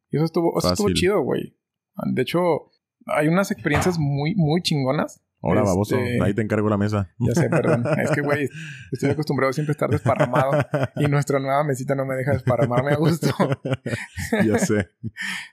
Y 0.10 0.16
eso 0.16 0.24
estuvo, 0.24 0.58
eso 0.58 0.70
estuvo 0.72 0.90
chido, 0.94 1.22
güey. 1.22 1.58
De 2.14 2.22
hecho, 2.22 2.40
hay 3.08 3.28
unas 3.28 3.52
experiencias 3.52 4.00
muy, 4.00 4.36
muy 4.36 4.62
chingonas. 4.62 5.22
Ahora, 5.44 5.60
Este- 5.60 5.72
baboso, 5.72 5.98
ahí 6.24 6.34
te 6.34 6.42
encargo 6.42 6.70
la 6.70 6.78
mesa. 6.78 7.14
Ya 7.20 7.36
sé, 7.36 7.50
perdón. 7.50 7.84
es 8.02 8.12
que, 8.12 8.22
güey, 8.22 8.48
estoy 8.94 9.10
acostumbrado 9.10 9.50
a 9.50 9.54
siempre 9.54 9.74
estar 9.74 9.90
desparramado 9.90 10.54
y 10.96 11.06
nuestra 11.08 11.40
nueva 11.40 11.66
mesita 11.66 11.96
no 11.96 12.06
me 12.06 12.16
deja 12.16 12.32
desparramarme 12.32 12.94
a 12.94 12.96
gusto. 12.96 13.28
ya 14.46 14.58
sé. 14.58 14.90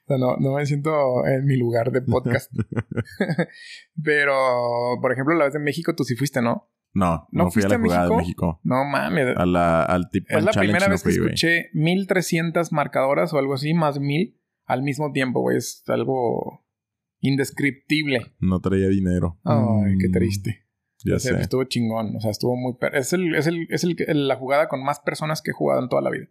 sea, 0.06 0.16
no, 0.16 0.36
no 0.38 0.54
me 0.54 0.64
siento 0.64 1.26
en 1.26 1.44
mi 1.44 1.56
lugar 1.56 1.90
de 1.90 2.02
podcast. 2.02 2.52
Pero, 4.02 4.34
por 5.02 5.12
ejemplo, 5.12 5.34
la 5.34 5.46
vez 5.46 5.54
de 5.54 5.58
México 5.58 5.94
tú 5.96 6.04
sí 6.04 6.14
fuiste, 6.14 6.40
¿no? 6.40 6.70
No, 6.92 7.26
¿No 7.32 7.44
no, 7.44 7.50
fui 7.50 7.62
a 7.64 7.68
la 7.68 7.74
a 7.74 7.78
jugada 7.80 8.08
de 8.08 8.16
México? 8.16 8.60
No 8.62 8.84
mames. 8.84 9.36
A 9.36 9.46
la, 9.46 9.82
al 9.82 10.08
Tip 10.10 10.26
Es 10.28 10.44
la 10.44 10.52
primera 10.52 10.86
no 10.86 10.92
vez 10.92 11.02
que 11.02 11.10
fui, 11.10 11.24
escuché 11.24 11.70
1300 11.74 12.72
marcadoras 12.72 13.32
o 13.32 13.38
algo 13.38 13.54
así, 13.54 13.74
más 13.74 13.94
de 13.94 14.00
mil 14.00 14.40
al 14.66 14.82
mismo 14.82 15.10
tiempo, 15.10 15.40
güey. 15.40 15.56
Es 15.56 15.82
algo 15.88 16.59
indescriptible. 17.20 18.32
No 18.40 18.60
traía 18.60 18.88
dinero. 18.88 19.38
Ay, 19.44 19.94
qué 20.00 20.08
Mm, 20.08 20.12
triste. 20.12 20.66
Ya 21.04 21.16
O 21.16 21.18
sea, 21.18 21.36
sé. 21.36 21.42
Estuvo 21.42 21.64
chingón. 21.64 22.16
O 22.16 22.20
sea, 22.20 22.30
estuvo 22.30 22.56
muy... 22.56 22.76
Es, 22.92 23.12
el, 23.12 23.34
es, 23.34 23.46
el, 23.46 23.66
es 23.70 23.84
el, 23.84 24.28
la 24.28 24.36
jugada 24.36 24.68
con 24.68 24.82
más 24.84 25.00
personas 25.00 25.40
que 25.42 25.50
he 25.50 25.54
jugado 25.54 25.82
en 25.82 25.88
toda 25.88 26.02
la 26.02 26.10
vida. 26.10 26.26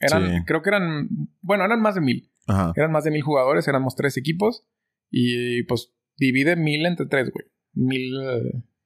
Eran, 0.00 0.38
Sí. 0.38 0.44
creo 0.46 0.62
que 0.62 0.70
eran... 0.70 1.08
Bueno, 1.40 1.64
eran 1.64 1.80
más 1.80 1.94
de 1.94 2.00
mil. 2.02 2.30
Ajá. 2.46 2.72
Eran 2.76 2.92
más 2.92 3.04
de 3.04 3.10
mil 3.10 3.22
jugadores. 3.22 3.66
Éramos 3.68 3.94
tres 3.96 4.16
equipos. 4.16 4.66
Y 5.10 5.62
pues 5.64 5.94
divide 6.18 6.56
mil 6.56 6.84
entre 6.86 7.06
tres, 7.06 7.30
güey. 7.30 7.46
Mil. 7.74 8.12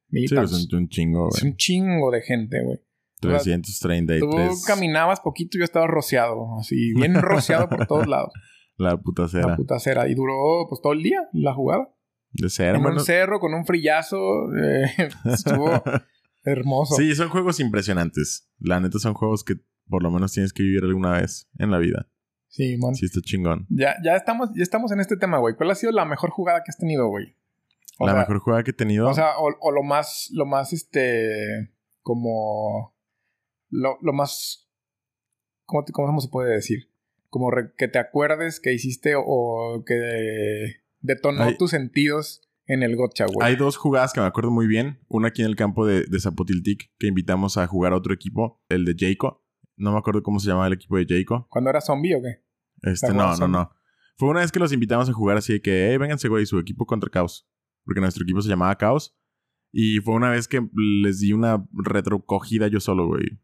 mil 0.08 0.28
Sí, 0.28 0.36
es 0.36 0.72
un, 0.72 0.88
chingo, 0.88 1.28
Es 1.34 1.40
güey. 1.40 1.50
un 1.52 1.56
chingo 1.56 2.10
de 2.12 2.22
gente, 2.22 2.62
güey. 2.62 2.78
Tú 3.20 3.28
333. 3.28 4.64
caminabas 4.66 5.20
poquito 5.20 5.56
y 5.56 5.60
yo 5.60 5.64
estaba 5.64 5.86
rociado, 5.86 6.58
así, 6.60 6.92
bien 6.94 7.14
rociado 7.14 7.66
por 7.68 7.86
todos 7.86 8.06
lados. 8.06 8.32
La 8.76 8.96
puta 8.96 9.22
La 9.22 9.28
cera. 9.28 9.56
puta 9.56 9.78
cera. 9.78 10.08
Y 10.08 10.14
duró 10.14 10.66
pues 10.68 10.80
todo 10.82 10.92
el 10.92 11.02
día 11.02 11.28
la 11.32 11.54
jugada. 11.54 11.92
De 12.32 12.50
cera, 12.50 12.76
en 12.78 12.84
un 12.84 13.00
cerro 13.00 13.40
con 13.40 13.54
un 13.54 13.64
frillazo. 13.64 14.18
eh, 14.54 14.86
estuvo 15.24 15.70
hermoso. 16.44 16.94
Sí, 16.96 17.14
son 17.14 17.28
juegos 17.30 17.60
impresionantes. 17.60 18.50
La 18.58 18.80
neta 18.80 18.98
son 18.98 19.14
juegos 19.14 19.44
que 19.44 19.54
por 19.88 20.02
lo 20.02 20.10
menos 20.10 20.32
tienes 20.32 20.52
que 20.52 20.62
vivir 20.62 20.82
alguna 20.84 21.12
vez 21.12 21.48
en 21.58 21.70
la 21.70 21.78
vida. 21.78 22.08
Sí, 22.48 22.76
man. 22.78 22.94
Sí, 22.94 23.06
está 23.06 23.20
chingón. 23.20 23.66
Ya, 23.68 23.96
ya, 24.04 24.16
estamos, 24.16 24.50
ya 24.54 24.62
estamos 24.62 24.92
en 24.92 25.00
este 25.00 25.16
tema, 25.16 25.38
güey. 25.38 25.54
¿Cuál 25.56 25.70
ha 25.70 25.74
sido 25.74 25.92
la 25.92 26.04
mejor 26.04 26.30
jugada 26.30 26.62
que 26.64 26.70
has 26.70 26.78
tenido, 26.78 27.06
güey? 27.08 27.36
O 27.98 28.06
la 28.06 28.12
sea, 28.12 28.20
mejor 28.20 28.38
jugada 28.40 28.62
que 28.62 28.70
he 28.70 28.74
tenido. 28.74 29.08
O 29.08 29.14
sea, 29.14 29.38
o, 29.38 29.48
o 29.60 29.72
lo 29.72 29.82
más, 29.82 30.28
lo 30.32 30.44
más, 30.46 30.72
este, 30.72 31.70
como, 32.02 32.94
lo, 33.70 33.98
lo 34.00 34.12
más, 34.12 34.68
¿cómo, 35.64 35.84
cómo 35.92 36.20
se 36.20 36.28
puede 36.28 36.54
decir? 36.54 36.90
Como 37.36 37.50
que 37.76 37.86
te 37.86 37.98
acuerdes 37.98 38.60
que 38.60 38.72
hiciste 38.72 39.12
o 39.14 39.84
que 39.86 40.76
detonó 41.00 41.54
tus 41.58 41.72
sentidos 41.72 42.48
en 42.64 42.82
el 42.82 42.96
gotcha, 42.96 43.26
güey. 43.26 43.46
Hay 43.46 43.56
dos 43.56 43.76
jugadas 43.76 44.14
que 44.14 44.20
me 44.20 44.26
acuerdo 44.26 44.50
muy 44.50 44.66
bien. 44.66 45.00
Una 45.08 45.28
aquí 45.28 45.42
en 45.42 45.48
el 45.48 45.54
campo 45.54 45.84
de, 45.84 46.06
de 46.06 46.18
Zapotiltic, 46.18 46.90
que 46.98 47.08
invitamos 47.08 47.58
a 47.58 47.66
jugar 47.66 47.92
a 47.92 47.96
otro 47.96 48.14
equipo, 48.14 48.64
el 48.70 48.86
de 48.86 48.94
Jayco. 48.98 49.44
No 49.76 49.92
me 49.92 49.98
acuerdo 49.98 50.22
cómo 50.22 50.40
se 50.40 50.48
llamaba 50.48 50.68
el 50.68 50.72
equipo 50.72 50.96
de 50.96 51.04
Jayco. 51.06 51.46
¿Cuando 51.50 51.68
era 51.68 51.82
zombie 51.82 52.14
o 52.14 52.22
qué? 52.22 52.42
Este, 52.90 53.08
¿Te 53.08 53.12
no, 53.12 53.26
no, 53.28 53.36
Zombie? 53.36 53.52
no. 53.52 53.70
Fue 54.16 54.30
una 54.30 54.40
vez 54.40 54.50
que 54.50 54.58
los 54.58 54.72
invitamos 54.72 55.10
a 55.10 55.12
jugar 55.12 55.36
así 55.36 55.52
de 55.52 55.60
que, 55.60 55.90
hey, 55.90 55.98
vénganse, 55.98 56.28
güey, 56.28 56.46
su 56.46 56.58
equipo 56.58 56.86
contra 56.86 57.10
Caos. 57.10 57.46
Porque 57.84 58.00
nuestro 58.00 58.22
equipo 58.22 58.40
se 58.40 58.48
llamaba 58.48 58.78
Caos. 58.78 59.14
Y 59.72 60.00
fue 60.00 60.14
una 60.14 60.30
vez 60.30 60.48
que 60.48 60.66
les 60.72 61.20
di 61.20 61.34
una 61.34 61.68
retrocogida 61.74 62.68
yo 62.68 62.80
solo, 62.80 63.06
güey. 63.08 63.38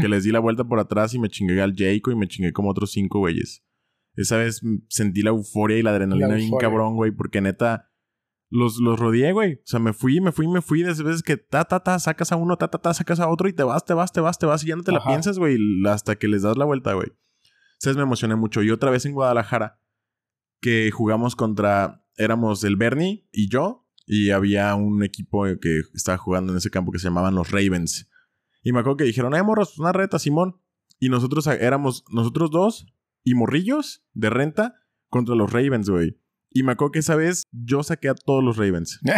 Que 0.00 0.08
les 0.08 0.24
di 0.24 0.32
la 0.32 0.38
vuelta 0.38 0.64
por 0.64 0.78
atrás 0.78 1.12
y 1.14 1.18
me 1.18 1.28
chingué 1.28 1.60
al 1.60 1.74
Jayco 1.76 2.10
y 2.10 2.16
me 2.16 2.28
chingué 2.28 2.52
como 2.52 2.70
otros 2.70 2.92
cinco 2.92 3.18
güeyes. 3.18 3.62
Esa 4.14 4.38
vez 4.38 4.62
sentí 4.88 5.22
la 5.22 5.30
euforia 5.30 5.78
y 5.78 5.82
la 5.82 5.90
adrenalina 5.90 6.28
La 6.28 6.34
bien 6.36 6.50
cabrón, 6.58 6.96
güey, 6.96 7.10
porque 7.10 7.42
neta 7.42 7.90
los, 8.48 8.78
los 8.78 8.98
rodeé, 8.98 9.32
güey. 9.32 9.54
O 9.54 9.66
sea, 9.66 9.80
me 9.80 9.92
fui, 9.92 10.20
me 10.20 10.32
fui, 10.32 10.48
me 10.48 10.62
fui. 10.62 10.82
De 10.82 10.90
esas 10.90 11.04
veces 11.04 11.22
que 11.22 11.36
ta, 11.36 11.64
ta, 11.64 11.80
ta, 11.80 11.98
sacas 11.98 12.32
a 12.32 12.36
uno, 12.36 12.56
ta, 12.56 12.68
ta, 12.68 12.78
ta, 12.78 12.94
sacas 12.94 13.20
a 13.20 13.28
otro 13.28 13.48
y 13.48 13.52
te 13.52 13.62
vas, 13.62 13.84
te 13.84 13.94
vas, 13.94 14.12
te 14.12 14.20
vas, 14.20 14.38
te 14.38 14.46
vas 14.46 14.64
y 14.64 14.68
ya 14.68 14.76
no 14.76 14.82
te 14.82 14.92
la 14.92 15.04
piensas, 15.04 15.38
güey, 15.38 15.58
hasta 15.86 16.16
que 16.16 16.28
les 16.28 16.42
das 16.42 16.56
la 16.56 16.64
vuelta, 16.64 16.94
güey. 16.94 17.08
¿Sabes? 17.78 17.96
Me 17.96 18.04
emocioné 18.04 18.36
mucho. 18.36 18.62
Y 18.62 18.70
otra 18.70 18.90
vez 18.90 19.04
en 19.04 19.12
Guadalajara, 19.12 19.80
que 20.60 20.90
jugamos 20.90 21.36
contra, 21.36 22.04
éramos 22.16 22.64
el 22.64 22.76
Bernie 22.76 23.28
y 23.32 23.50
yo, 23.50 23.86
y 24.06 24.30
había 24.30 24.74
un 24.74 25.02
equipo 25.02 25.44
que 25.60 25.82
estaba 25.92 26.16
jugando 26.16 26.52
en 26.52 26.58
ese 26.58 26.70
campo 26.70 26.92
que 26.92 26.98
se 26.98 27.08
llamaban 27.08 27.34
los 27.34 27.50
Ravens. 27.50 28.08
Y 28.66 28.72
me 28.72 28.80
acuerdo 28.80 28.96
que 28.96 29.04
dijeron, 29.04 29.32
eh, 29.36 29.42
morros, 29.44 29.78
una 29.78 29.92
reta, 29.92 30.18
Simón. 30.18 30.60
Y 30.98 31.08
nosotros 31.08 31.46
éramos 31.46 32.02
nosotros 32.10 32.50
dos 32.50 32.92
y 33.22 33.36
morrillos 33.36 34.04
de 34.12 34.28
renta 34.28 34.74
contra 35.08 35.36
los 35.36 35.52
Ravens, 35.52 35.88
güey. 35.88 36.18
Y 36.50 36.64
me 36.64 36.72
acuerdo 36.72 36.90
que 36.90 36.98
esa 36.98 37.14
vez 37.14 37.44
yo 37.52 37.84
saqué 37.84 38.08
a 38.08 38.16
todos 38.16 38.42
los 38.42 38.56
Ravens. 38.56 38.98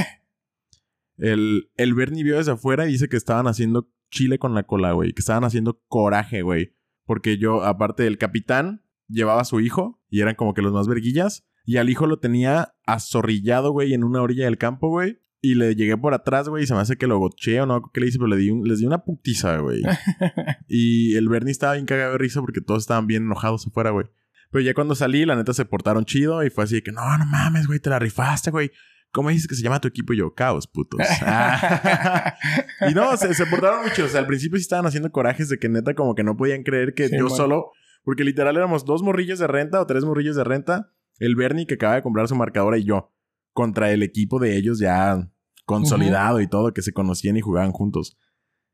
Eh, 1.20 1.32
El, 1.32 1.70
el 1.76 1.94
Bernie 1.94 2.24
vio 2.24 2.36
desde 2.36 2.52
afuera 2.52 2.86
y 2.86 2.92
dice 2.92 3.08
que 3.08 3.16
estaban 3.16 3.46
haciendo 3.46 3.90
chile 4.10 4.38
con 4.38 4.54
la 4.54 4.64
cola, 4.64 4.92
güey. 4.92 5.14
Que 5.14 5.20
estaban 5.20 5.44
haciendo 5.44 5.82
coraje, 5.88 6.42
güey. 6.42 6.76
Porque 7.06 7.38
yo, 7.38 7.64
aparte 7.64 8.02
del 8.02 8.18
capitán, 8.18 8.84
llevaba 9.08 9.40
a 9.40 9.46
su 9.46 9.60
hijo 9.60 9.98
y 10.10 10.20
eran 10.20 10.34
como 10.34 10.52
que 10.52 10.60
los 10.60 10.74
más 10.74 10.88
verguillas. 10.88 11.48
Y 11.64 11.78
al 11.78 11.88
hijo 11.88 12.06
lo 12.06 12.18
tenía 12.18 12.74
azorrillado, 12.84 13.72
güey, 13.72 13.94
en 13.94 14.04
una 14.04 14.20
orilla 14.20 14.44
del 14.44 14.58
campo, 14.58 14.90
güey. 14.90 15.18
Y 15.40 15.54
le 15.54 15.76
llegué 15.76 15.96
por 15.96 16.14
atrás, 16.14 16.48
güey, 16.48 16.64
y 16.64 16.66
se 16.66 16.74
me 16.74 16.80
hace 16.80 16.96
que 16.96 17.06
lo 17.06 17.18
goché 17.18 17.60
o 17.60 17.66
no, 17.66 17.90
¿qué 17.94 18.00
le 18.00 18.08
hice? 18.08 18.18
Pero 18.18 18.28
le 18.28 18.36
di 18.36 18.50
un- 18.50 18.66
les 18.66 18.80
di 18.80 18.86
una 18.86 19.04
putiza, 19.04 19.58
güey. 19.58 19.82
y 20.68 21.14
el 21.16 21.28
Bernie 21.28 21.52
estaba 21.52 21.74
bien 21.74 21.86
cagado 21.86 22.12
de 22.12 22.18
risa 22.18 22.40
porque 22.40 22.60
todos 22.60 22.82
estaban 22.82 23.06
bien 23.06 23.24
enojados 23.24 23.66
afuera, 23.66 23.90
güey. 23.90 24.06
Pero 24.50 24.64
ya 24.64 24.74
cuando 24.74 24.94
salí, 24.94 25.24
la 25.26 25.36
neta 25.36 25.52
se 25.52 25.64
portaron 25.64 26.04
chido 26.04 26.42
y 26.42 26.50
fue 26.50 26.64
así 26.64 26.76
de 26.76 26.82
que, 26.82 26.90
no, 26.92 27.02
no 27.18 27.26
mames, 27.26 27.66
güey, 27.66 27.78
te 27.80 27.90
la 27.90 27.98
rifaste, 27.98 28.50
güey. 28.50 28.70
¿Cómo 29.10 29.30
dices 29.30 29.46
que 29.46 29.54
se 29.54 29.62
llama 29.62 29.80
tu 29.80 29.88
equipo? 29.88 30.12
Y 30.12 30.18
yo, 30.18 30.34
caos, 30.34 30.66
putos. 30.66 31.00
Ah. 31.22 32.34
y 32.90 32.94
no, 32.94 33.16
se, 33.16 33.32
se 33.34 33.46
portaron 33.46 33.84
mucho. 33.84 34.04
O 34.04 34.08
sea, 34.08 34.20
al 34.20 34.26
principio 34.26 34.58
sí 34.58 34.62
estaban 34.62 34.86
haciendo 34.86 35.10
corajes 35.12 35.48
de 35.48 35.58
que 35.58 35.68
neta 35.68 35.94
como 35.94 36.14
que 36.14 36.24
no 36.24 36.36
podían 36.36 36.62
creer 36.62 36.94
que 36.94 37.08
Sí, 37.08 37.16
yo 37.18 37.28
solo... 37.30 37.70
Porque 38.04 38.24
literal 38.24 38.56
éramos 38.56 38.84
dos 38.86 39.02
morrillos 39.02 39.38
de 39.38 39.46
renta 39.46 39.80
o 39.80 39.86
tres 39.86 40.04
morrillos 40.04 40.34
de 40.36 40.44
renta. 40.44 40.92
El 41.18 41.36
Bernie 41.36 41.66
que 41.66 41.74
acaba 41.74 41.96
de 41.96 42.02
comprar 42.02 42.26
su 42.28 42.36
marcadora 42.36 42.78
y 42.78 42.84
yo. 42.84 43.12
Contra 43.58 43.90
el 43.90 44.04
equipo 44.04 44.38
de 44.38 44.56
ellos 44.56 44.78
ya 44.78 45.28
consolidado 45.66 46.40
y 46.40 46.46
todo, 46.46 46.72
que 46.72 46.80
se 46.80 46.92
conocían 46.92 47.36
y 47.36 47.40
jugaban 47.40 47.72
juntos. 47.72 48.16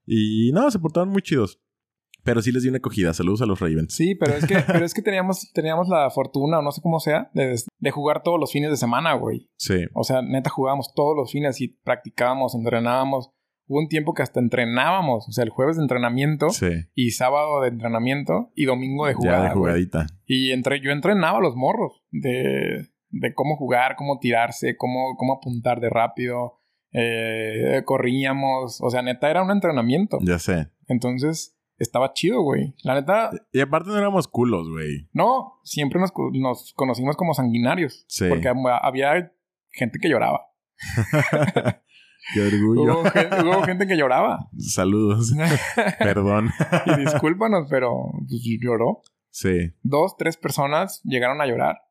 Y 0.05 0.53
no, 0.53 0.70
se 0.70 0.79
portaron 0.79 1.09
muy 1.09 1.23
chidos. 1.23 1.59
Pero 2.23 2.42
sí 2.42 2.53
les 2.53 2.64
di 2.64 2.68
una 2.68 2.77
acogida. 2.77 3.14
Saludos 3.14 3.40
a 3.40 3.47
los 3.47 3.61
Ravens. 3.61 3.94
Sí, 3.94 4.14
pero 4.14 4.35
es 4.35 4.44
que, 4.44 4.57
pero 4.66 4.85
es 4.85 4.92
que 4.92 5.01
teníamos, 5.01 5.51
teníamos 5.55 5.88
la 5.88 6.11
fortuna, 6.11 6.59
o 6.59 6.62
no 6.62 6.70
sé 6.70 6.83
cómo 6.83 7.01
sea, 7.01 7.31
de, 7.33 7.59
de 7.79 7.90
jugar 7.90 8.23
todos 8.23 8.38
los 8.38 8.53
fines 8.53 8.68
de 8.70 8.77
semana, 8.77 9.14
güey. 9.14 9.49
Sí. 9.57 9.87
O 9.94 10.05
sea, 10.05 10.20
neta 10.20 10.51
jugábamos 10.51 10.92
todos 10.94 11.16
los 11.16 11.33
fines 11.33 11.62
y 11.62 11.68
practicábamos, 11.68 12.55
entrenábamos. 12.55 13.31
Hubo 13.66 13.79
un 13.79 13.88
tiempo 13.88 14.12
que 14.12 14.23
hasta 14.23 14.38
entrenábamos. 14.38 15.27
O 15.27 15.33
sea, 15.33 15.44
el 15.44 15.51
jueves 15.51 15.77
de 15.77 15.83
entrenamiento 15.83 16.51
Sí. 16.51 16.68
y 16.94 17.12
sábado 17.12 17.62
de 17.62 17.68
entrenamiento 17.68 18.51
y 18.55 18.66
domingo 18.66 19.07
de 19.07 19.12
ya 19.12 19.16
jugada. 19.16 19.42
de 19.44 19.49
güey. 19.55 19.59
jugadita. 19.61 20.07
Y 20.27 20.51
entre, 20.51 20.83
yo 20.83 20.90
entrenaba 20.90 21.38
a 21.38 21.40
los 21.40 21.57
morros 21.57 22.03
de, 22.11 22.90
de 23.20 23.35
cómo 23.35 23.57
jugar, 23.57 23.96
cómo 23.96 24.18
tirarse, 24.18 24.77
cómo, 24.77 25.16
cómo 25.16 25.35
apuntar 25.35 25.81
de 25.81 25.90
rápido. 25.90 26.61
Eh, 26.92 27.83
corríamos. 27.85 28.81
O 28.81 28.90
sea, 28.90 29.03
neta 29.03 29.31
era 29.31 29.42
un 29.42 29.50
entrenamiento. 29.50 30.18
Ya 30.22 30.38
sé. 30.38 30.68
Entonces, 30.87 31.57
estaba 31.79 32.12
chido, 32.12 32.42
güey. 32.42 32.74
La 32.85 32.94
neta, 32.94 33.31
Y 33.53 33.61
aparte 33.61 33.90
no 33.90 33.98
éramos 33.98 34.29
culos, 34.29 34.68
güey. 34.70 35.09
no, 35.12 35.61
siempre 35.64 35.98
nos, 36.00 36.12
nos 36.33 36.72
conocimos 36.74 37.16
como 37.16 37.35
sanguinarios. 37.35 38.05
Sí. 38.09 38.27
Porque 38.29 38.48
hab- 38.48 38.79
había 38.83 39.33
gente 39.70 39.98
que 40.00 40.09
lloraba. 40.09 40.46
Qué 42.33 42.40
orgullo. 42.40 43.00
Hubo 43.00 43.62
gente 43.64 43.87
que 43.87 43.96
lloraba. 43.96 44.48
Saludos. 44.59 45.35
Perdón. 45.98 46.50
y 46.87 47.00
discúlpanos, 47.00 47.66
pero 47.68 48.12
pues, 48.29 48.40
lloró. 48.62 49.03
Sí. 49.31 49.72
Dos, 49.83 50.16
tres 50.16 50.37
personas 50.37 51.03
llegaron 51.05 51.40
a 51.42 51.46
llorar. 51.46 51.83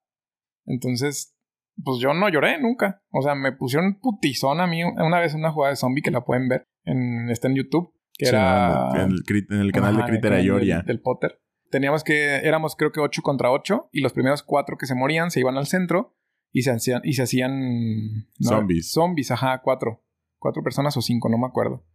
Entonces, 0.66 1.36
pues 1.84 2.00
yo 2.00 2.14
no 2.14 2.30
lloré 2.30 2.60
nunca. 2.60 3.04
O 3.12 3.22
sea, 3.22 3.36
me 3.36 3.52
pusieron 3.52 4.00
putizón 4.00 4.62
a 4.62 4.68
mí 4.68 4.84
una 4.84 5.20
vez 5.20 5.34
en 5.34 5.40
una 5.40 5.52
jugada 5.52 5.72
de 5.72 5.76
zombie 5.78 6.02
que 6.02 6.12
la 6.12 6.24
pueden 6.24 6.48
ver. 6.48 6.68
En, 6.86 7.30
está 7.30 7.48
en 7.48 7.56
YouTube. 7.56 7.94
Que 8.16 8.28
Sí, 8.28 8.36
era... 8.36 8.92
en, 8.96 9.12
el, 9.12 9.24
crit- 9.24 9.52
en 9.52 9.60
el 9.60 9.72
canal 9.72 9.96
Ajá, 9.96 10.06
de 10.06 10.12
Critter 10.12 10.34
el 10.34 10.38
canal 10.38 10.40
Ayoria. 10.40 10.78
Del, 10.78 10.86
del 10.86 11.02
Potter. 11.02 11.42
Teníamos 11.72 12.04
que... 12.04 12.36
Éramos 12.38 12.76
creo 12.76 12.92
que 12.92 13.00
ocho 13.00 13.22
contra 13.24 13.52
ocho. 13.52 13.90
Y 13.92 14.02
los 14.02 14.14
primeros 14.14 14.44
cuatro 14.44 14.78
que 14.78 14.86
se 14.86 14.96
morían 14.96 15.32
se 15.32 15.40
iban 15.40 15.58
al 15.58 15.66
centro. 15.68 16.16
Y 16.52 16.62
se 16.62 16.72
hacían... 16.72 17.02
Y 17.04 17.14
se 17.14 17.24
hacían 17.24 18.28
no, 18.40 18.50
Zombies. 18.50 18.92
Zombies, 18.92 19.32
ajá, 19.32 19.62
cuatro. 19.64 20.04
Cuatro 20.38 20.62
personas 20.62 20.96
o 20.98 21.02
cinco, 21.02 21.30
no 21.30 21.38
me 21.38 21.48
acuerdo. 21.48 21.86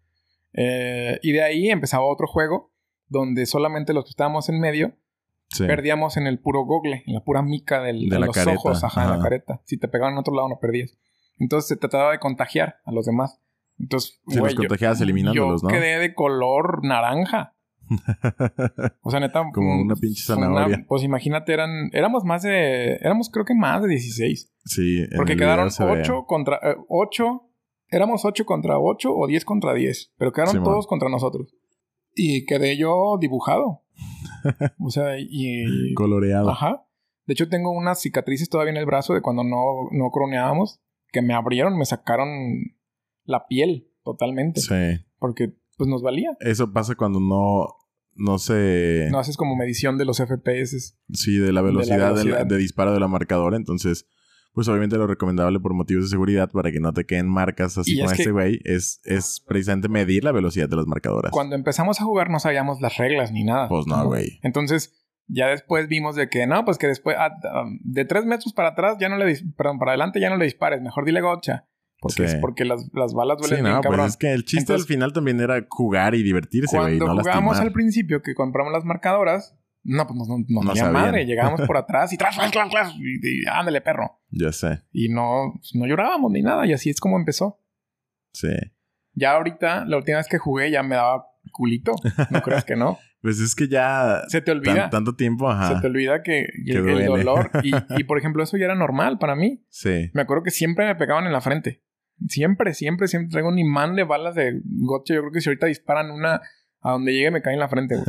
Eh, 0.54 1.18
y 1.22 1.32
de 1.32 1.42
ahí 1.42 1.70
empezaba 1.70 2.04
otro 2.04 2.26
juego. 2.26 2.72
Donde 3.06 3.46
solamente 3.46 3.94
los 3.94 4.04
que 4.04 4.10
estábamos 4.10 4.48
en 4.48 4.60
medio 4.60 4.94
Sí. 5.50 5.66
perdíamos 5.66 6.16
en 6.18 6.26
el 6.26 6.38
puro 6.38 6.64
gogle, 6.64 7.04
en 7.06 7.14
la 7.14 7.24
pura 7.24 7.42
mica 7.42 7.82
del, 7.82 8.08
De 8.08 8.18
los 8.18 8.34
careta, 8.34 8.56
ojos, 8.56 8.84
ajá, 8.84 9.04
en 9.04 9.08
la 9.08 9.14
ajá. 9.14 9.22
careta. 9.22 9.60
Si 9.64 9.78
te 9.78 9.88
pegaban 9.88 10.12
en 10.12 10.18
otro 10.18 10.34
lado, 10.34 10.48
no 10.48 10.58
perdías. 10.60 10.98
Entonces 11.38 11.68
se 11.68 11.76
trataba 11.76 12.12
de 12.12 12.18
contagiar 12.18 12.76
a 12.84 12.92
los 12.92 13.06
demás. 13.06 13.40
Entonces, 13.78 14.20
güey, 14.24 14.42
los 14.42 14.54
contagiabas 14.54 15.00
eliminándolos, 15.00 15.62
yo 15.62 15.68
¿no? 15.68 15.74
quedé 15.74 15.98
de 15.98 16.14
color 16.14 16.84
naranja. 16.84 17.54
O 19.02 19.10
sea, 19.10 19.20
neta. 19.20 19.42
Como 19.54 19.80
una 19.80 19.94
pinche 19.94 20.22
fue 20.22 20.34
zanahoria. 20.34 20.84
pues 20.86 21.02
imagínate, 21.02 21.52
eran, 21.52 21.88
éramos 21.92 22.24
más 22.24 22.42
de, 22.42 22.96
éramos 22.96 23.30
creo 23.30 23.44
que 23.46 23.54
más 23.54 23.82
de 23.82 23.88
16. 23.88 24.52
sí. 24.64 25.06
Porque 25.16 25.36
quedaron 25.36 25.68
video 25.68 25.70
se 25.70 25.84
ve. 25.84 26.00
8 26.02 26.24
contra, 26.26 26.56
eh, 26.62 26.76
8, 26.88 27.42
éramos 27.90 28.24
8 28.24 28.44
contra 28.44 28.78
8 28.78 29.10
o 29.14 29.26
10 29.26 29.44
contra 29.44 29.72
10. 29.72 30.12
Pero 30.18 30.32
quedaron 30.32 30.62
todos 30.62 30.86
contra 30.86 31.08
nosotros. 31.08 31.54
Y 32.14 32.44
quedé 32.44 32.76
yo 32.76 33.16
dibujado. 33.18 33.82
o 34.78 34.90
sea, 34.90 35.18
y... 35.18 35.94
Coloreado. 35.94 36.50
Ajá. 36.50 36.84
De 37.26 37.34
hecho, 37.34 37.48
tengo 37.48 37.70
unas 37.70 38.00
cicatrices 38.00 38.48
todavía 38.48 38.72
en 38.72 38.78
el 38.78 38.86
brazo 38.86 39.14
de 39.14 39.20
cuando 39.20 39.44
no, 39.44 39.88
no 39.92 40.10
croneábamos. 40.10 40.80
Que 41.10 41.22
me 41.22 41.34
abrieron, 41.34 41.76
me 41.76 41.84
sacaron 41.84 42.28
la 43.24 43.46
piel 43.46 43.90
totalmente. 44.04 44.60
Sí. 44.60 45.04
Porque 45.18 45.54
pues 45.76 45.88
nos 45.88 46.02
valía. 46.02 46.36
Eso 46.40 46.72
pasa 46.72 46.94
cuando 46.96 47.20
no, 47.20 47.66
no 48.14 48.38
se... 48.38 49.08
No 49.10 49.18
haces 49.18 49.36
como 49.36 49.56
medición 49.56 49.96
de 49.96 50.04
los 50.04 50.18
FPS. 50.18 50.98
Sí, 51.12 51.38
de 51.38 51.52
la 51.52 51.62
velocidad, 51.62 51.96
de, 51.96 52.02
la- 52.02 52.12
velocidad. 52.12 52.46
de 52.46 52.56
disparo 52.58 52.92
de 52.92 53.00
la 53.00 53.08
marcadora. 53.08 53.56
Entonces, 53.56 54.06
pues 54.52 54.66
obviamente 54.68 54.96
lo 54.96 55.06
recomendable 55.06 55.60
por 55.60 55.74
motivos 55.74 56.04
de 56.04 56.10
seguridad 56.10 56.50
para 56.50 56.72
que 56.72 56.80
no 56.80 56.92
te 56.92 57.04
queden 57.06 57.28
marcas 57.28 57.78
así 57.78 57.96
como 57.98 58.10
es 58.10 58.18
este 58.18 58.32
güey 58.32 58.60
es, 58.64 59.00
es 59.04 59.42
precisamente 59.46 59.88
medir 59.88 60.24
la 60.24 60.32
velocidad 60.32 60.68
de 60.68 60.76
las 60.76 60.86
marcadoras. 60.86 61.30
Cuando 61.32 61.54
empezamos 61.56 62.00
a 62.00 62.04
jugar 62.04 62.30
no 62.30 62.40
sabíamos 62.40 62.80
las 62.80 62.96
reglas 62.96 63.30
ni 63.32 63.44
nada. 63.44 63.68
Pues 63.68 63.86
no, 63.86 64.04
güey. 64.06 64.40
Entonces, 64.42 64.94
Ya 65.30 65.48
después 65.48 65.88
vimos 65.88 66.16
de 66.16 66.30
que, 66.30 66.46
no, 66.46 66.64
pues 66.64 66.78
que 66.78 66.86
después, 66.86 67.14
ah, 67.18 67.30
ah, 67.52 67.64
de 67.84 68.04
tres 68.06 68.24
metros 68.24 68.54
para 68.54 68.70
atrás 68.70 68.96
ya 68.98 69.10
no 69.10 69.18
le, 69.18 69.26
perdón, 69.58 69.78
para 69.78 69.90
adelante 69.92 70.20
ya 70.20 70.30
no 70.30 70.38
le 70.38 70.46
dispares, 70.46 70.80
mejor 70.80 71.04
dile 71.04 71.20
gocha. 71.20 71.66
Porque, 72.00 72.24
es 72.24 72.32
Sí. 72.32 72.38
porque 72.40 72.64
las, 72.64 72.88
las 72.94 73.12
balas 73.12 73.36
Sí, 73.42 73.48
duelen 73.48 73.64
bien, 73.64 73.74
no, 73.74 73.80
pues 73.82 73.90
cabrón. 73.90 74.06
es 74.06 74.16
que 74.16 74.32
el 74.32 74.44
chiste 74.46 74.60
Entonces- 74.60 74.84
al 74.84 74.88
final 74.88 75.12
también 75.12 75.38
era 75.40 75.66
jugar 75.68 76.14
y 76.14 76.22
divertirse, 76.22 76.78
güey, 76.78 76.96
Cuando 76.96 77.14
no 77.16 77.20
jugábamos 77.20 77.50
lastimar. 77.52 77.66
al 77.66 77.72
principio, 77.74 78.22
que 78.22 78.34
compramos 78.34 78.72
las 78.72 78.84
marcadoras, 78.86 79.54
no, 79.88 80.06
pues 80.06 80.18
No 80.48 80.60
valía 80.60 80.82
sabían. 80.84 80.92
madre. 80.92 81.24
Llegábamos 81.26 81.62
por 81.62 81.76
atrás 81.78 82.12
y 82.12 82.16
tras, 82.16 82.36
tras, 82.36 82.50
tras, 82.50 82.70
tras, 82.70 82.94
y, 82.96 83.42
y 83.42 83.46
ándale, 83.46 83.80
perro. 83.80 84.20
Ya 84.30 84.52
sé, 84.52 84.82
Y 84.92 85.08
no, 85.08 85.52
pues, 85.54 85.74
no 85.74 85.86
llorábamos 85.86 86.30
ni 86.32 86.42
nada, 86.42 86.66
y 86.66 86.72
así 86.72 86.90
es 86.90 87.00
como 87.00 87.18
empezó. 87.18 87.60
sí. 88.32 88.48
Ya 89.14 89.32
ahorita, 89.32 89.84
la 89.86 89.96
última 89.96 90.18
vez 90.18 90.28
que 90.28 90.38
jugué, 90.38 90.70
ya 90.70 90.84
me 90.84 90.94
daba 90.94 91.26
culito. 91.50 91.92
No 92.30 92.40
creas 92.42 92.64
que 92.64 92.76
no. 92.76 92.98
Pues 93.20 93.40
es 93.40 93.56
que 93.56 93.66
ya 93.66 94.22
Se 94.28 94.40
te 94.40 94.52
tan- 94.52 94.58
olvida. 94.58 94.90
tanto 94.90 95.16
tiempo, 95.16 95.50
ajá. 95.50 95.74
Se 95.74 95.80
te 95.80 95.88
olvida 95.88 96.22
que, 96.22 96.46
el 96.66 97.04
dolor. 97.06 97.50
Y, 97.64 97.72
y, 97.98 98.04
por 98.04 98.16
ejemplo, 98.16 98.44
eso 98.44 98.56
ya 98.56 98.66
era 98.66 98.76
normal 98.76 99.18
para 99.18 99.34
mí. 99.34 99.64
Sí. 99.70 100.08
Me 100.14 100.22
acuerdo 100.22 100.44
que 100.44 100.52
siempre 100.52 100.86
me 100.86 100.94
pegaban 100.94 101.26
en 101.26 101.32
la 101.32 101.40
frente. 101.40 101.82
Siempre, 102.28 102.74
siempre, 102.74 103.08
siempre 103.08 103.30
traigo 103.32 103.48
un 103.48 103.58
imán 103.58 103.96
de 103.96 104.04
balas 104.04 104.36
de 104.36 104.60
gotcha. 104.64 105.14
Yo 105.14 105.20
creo 105.22 105.32
que 105.32 105.40
si 105.40 105.48
ahorita 105.48 105.66
disparan 105.66 106.12
una 106.12 106.40
a 106.80 106.92
donde 106.92 107.12
llegue 107.12 107.32
me 107.32 107.42
cae 107.42 107.54
en 107.54 107.60
la 107.60 107.68
frente, 107.68 107.96
güey. 107.96 108.06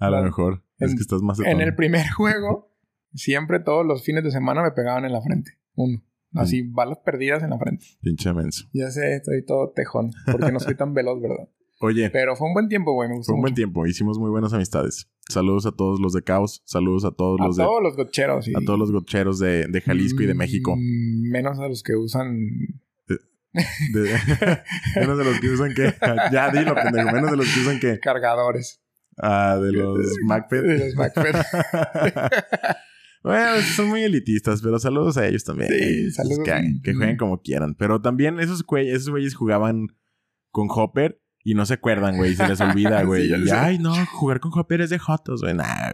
A 0.00 0.10
lo 0.10 0.22
mejor. 0.22 0.64
Es 0.78 0.94
que 0.94 1.00
estás 1.00 1.22
más 1.22 1.38
En 1.40 1.60
el 1.60 1.74
primer 1.74 2.08
juego, 2.16 2.72
siempre 3.14 3.60
todos 3.60 3.86
los 3.86 4.02
fines 4.02 4.24
de 4.24 4.30
semana 4.30 4.62
me 4.62 4.72
pegaban 4.72 5.04
en 5.04 5.12
la 5.12 5.20
frente. 5.20 5.52
Uno. 5.74 6.02
Así, 6.34 6.62
balas 6.62 6.98
perdidas 7.04 7.42
en 7.42 7.50
la 7.50 7.58
frente. 7.58 7.84
Pinche 8.02 8.32
menso. 8.32 8.64
Ya 8.72 8.90
sé, 8.90 9.16
estoy 9.16 9.44
todo 9.44 9.72
tejón. 9.74 10.10
Porque 10.30 10.52
no 10.52 10.60
soy 10.60 10.76
tan 10.76 10.94
veloz, 10.94 11.20
¿verdad? 11.20 11.48
Oye, 11.82 12.10
Pero 12.10 12.36
fue 12.36 12.46
un 12.46 12.52
buen 12.54 12.68
tiempo, 12.68 12.92
güey. 12.92 13.08
Me 13.08 13.16
gustó 13.16 13.32
fue 13.32 13.36
un 13.36 13.40
buen 13.42 13.54
tiempo. 13.54 13.86
Hicimos 13.86 14.18
muy 14.18 14.30
buenas 14.30 14.52
amistades. 14.52 15.08
Saludos 15.28 15.64
a 15.66 15.72
todos 15.72 15.98
los 15.98 16.12
de 16.12 16.22
Caos. 16.22 16.62
Saludos 16.66 17.04
a 17.06 17.10
todos 17.10 17.40
A 17.40 17.46
los 17.46 17.56
de... 17.56 17.64
todos 17.64 17.82
los 17.82 17.96
gocheros. 17.96 18.46
y- 18.48 18.52
A 18.54 18.60
todos 18.64 18.78
los 18.78 18.92
gocheros 18.92 19.38
de, 19.38 19.66
de 19.66 19.80
Jalisco 19.80 20.22
y 20.22 20.26
de 20.26 20.34
México. 20.34 20.76
Mm, 20.76 21.30
Menos 21.30 21.58
a 21.58 21.68
los 21.68 21.82
que 21.82 21.96
usan 21.96 22.36
De- 23.08 23.18
menos 24.96 25.18
de 25.18 25.24
los 25.24 25.40
que 25.40 25.48
usan 25.48 25.74
que... 25.74 25.92
ya 26.30 26.50
dilo, 26.50 26.74
pendejo. 26.74 27.10
Menos 27.12 27.30
de 27.32 27.36
los 27.38 27.52
que 27.52 27.60
usan 27.60 27.80
que... 27.80 27.98
cargadores. 27.98 28.80
Ah, 29.22 29.58
de 29.60 29.72
los 29.72 29.98
MacFed. 30.24 30.62
De 30.62 30.78
los 30.78 30.94
MacFed. 30.94 31.34
bueno, 33.22 33.54
esos 33.54 33.76
son 33.76 33.88
muy 33.88 34.02
elitistas, 34.02 34.62
pero 34.62 34.78
saludos 34.78 35.16
a 35.16 35.26
ellos 35.26 35.44
también. 35.44 35.70
Sí, 35.70 36.10
saludos. 36.10 36.40
Que, 36.44 36.80
que 36.82 36.94
jueguen 36.94 37.16
como 37.16 37.40
quieran. 37.42 37.74
Pero 37.74 38.00
también 38.00 38.40
esos 38.40 38.64
güeyes, 38.64 38.94
esos 38.94 39.10
güeyes 39.10 39.34
jugaban 39.34 39.88
con 40.50 40.68
Hopper 40.70 41.20
y 41.42 41.54
no 41.54 41.66
se 41.66 41.74
acuerdan, 41.74 42.16
güey. 42.16 42.34
Se 42.34 42.46
les 42.46 42.60
olvida, 42.60 43.02
güey. 43.04 43.28
Sí, 43.28 43.34
Y. 43.46 43.50
Ay, 43.50 43.78
no, 43.78 43.94
jugar 44.06 44.40
con 44.40 44.52
Hopper 44.54 44.80
es 44.80 44.90
de 44.90 44.98
Jotos, 44.98 45.42
güey. 45.42 45.54
Nah, 45.54 45.92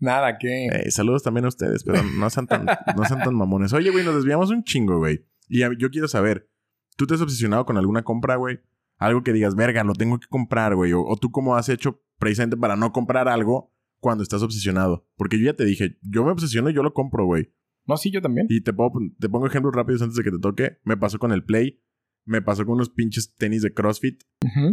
Nada, 0.00 0.38
que. 0.38 0.66
Eh, 0.66 0.90
saludos 0.90 1.22
también 1.22 1.44
a 1.44 1.48
ustedes, 1.48 1.84
pero 1.84 2.02
no 2.02 2.28
sean 2.28 2.46
tan, 2.46 2.66
no 2.96 3.04
sean 3.04 3.22
tan 3.22 3.34
mamones. 3.34 3.72
Oye, 3.72 3.90
güey, 3.90 4.04
nos 4.04 4.16
desviamos 4.16 4.50
un 4.50 4.64
chingo, 4.64 4.98
güey. 4.98 5.24
Y 5.48 5.60
yo 5.60 5.90
quiero 5.90 6.08
saber, 6.08 6.50
¿tú 6.96 7.06
te 7.06 7.14
has 7.14 7.20
obsesionado 7.20 7.64
con 7.64 7.76
alguna 7.78 8.02
compra, 8.02 8.36
güey? 8.36 8.60
Algo 8.98 9.22
que 9.22 9.32
digas, 9.32 9.54
verga, 9.54 9.84
lo 9.84 9.94
tengo 9.94 10.18
que 10.18 10.26
comprar, 10.28 10.74
güey. 10.74 10.92
O, 10.92 11.02
o 11.02 11.16
tú 11.16 11.30
cómo 11.30 11.56
has 11.56 11.68
hecho 11.68 12.03
precisamente 12.18 12.56
para 12.56 12.76
no 12.76 12.92
comprar 12.92 13.28
algo 13.28 13.72
cuando 14.00 14.22
estás 14.22 14.42
obsesionado. 14.42 15.06
Porque 15.16 15.38
yo 15.38 15.46
ya 15.46 15.54
te 15.54 15.64
dije, 15.64 15.98
yo 16.02 16.24
me 16.24 16.32
obsesiono 16.32 16.70
y 16.70 16.74
yo 16.74 16.82
lo 16.82 16.92
compro, 16.92 17.24
güey. 17.26 17.54
No, 17.86 17.96
sí, 17.96 18.10
yo 18.10 18.22
también. 18.22 18.46
Y 18.50 18.62
te, 18.62 18.72
puedo, 18.72 18.92
te 19.18 19.28
pongo 19.28 19.46
ejemplos 19.46 19.74
rápidos 19.74 20.02
antes 20.02 20.16
de 20.16 20.24
que 20.24 20.30
te 20.30 20.38
toque. 20.38 20.78
Me 20.84 20.96
pasó 20.96 21.18
con 21.18 21.32
el 21.32 21.44
Play. 21.44 21.82
Me 22.26 22.40
pasó 22.40 22.64
con 22.64 22.74
unos 22.74 22.88
pinches 22.90 23.34
tenis 23.34 23.62
de 23.62 23.74
CrossFit. 23.74 24.22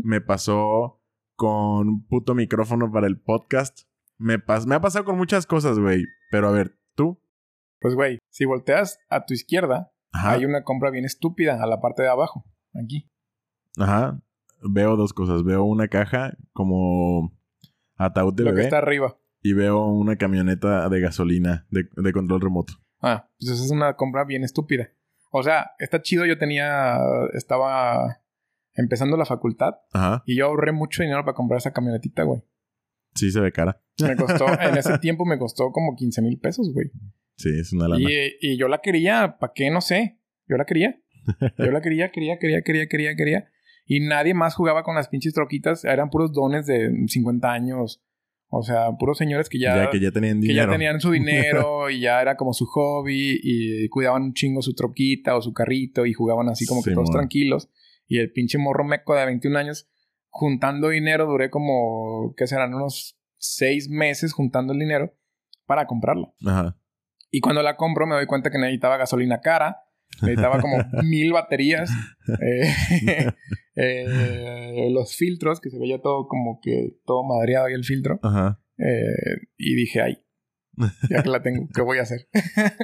Me 0.04 0.22
pasó 0.22 1.02
con 1.36 1.90
un 1.90 2.08
puto 2.08 2.34
micrófono 2.36 2.92
para 2.92 3.08
el 3.08 3.20
podcast. 3.20 3.82
Me, 4.18 4.40
pas 4.40 4.66
me 4.66 4.76
ha 4.76 4.82
pasado 4.82 5.04
con 5.04 5.18
muchas 5.18 5.46
cosas, 5.46 5.80
güey. 5.80 6.06
Pero 6.30 6.48
a 6.48 6.52
ver, 6.52 6.80
¿tú? 6.96 7.22
Pues, 7.82 7.96
güey, 7.96 8.20
si 8.30 8.46
volteas 8.46 9.00
a 9.10 9.26
tu 9.26 9.34
izquierda, 9.34 9.92
Ajá. 10.14 10.34
hay 10.34 10.46
una 10.46 10.64
compra 10.64 10.92
bien 10.92 11.04
estúpida 11.04 11.62
a 11.62 11.68
la 11.68 11.82
parte 11.82 12.04
de 12.04 12.10
abajo. 12.10 12.46
Aquí. 12.74 13.10
Ajá. 13.78 14.22
Veo 14.62 14.96
dos 14.96 15.14
cosas. 15.14 15.44
Veo 15.44 15.64
una 15.64 15.88
caja 15.88 16.38
como 16.54 17.38
ataúd 17.96 18.34
de 18.34 18.44
Lo 18.44 18.50
que 18.50 18.56
bebé 18.56 18.64
está 18.66 18.78
arriba. 18.80 19.18
y 19.42 19.54
veo 19.54 19.86
una 19.86 20.18
camioneta 20.18 20.88
de 20.90 21.00
gasolina 21.02 21.66
de, 21.70 21.86
de 21.96 22.14
control 22.14 22.42
remoto. 22.42 22.74
Ah, 23.02 23.30
pues 23.40 23.52
esa 23.52 23.66
es 23.66 23.72
una 23.72 23.96
compra 23.96 24.24
bien 24.26 24.44
estúpida. 24.44 24.90
O 25.32 25.44
sea, 25.44 25.72
está 25.80 26.02
chido. 26.02 26.26
Yo 26.26 26.38
tenía. 26.38 26.98
Estaba 27.34 28.20
empezando 28.74 29.18
la 29.18 29.26
facultad 29.26 29.74
Ajá. 29.94 30.24
y 30.26 30.38
yo 30.38 30.46
ahorré 30.46 30.72
mucho 30.72 31.04
dinero 31.04 31.24
para 31.26 31.36
comprar 31.36 31.58
esa 31.58 31.74
camionetita, 31.74 32.24
güey. 32.24 32.42
Sí 33.16 33.30
se 33.32 33.40
ve 33.42 33.52
cara. 33.52 33.82
Me 34.02 34.16
costó, 34.16 34.46
en 34.62 34.78
ese 34.78 34.98
tiempo 35.00 35.26
me 35.26 35.38
costó 35.38 35.72
como 35.72 35.96
15 35.96 36.22
mil 36.22 36.40
pesos, 36.40 36.72
güey. 36.74 36.92
Sí, 37.36 37.50
es 37.60 37.74
una 37.74 37.88
lana. 37.90 38.02
Y, 38.02 38.36
y 38.40 38.58
yo 38.58 38.68
la 38.68 38.80
quería, 38.80 39.38
¿para 39.40 39.52
qué? 39.54 39.70
No 39.72 39.82
sé. 39.82 40.20
Yo 40.48 40.58
la 40.58 40.66
quería. 40.66 40.98
Yo 41.58 41.72
la 41.72 41.82
quería, 41.82 42.12
quería, 42.12 42.38
quería, 42.40 42.62
quería, 42.64 42.88
quería, 42.88 43.16
quería. 43.16 43.50
Y 43.94 44.00
nadie 44.00 44.34
más 44.34 44.56
jugaba 44.56 44.84
con 44.84 44.96
las 44.96 45.10
pinches 45.10 45.34
troquitas. 45.34 45.84
Eran 45.84 46.10
puros 46.10 46.32
dones 46.32 46.66
de 46.66 46.90
50 47.08 47.52
años. 47.52 48.02
O 48.48 48.64
sea, 48.64 48.90
puros 48.98 49.18
señores 49.18 49.50
que 49.50 49.60
ya, 49.60 49.76
Ya, 49.76 49.90
que 49.90 50.00
ya 50.00 50.12
tenían 50.12 50.40
que 50.40 50.48
dinero. 50.48 50.66
ya 50.68 50.72
tenían 50.72 51.02
su 51.02 51.12
dinero 51.20 51.90
y 51.90 52.00
ya 52.00 52.22
era 52.22 52.38
como 52.38 52.54
su 52.54 52.68
hobby 52.68 53.38
y 53.44 53.90
cuidaban 53.90 54.24
un 54.24 54.34
chingo 54.34 54.62
su 54.62 54.76
troquita 54.76 55.36
o 55.36 55.42
su 55.42 55.52
carrito 55.52 56.06
y 56.06 56.14
jugaban 56.14 56.48
así 56.48 56.66
como 56.66 56.82
que 56.82 56.92
todos 56.92 57.12
tranquilos. 57.12 57.70
Y 58.08 58.20
el 58.20 58.32
pinche 58.32 58.58
morro 58.58 58.86
meco 58.86 59.14
de 59.14 59.26
21 59.26 59.60
años 59.60 59.90
juntando 60.30 60.88
dinero, 60.88 61.26
duré 61.26 61.50
como, 61.50 62.34
¿qué 62.38 62.48
serán? 62.48 62.74
Unos 62.74 63.20
seis 63.40 63.90
meses 63.90 64.32
juntando 64.32 64.72
el 64.72 64.80
dinero 64.80 65.14
para 65.66 65.86
comprarla. 65.86 66.32
Ajá. 66.46 66.78
Y 67.30 67.42
cuando 67.42 67.62
la 67.62 67.76
compro 67.76 68.08
me 68.08 68.16
doy 68.16 68.26
cuenta 68.26 68.52
que 68.52 68.58
necesitaba 68.58 68.96
gasolina 68.96 69.42
cara, 69.42 69.82
necesitaba 70.22 70.62
como 70.62 70.78
mil 71.04 71.34
baterías, 71.34 71.92
eh, 72.42 72.74
eh, 73.82 74.90
los 74.92 75.16
filtros, 75.16 75.60
que 75.60 75.70
se 75.70 75.80
veía 75.80 76.02
todo 76.02 76.28
como 76.28 76.60
que 76.62 76.98
todo 77.06 77.24
madreado 77.24 77.68
ahí 77.68 77.74
el 77.74 77.84
filtro. 77.86 78.20
Ajá. 78.24 78.60
eh, 78.78 79.48
y 79.58 79.76
dije, 79.76 80.02
ay, 80.02 80.18
ya 81.10 81.22
que 81.24 81.30
la 81.30 81.42
tengo, 81.42 81.68
¿qué 81.74 81.82
voy 81.82 81.98
a 82.00 82.04
hacer? 82.04 82.28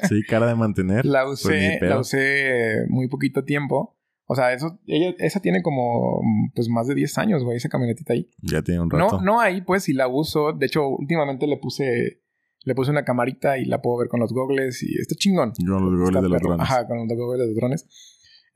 Sí, 0.10 0.22
cara 0.28 0.48
de 0.48 0.56
mantener. 0.56 1.06
La 1.06 1.26
Pues 1.26 1.46
usé, 1.46 1.78
pedo. 1.80 1.90
la 1.90 2.00
usé 2.00 2.86
muy 2.90 3.08
poquito 3.08 3.44
tiempo. 3.44 3.96
O 4.30 4.36
sea, 4.36 4.52
eso, 4.52 4.78
ella, 4.88 5.16
esa 5.20 5.40
tiene 5.40 5.62
como 5.62 6.22
pues 6.54 6.68
más 6.68 6.88
de 6.88 6.96
10 6.96 7.18
años, 7.18 7.44
güey, 7.46 7.56
esa 7.58 7.70
camionetita 7.70 8.12
ahí. 8.14 8.30
Ya 8.42 8.62
tiene 8.62 8.82
un 8.82 8.90
rato. 8.92 9.18
No, 9.20 9.22
no 9.22 9.40
ahí, 9.40 9.62
pues, 9.62 9.84
si 9.84 9.94
la 9.94 10.10
uso. 10.10 10.52
De 10.52 10.66
hecho, 10.66 10.86
últimamente 10.86 11.48
le 11.48 11.56
puse, 11.56 12.22
le 12.66 12.76
puse 12.76 12.92
una 12.92 13.06
camarita 13.06 13.58
y 13.58 13.64
la 13.64 13.82
puedo 13.82 14.00
ver 14.00 14.10
con 14.10 14.20
los 14.20 14.34
goggles 14.34 14.84
y 14.84 15.00
está 15.00 15.16
chingón. 15.16 15.54
Yo 15.58 15.80
los 15.80 16.10
Está 16.10 16.22
de 16.22 16.28
los 16.28 16.42
drones. 16.42 16.60
Ajá, 16.62 16.86
con 16.88 16.98
los 16.98 17.18
goggles 17.18 17.40
de 17.40 17.48
los 17.48 17.56
drones. 17.56 17.88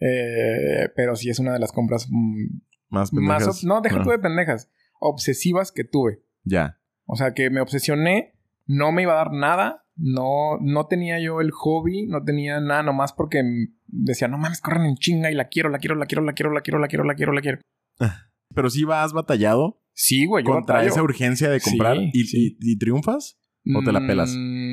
Eh, 0.02 0.89
pero 0.95 1.16
sí 1.16 1.30
es 1.30 1.39
una 1.39 1.54
de 1.54 1.60
las 1.60 1.72
compras 1.72 2.08
mm, 2.10 2.45
Más 2.89 3.12
pendejas. 3.12 3.64
No, 3.64 3.82
deja 3.82 3.97
Ah, 3.99 4.04
tú 4.04 4.10
de 4.10 4.20
pendejas. 4.20 4.70
Obsesivas 4.99 5.72
que 5.72 5.84
tuve. 5.84 6.24
Ya. 6.43 6.80
O 7.06 7.16
sea, 7.16 7.34
que 7.34 7.49
me 7.49 7.62
obsesioné. 7.62 8.34
No 8.66 8.91
me 8.91 9.04
iba 9.04 9.14
a 9.14 9.18
dar 9.18 9.32
nada. 9.32 9.86
No, 9.95 10.58
no 10.62 10.88
tenía 10.88 11.20
yo 11.20 11.39
el 11.41 11.52
hobby. 11.52 12.08
No 12.08 12.24
tenía 12.24 12.60
nada 12.60 12.84
nomás 12.84 13.14
porque 13.14 13.41
decía, 13.88 14.28
no 14.28 14.38
mames, 14.38 14.60
corren 14.62 14.86
en 14.86 14.95
chinga 14.95 15.30
y 15.32 15.36
la 15.36 15.47
quiero, 15.49 15.70
la 15.70 15.78
quiero, 15.80 15.95
la 15.95 16.06
quiero, 16.06 16.24
la 16.24 16.34
quiero, 16.34 16.52
la 16.52 16.62
quiero, 16.62 16.80
la 16.80 16.88
quiero, 16.88 17.04
la 17.04 17.14
quiero, 17.16 17.34
la 17.34 17.41
quiero. 17.41 17.60
Pero 18.56 18.70
sí 18.70 18.84
vas 18.84 19.14
batallado 19.14 19.78
Sí, 19.93 20.26
güey, 20.26 20.43
yo 20.43 20.52
contra 20.54 20.76
batallo. 20.76 20.91
esa 20.91 21.04
urgencia 21.04 21.49
de 21.49 21.60
comprar 21.62 21.97
Sí, 21.97 22.10
y, 22.14 22.24
sí. 22.26 22.58
y- 22.60 22.72
y 22.74 22.78
triunfas. 22.78 23.38
¿O 23.76 23.84
te 23.84 23.91
la 23.91 23.99
pelas? 24.08 24.34
Mm, 24.36 24.70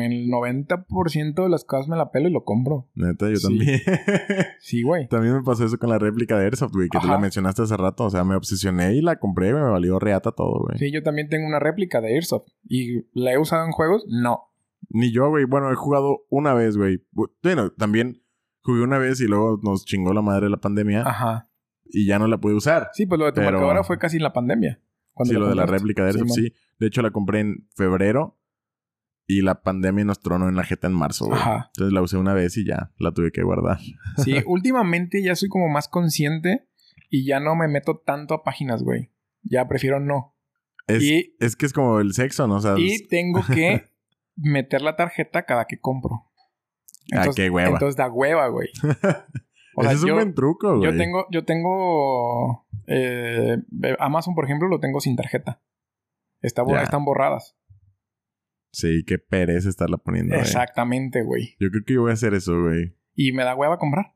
el 0.00 0.28
90% 0.28 1.42
de 1.44 1.48
las 1.48 1.64
cosas 1.64 1.88
me 1.88 1.96
la 1.96 2.10
pelo 2.10 2.28
y 2.28 2.32
lo 2.32 2.44
compro. 2.44 2.88
Neta, 2.94 3.28
yo 3.28 3.36
Sí. 3.36 3.42
también. 3.46 3.80
Sí, 4.60 4.82
güey. 4.82 5.08
también 5.08 5.34
me 5.34 5.42
pasó 5.42 5.64
eso 5.64 5.78
con 5.78 5.90
la 5.90 5.98
réplica 5.98 6.38
de 6.38 6.44
Airsoft, 6.46 6.72
güey, 6.72 6.88
que 6.88 6.98
tú 6.98 7.04
Ajá. 7.06 7.14
la 7.14 7.18
mencionaste 7.20 7.62
hace 7.62 7.76
rato. 7.76 8.04
O 8.04 8.10
sea, 8.10 8.24
me 8.24 8.34
obsesioné 8.36 8.94
y 8.94 9.00
la 9.02 9.16
compré 9.18 9.50
y 9.50 9.52
me 9.52 9.60
valió 9.60 9.98
reata 9.98 10.32
todo, 10.32 10.64
güey. 10.66 10.78
Sí, 10.78 10.90
yo 10.92 11.02
también 11.02 11.28
tengo 11.28 11.46
una 11.46 11.58
réplica 11.58 12.00
de 12.00 12.14
Airsoft. 12.14 12.46
¿Y 12.68 13.02
la 13.12 13.32
he 13.32 13.38
usado 13.38 13.64
en 13.66 13.72
juegos? 13.72 14.04
No. 14.08 14.40
Ni 14.90 15.12
yo, 15.12 15.28
güey. 15.28 15.44
Bueno, 15.44 15.70
he 15.70 15.74
jugado 15.74 16.24
una 16.30 16.54
vez, 16.54 16.76
güey. 16.76 17.02
Bu- 17.12 17.30
Bueno, 17.42 17.70
también 17.70 18.22
jugué 18.62 18.82
una 18.82 18.98
vez 18.98 19.20
y 19.20 19.26
luego 19.26 19.58
nos 19.62 19.84
chingó 19.84 20.12
la 20.14 20.22
madre 20.22 20.48
la 20.48 20.58
pandemia 20.58 21.02
Ajá. 21.02 21.48
y 21.84 22.06
ya 22.06 22.18
no 22.18 22.26
la 22.26 22.38
pude 22.38 22.54
usar. 22.54 22.88
Sí, 22.92 23.06
pues 23.06 23.18
lo 23.18 23.26
de 23.26 23.32
tu 23.32 23.36
Pero- 23.36 23.52
marcadora 23.52 23.84
fue 23.84 23.98
casi 23.98 24.16
en 24.18 24.22
la 24.22 24.32
pandemia. 24.32 24.80
cuando 25.12 25.32
Sí, 25.32 25.38
lo 25.38 25.48
de 25.48 25.54
la 25.54 25.64
réplica 25.66 26.02
de 26.02 26.08
Airsoft, 26.10 26.30
sí. 26.30 26.52
De 26.80 26.86
hecho, 26.88 27.00
la 27.02 27.10
compré 27.12 27.38
en 27.40 27.68
febrero 27.76 28.36
y 29.26 29.40
la 29.42 29.62
pandemia 29.62 30.04
nos 30.04 30.20
tronó 30.20 30.48
en 30.48 30.56
la 30.56 30.64
jeta 30.64 30.86
en 30.86 30.92
marzo, 30.94 31.26
güey. 31.26 31.38
Ajá. 31.38 31.70
Entonces 31.74 31.92
la 31.92 32.02
usé 32.02 32.16
una 32.16 32.34
vez 32.34 32.56
y 32.56 32.66
ya 32.66 32.92
la 32.98 33.12
tuve 33.12 33.32
que 33.32 33.42
guardar. 33.42 33.78
Sí, 34.22 34.36
últimamente 34.46 35.22
ya 35.22 35.34
soy 35.34 35.48
como 35.48 35.68
más 35.68 35.88
consciente 35.88 36.68
y 37.10 37.24
ya 37.26 37.40
no 37.40 37.54
me 37.56 37.68
meto 37.68 38.02
tanto 38.04 38.34
a 38.34 38.42
páginas, 38.42 38.82
güey. 38.82 39.10
Ya 39.42 39.66
prefiero 39.68 40.00
no. 40.00 40.34
Es, 40.86 41.02
Y- 41.02 41.34
es 41.40 41.56
que 41.56 41.66
es 41.66 41.72
como 41.72 42.00
el 42.00 42.12
sexo, 42.12 42.46
¿no? 42.46 42.56
O 42.56 42.60
sea, 42.60 42.74
Y 42.76 43.06
tengo 43.08 43.40
que 43.52 43.84
meter 44.36 44.82
la 44.82 44.96
tarjeta 44.96 45.44
cada 45.44 45.66
que 45.66 45.78
compro. 45.78 46.30
Ah, 47.12 47.26
qué 47.34 47.50
hueva. 47.50 47.70
Entonces 47.70 47.96
da 47.96 48.10
hueva, 48.10 48.48
güey. 48.48 48.68
O 49.76 49.80
ese 49.82 49.88
sea, 49.88 49.96
es 49.96 50.02
un 50.04 50.08
yo- 50.10 50.14
buen 50.14 50.34
truco, 50.34 50.78
güey. 50.78 50.92
Yo 50.92 50.96
tengo, 50.96 51.26
yo 51.32 51.44
tengo 51.44 52.64
eh, 52.86 53.56
Amazon, 53.98 54.36
por 54.36 54.44
ejemplo, 54.44 54.68
lo 54.68 54.78
tengo 54.78 55.00
sin 55.00 55.16
tarjeta. 55.16 55.60
Está 56.42 56.62
están 56.80 57.04
borradas. 57.04 57.56
Sí, 58.74 59.04
qué 59.06 59.18
pereza 59.18 59.68
estarla 59.68 59.96
poniendo. 59.98 60.34
Exactamente, 60.36 61.22
güey. 61.22 61.56
Yo 61.60 61.70
creo 61.70 61.82
que 61.86 61.94
yo 61.94 62.02
voy 62.02 62.10
a 62.10 62.14
hacer 62.14 62.34
eso, 62.34 62.60
güey. 62.60 62.94
Y 63.14 63.32
me 63.32 63.44
da 63.44 63.54
hueva 63.54 63.78
comprar. 63.78 64.14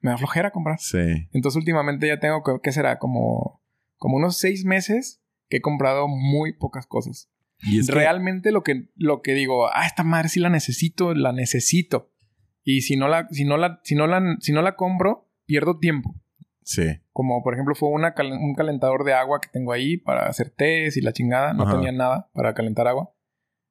Me 0.00 0.10
da 0.10 0.18
flojera 0.18 0.50
comprar. 0.52 0.78
Sí. 0.78 1.28
Entonces 1.32 1.56
últimamente 1.56 2.06
ya 2.06 2.20
tengo, 2.20 2.42
que- 2.44 2.60
¿qué 2.62 2.70
será? 2.72 2.98
Como, 2.98 3.62
como 3.96 4.16
unos 4.18 4.38
seis 4.38 4.64
meses 4.64 5.20
que 5.48 5.56
he 5.58 5.60
comprado 5.60 6.06
muy 6.08 6.52
pocas 6.52 6.86
cosas. 6.86 7.30
Y 7.62 7.80
es 7.80 7.86
que- 7.88 7.94
Realmente 7.94 8.52
lo 8.52 8.62
que, 8.62 8.90
lo 8.94 9.22
que 9.22 9.34
digo, 9.34 9.66
ah, 9.68 9.86
esta 9.86 10.04
madre 10.04 10.28
sí 10.28 10.38
la 10.40 10.50
necesito, 10.50 11.14
la 11.14 11.32
necesito. 11.32 12.12
Y 12.62 12.82
si 12.82 12.96
no 12.96 13.08
la, 13.08 13.26
si 13.30 13.44
no 13.44 13.56
la, 13.56 13.80
si 13.84 13.94
no 13.96 14.06
la, 14.06 14.36
si 14.40 14.52
no 14.52 14.62
la 14.62 14.76
compro, 14.76 15.28
pierdo 15.46 15.78
tiempo. 15.78 16.14
Sí. 16.62 17.00
Como 17.12 17.42
por 17.42 17.54
ejemplo 17.54 17.74
fue 17.74 17.88
una 17.90 18.12
cal- 18.14 18.32
un 18.32 18.54
calentador 18.54 19.04
de 19.04 19.14
agua 19.14 19.40
que 19.40 19.48
tengo 19.52 19.72
ahí 19.72 19.96
para 19.96 20.26
hacer 20.28 20.50
tés 20.50 20.96
y 20.96 21.00
la 21.00 21.12
chingada. 21.12 21.52
No 21.54 21.62
Ajá. 21.62 21.72
tenía 21.72 21.92
nada 21.92 22.28
para 22.34 22.54
calentar 22.54 22.86
agua. 22.88 23.12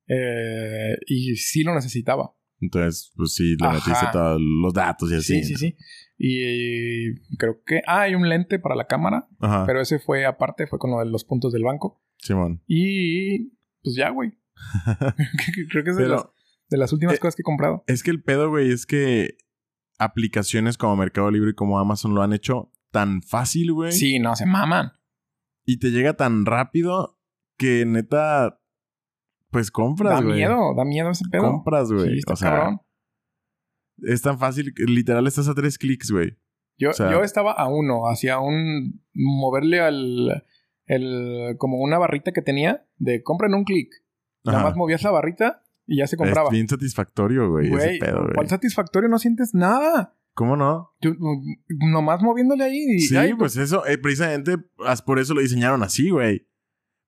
Eh, 0.08 0.96
y 1.08 1.36
sí 1.36 1.64
lo 1.64 1.74
necesitaba. 1.74 2.32
Entonces, 2.62 3.12
pues 3.16 3.34
sí, 3.34 3.56
le 3.60 3.68
Ajá. 3.68 3.74
metiste 3.76 4.06
todos 4.12 4.40
los 4.42 4.74
datos 4.74 5.12
y 5.12 5.16
así. 5.16 5.44
Sí, 5.44 5.56
sí, 5.56 5.56
sí. 5.56 5.76
Y 6.18 7.16
creo 7.38 7.62
que... 7.66 7.82
Ah, 7.86 8.02
hay 8.02 8.16
un 8.16 8.28
lente 8.30 8.60
para 8.60 8.76
la 8.76 8.88
cámara. 8.88 9.28
Ajá. 9.40 9.66
Pero 9.66 9.82
ese 9.82 10.00
fue 10.00 10.26
aparte, 10.26 10.66
fue 10.68 10.80
con 10.80 10.92
lo 10.92 11.00
de 11.00 11.06
los 11.06 11.26
puntos 11.26 11.52
del 11.52 11.64
banco. 11.64 12.02
Simón. 12.18 12.64
Y 12.68 13.50
pues 13.84 13.96
ya, 13.98 14.10
güey. 14.10 14.32
creo 15.72 15.84
que 15.84 15.90
es 15.92 15.98
de, 15.98 16.04
Pero- 16.04 16.16
las, 16.16 16.26
de 16.70 16.78
las 16.78 16.94
últimas 16.94 17.16
Eh, 17.16 17.20
cosas 17.20 17.36
que 17.36 17.42
he 17.42 17.44
comprado. 17.44 17.84
Es 17.88 18.04
que 18.04 18.12
el 18.12 18.24
pedo, 18.24 18.50
güey, 18.50 18.72
es 18.72 18.86
que 18.86 19.38
aplicaciones 19.98 20.78
como 20.78 20.96
Mercado 20.96 21.30
Libre 21.32 21.52
y 21.52 21.56
como 21.56 21.80
Amazon 21.80 22.16
lo 22.16 22.22
han 22.22 22.34
hecho 22.34 22.72
tan 22.92 23.22
fácil, 23.22 23.74
güey. 23.74 23.92
Sí, 23.92 24.20
no, 24.20 24.36
se 24.36 24.46
maman. 24.46 24.92
Y 25.66 25.80
te 25.80 25.90
llega 25.92 26.14
tan 26.16 26.46
rápido 26.46 27.20
que 27.58 27.86
neta, 27.86 28.62
pues 29.56 29.72
compras, 29.72 30.16
Da 30.16 30.22
güey. 30.22 30.36
miedo, 30.36 30.74
da 30.76 30.84
miedo 30.84 31.10
ese 31.12 31.24
pedo. 31.32 31.44
Compras, 31.44 31.90
güey. 31.90 32.16
Sí, 32.16 32.22
o 32.30 32.36
sea, 32.36 32.50
cabrón. 32.52 32.82
es 34.04 34.22
tan 34.22 34.38
fácil 34.38 34.74
literal 34.86 35.26
estás 35.28 35.48
a 35.48 35.54
tres 35.54 35.78
clics, 35.78 36.12
güey. 36.12 36.38
Yo, 36.78 36.90
o 36.90 36.94
sea- 36.94 37.10
yo 37.10 37.24
estaba 37.24 37.54
a 37.54 37.70
uno, 37.70 38.10
hacia 38.10 38.40
un... 38.40 39.02
Moverle 39.14 39.80
al... 39.80 40.44
El, 40.88 41.56
como 41.58 41.78
una 41.80 41.98
barrita 41.98 42.34
que 42.34 42.42
tenía 42.42 42.86
de 42.98 43.24
compra 43.24 43.48
en 43.48 43.54
un 43.54 43.64
clic. 43.64 43.90
Nada 44.44 44.62
más 44.62 44.76
movías 44.76 45.02
la 45.04 45.12
barrita 45.12 45.64
y 45.88 46.00
ya 46.00 46.08
se 46.08 46.18
compraba. 46.18 46.50
Es 46.50 46.52
bien 46.52 46.68
satisfactorio, 46.68 47.50
güey, 47.50 47.74
ese 47.74 47.98
pedo, 48.00 48.24
güey. 48.24 48.34
¿cuál 48.36 48.50
satisfactorio? 48.50 49.08
No 49.08 49.18
sientes 49.20 49.54
nada. 49.54 50.18
¿Cómo 50.34 50.58
no? 50.58 50.92
Yo, 51.00 51.12
nomás 51.80 52.22
moviéndole 52.22 52.66
ahí 52.66 52.78
y... 52.98 53.00
Sí, 53.00 53.16
ay, 53.16 53.34
pues 53.36 53.56
eso, 53.56 53.86
eh, 53.88 53.98
precisamente 53.98 54.58
por 55.06 55.18
eso 55.20 55.34
lo 55.34 55.40
diseñaron 55.40 55.82
así, 55.82 56.10
güey. 56.10 56.46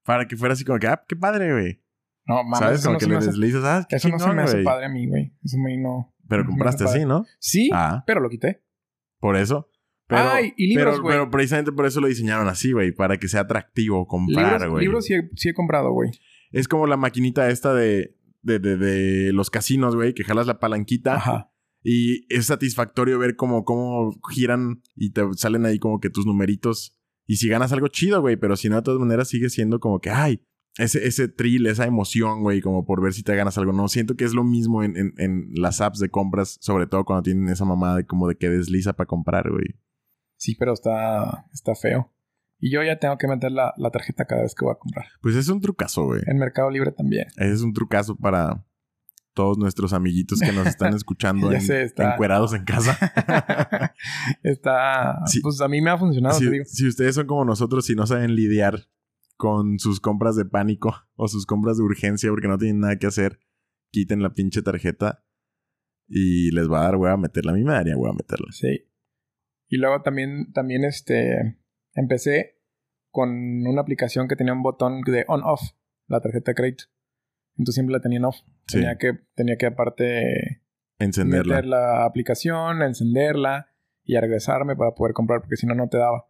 Para 0.05 0.27
que 0.27 0.37
fuera 0.37 0.53
así 0.53 0.63
como 0.63 0.79
que, 0.79 0.87
ah, 0.87 1.03
qué 1.05 1.17
padre, 1.17 1.51
güey. 1.51 1.81
No, 2.27 2.43
mames, 2.43 2.59
¿Sabes? 2.59 2.81
Como 2.83 2.93
no 2.93 2.99
que 2.99 3.05
le 3.07 3.15
hace- 3.17 3.27
deslizas, 3.27 3.63
ah, 3.63 3.85
qué 3.89 3.95
Eso 3.95 4.09
no 4.09 4.19
se 4.19 4.33
me 4.33 4.41
hace 4.41 4.63
padre 4.63 4.85
a 4.87 4.89
mí, 4.89 5.07
güey. 5.07 5.33
Eso 5.43 5.57
me 5.57 5.77
no... 5.77 6.13
Pero 6.27 6.43
no 6.43 6.49
compraste 6.49 6.83
así. 6.83 7.05
¿no? 7.05 7.25
Sí, 7.39 7.69
Ah, 7.73 8.03
pero 8.05 8.19
lo 8.19 8.29
quité. 8.29 8.61
por 9.19 9.37
eso. 9.37 9.69
Pero, 10.07 10.21
Ay, 10.29 10.53
y 10.55 10.67
libros, 10.67 10.95
pero, 10.95 11.01
güey. 11.03 11.13
pero 11.17 11.31
precisamente 11.31 11.71
por 11.73 11.85
eso 11.85 11.99
lo 11.99 12.07
diseñaron 12.07 12.47
así, 12.47 12.71
güey. 12.71 12.91
Para 12.93 13.17
que 13.17 13.27
sea 13.27 13.41
atractivo 13.41 14.07
comprar, 14.07 14.53
libros, 14.53 14.69
güey. 14.71 14.85
libros 14.85 15.05
sí 15.05 15.13
he, 15.15 15.29
sí 15.35 15.49
he 15.49 15.53
comprado, 15.53 15.91
güey. 15.91 16.11
Es 16.51 16.67
como 16.69 16.87
la 16.87 16.95
maquinita 16.95 17.49
esta 17.49 17.73
de, 17.73 18.15
de, 18.41 18.59
de, 18.59 18.77
de 18.77 19.33
los 19.33 19.49
casinos, 19.49 19.95
güey. 19.95 20.13
Que 20.13 20.23
jalas 20.23 20.47
la 20.47 20.59
palanquita. 20.59 21.15
Ajá. 21.15 21.51
Y 21.83 22.25
es 22.33 22.45
satisfactorio 22.45 23.19
ver 23.19 23.35
cómo, 23.35 23.65
cómo 23.65 24.17
giran 24.33 24.81
y 24.95 25.11
te 25.11 25.23
salen 25.35 25.65
ahí 25.65 25.77
como 25.77 25.99
que 25.99 26.09
tus 26.09 26.25
numeritos. 26.25 26.97
Y 27.25 27.35
si 27.37 27.49
ganas 27.49 27.73
algo 27.73 27.89
chido, 27.89 28.21
güey. 28.21 28.37
Pero 28.37 28.55
si 28.55 28.69
no, 28.69 28.77
de 28.77 28.81
todas 28.83 28.99
maneras 29.01 29.27
sigue 29.27 29.49
siendo 29.49 29.79
como 29.81 29.99
que, 29.99 30.09
ay, 30.09 30.41
ese, 30.77 31.07
ese 31.07 31.27
thrill, 31.27 31.67
esa 31.67 31.85
emoción, 31.85 32.41
güey. 32.41 32.61
Como 32.61 32.85
por 32.85 33.01
ver 33.01 33.13
si 33.13 33.23
te 33.23 33.35
ganas 33.35 33.57
algo. 33.57 33.73
No, 33.73 33.87
siento 33.87 34.15
que 34.15 34.25
es 34.25 34.33
lo 34.33 34.43
mismo 34.43 34.83
en, 34.83 34.95
en, 34.97 35.13
en 35.17 35.49
las 35.55 35.81
apps 35.81 35.99
de 35.99 36.09
compras. 36.09 36.57
Sobre 36.61 36.87
todo 36.87 37.05
cuando 37.05 37.23
tienen 37.23 37.49
esa 37.49 37.65
mamada 37.65 37.97
de 37.97 38.05
como 38.05 38.27
de 38.27 38.35
que 38.37 38.49
desliza 38.49 38.93
para 38.93 39.07
comprar, 39.07 39.49
güey. 39.49 39.79
Sí, 40.37 40.55
pero 40.55 40.73
está, 40.73 41.45
está 41.53 41.73
feo. 41.75 42.13
Y 42.59 42.71
yo 42.71 42.81
ya 42.83 42.97
tengo 42.99 43.17
que 43.17 43.27
meter 43.27 43.51
la, 43.51 43.73
la 43.77 43.91
tarjeta 43.91 44.25
cada 44.25 44.41
vez 44.41 44.55
que 44.55 44.65
voy 44.65 44.73
a 44.73 44.79
comprar. 44.79 45.05
Pues 45.21 45.35
es 45.35 45.47
un 45.49 45.61
trucazo, 45.61 46.05
güey. 46.05 46.21
En 46.25 46.37
Mercado 46.37 46.69
Libre 46.71 46.91
también. 46.91 47.27
Es 47.37 47.61
un 47.61 47.73
trucazo 47.73 48.15
para 48.15 48.63
todos 49.33 49.59
nuestros 49.59 49.93
amiguitos 49.93 50.39
que 50.39 50.51
nos 50.51 50.65
están 50.65 50.93
escuchando 50.95 51.51
Ya 51.51 51.57
en, 51.59 51.63
sé, 51.63 51.83
está- 51.83 52.13
encuerados 52.13 52.53
en 52.55 52.63
casa. 52.65 52.97
está... 54.43 55.19
Sí. 55.27 55.41
Pues 55.41 55.61
a 55.61 55.67
mí 55.67 55.81
me 55.81 55.91
ha 55.91 55.97
funcionado, 55.97 56.37
si, 56.37 56.45
te 56.45 56.51
digo. 56.51 56.65
si 56.65 56.87
ustedes 56.87 57.15
son 57.15 57.27
como 57.27 57.45
nosotros 57.45 57.87
y 57.89 57.95
no 57.95 58.07
saben 58.07 58.35
lidiar 58.35 58.87
con 59.37 59.79
sus 59.79 59.99
compras 59.99 60.35
de 60.35 60.45
pánico 60.45 60.93
o 61.15 61.27
sus 61.27 61.45
compras 61.45 61.77
de 61.77 61.83
urgencia 61.83 62.29
porque 62.29 62.47
no 62.47 62.57
tienen 62.57 62.81
nada 62.81 62.97
que 62.97 63.07
hacer, 63.07 63.39
quiten 63.91 64.21
la 64.21 64.33
pinche 64.33 64.61
tarjeta 64.61 65.23
y 66.07 66.51
les 66.51 66.69
va 66.69 66.81
a 66.81 66.83
dar 66.83 66.95
hueva 66.95 67.17
meterla. 67.17 67.51
A 67.51 67.55
mí 67.55 67.63
me 67.63 67.73
daría 67.73 67.97
hueva 67.97 68.13
meterla. 68.13 68.47
Sí. 68.51 68.85
Y 69.69 69.77
luego 69.77 70.01
también, 70.01 70.51
también 70.53 70.83
este... 70.85 71.59
Empecé 71.93 72.61
con 73.11 73.29
una 73.65 73.81
aplicación 73.81 74.27
que 74.27 74.35
tenía 74.35 74.53
un 74.53 74.61
botón 74.61 75.01
de 75.01 75.25
on-off. 75.27 75.61
La 76.07 76.21
tarjeta 76.21 76.51
de 76.51 76.55
crédito. 76.55 76.83
Entonces 77.57 77.75
siempre 77.75 77.93
la 77.93 78.01
tenía 78.01 78.19
en 78.19 78.25
off. 78.25 78.37
Sí, 78.67 78.77
Tenía 78.77 78.97
que, 78.97 79.13
tenía 79.35 79.57
que 79.57 79.65
aparte 79.65 80.61
encenderla. 80.99 81.55
meter 81.55 81.65
la 81.65 82.05
aplicación, 82.05 82.83
encenderla 82.83 83.73
y 84.03 84.15
regresarme 84.17 84.75
para 84.75 84.93
poder 84.93 85.13
comprar, 85.13 85.41
porque 85.41 85.57
si 85.57 85.65
no, 85.65 85.73
no 85.73 85.89
te 85.89 85.97
daba. 85.97 86.26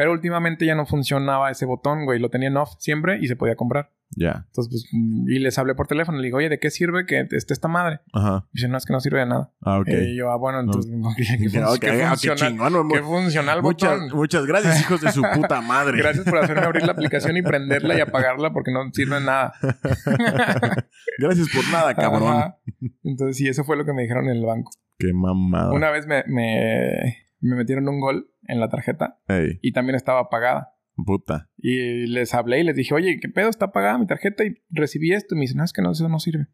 Pero 0.00 0.12
últimamente 0.12 0.64
ya 0.64 0.74
no 0.74 0.86
funcionaba 0.86 1.50
ese 1.50 1.66
botón, 1.66 2.06
güey. 2.06 2.18
Lo 2.18 2.30
tenía 2.30 2.48
en 2.48 2.56
off 2.56 2.70
siempre 2.78 3.18
y 3.20 3.26
se 3.28 3.36
podía 3.36 3.54
comprar. 3.54 3.90
Ya. 4.16 4.46
Entonces, 4.46 4.88
pues, 4.90 5.02
y 5.28 5.38
les 5.40 5.58
hablé 5.58 5.74
por 5.74 5.88
teléfono. 5.88 6.16
Le 6.16 6.24
digo, 6.24 6.38
oye, 6.38 6.48
¿de 6.48 6.58
qué 6.58 6.70
sirve 6.70 7.04
que 7.04 7.28
esté 7.32 7.52
esta 7.52 7.68
madre? 7.68 8.00
Ajá. 8.14 8.46
Y 8.54 8.56
dice, 8.56 8.68
no, 8.68 8.78
es 8.78 8.86
que 8.86 8.94
no 8.94 9.00
sirve 9.00 9.18
de 9.18 9.26
nada. 9.26 9.52
Ah, 9.60 9.78
ok. 9.78 9.88
Y 9.88 10.16
yo, 10.16 10.30
ah, 10.30 10.36
bueno, 10.36 10.60
entonces, 10.60 10.90
¿qué, 11.18 11.24
qué 11.50 11.62
Ok, 11.62 11.68
fun- 11.68 11.78
qué 11.80 11.90
ok, 12.02 12.08
funcional, 12.08 12.38
chingón, 12.38 12.88
qué 12.88 13.02
funcional 13.02 13.62
muchas, 13.62 14.00
botón? 14.00 14.16
muchas 14.16 14.46
gracias, 14.46 14.80
hijos 14.84 15.02
de 15.02 15.12
su 15.12 15.20
puta 15.34 15.60
madre. 15.60 15.98
Gracias 15.98 16.24
por 16.24 16.38
hacerme 16.38 16.62
abrir 16.64 16.86
la 16.86 16.92
aplicación 16.92 17.36
y 17.36 17.42
prenderla 17.42 17.98
y 17.98 18.00
apagarla 18.00 18.54
porque 18.54 18.72
no 18.72 18.90
sirve 18.94 19.16
de 19.16 19.26
nada. 19.26 19.52
gracias 21.18 21.48
por 21.54 21.68
nada, 21.70 21.94
cabrón. 21.94 22.28
Ajá. 22.36 22.58
Entonces, 23.04 23.36
sí, 23.36 23.48
eso 23.48 23.64
fue 23.64 23.76
lo 23.76 23.84
que 23.84 23.92
me 23.92 24.00
dijeron 24.02 24.24
en 24.30 24.38
el 24.38 24.46
banco. 24.46 24.72
Qué 24.98 25.12
mamada. 25.12 25.72
Una 25.72 25.90
vez 25.90 26.06
me, 26.06 26.24
me, 26.26 27.18
me 27.40 27.56
metieron 27.56 27.86
un 27.88 28.00
gol 28.00 28.29
en 28.42 28.60
la 28.60 28.68
tarjeta 28.68 29.20
Ey, 29.28 29.58
y 29.62 29.72
también 29.72 29.96
estaba 29.96 30.20
apagada. 30.20 30.74
puta. 30.96 31.48
Y 31.56 32.06
les 32.06 32.34
hablé 32.34 32.60
y 32.60 32.64
les 32.64 32.76
dije, 32.76 32.94
oye, 32.94 33.18
¿qué 33.20 33.28
pedo? 33.28 33.48
Está 33.48 33.66
apagada 33.66 33.98
mi 33.98 34.06
tarjeta 34.06 34.44
y 34.44 34.54
recibí 34.70 35.12
esto. 35.12 35.34
Y 35.34 35.38
me 35.38 35.42
dicen, 35.42 35.58
no, 35.58 35.64
es 35.64 35.72
que 35.72 35.82
no, 35.82 35.92
eso 35.92 36.08
no 36.08 36.18
sirve. 36.18 36.46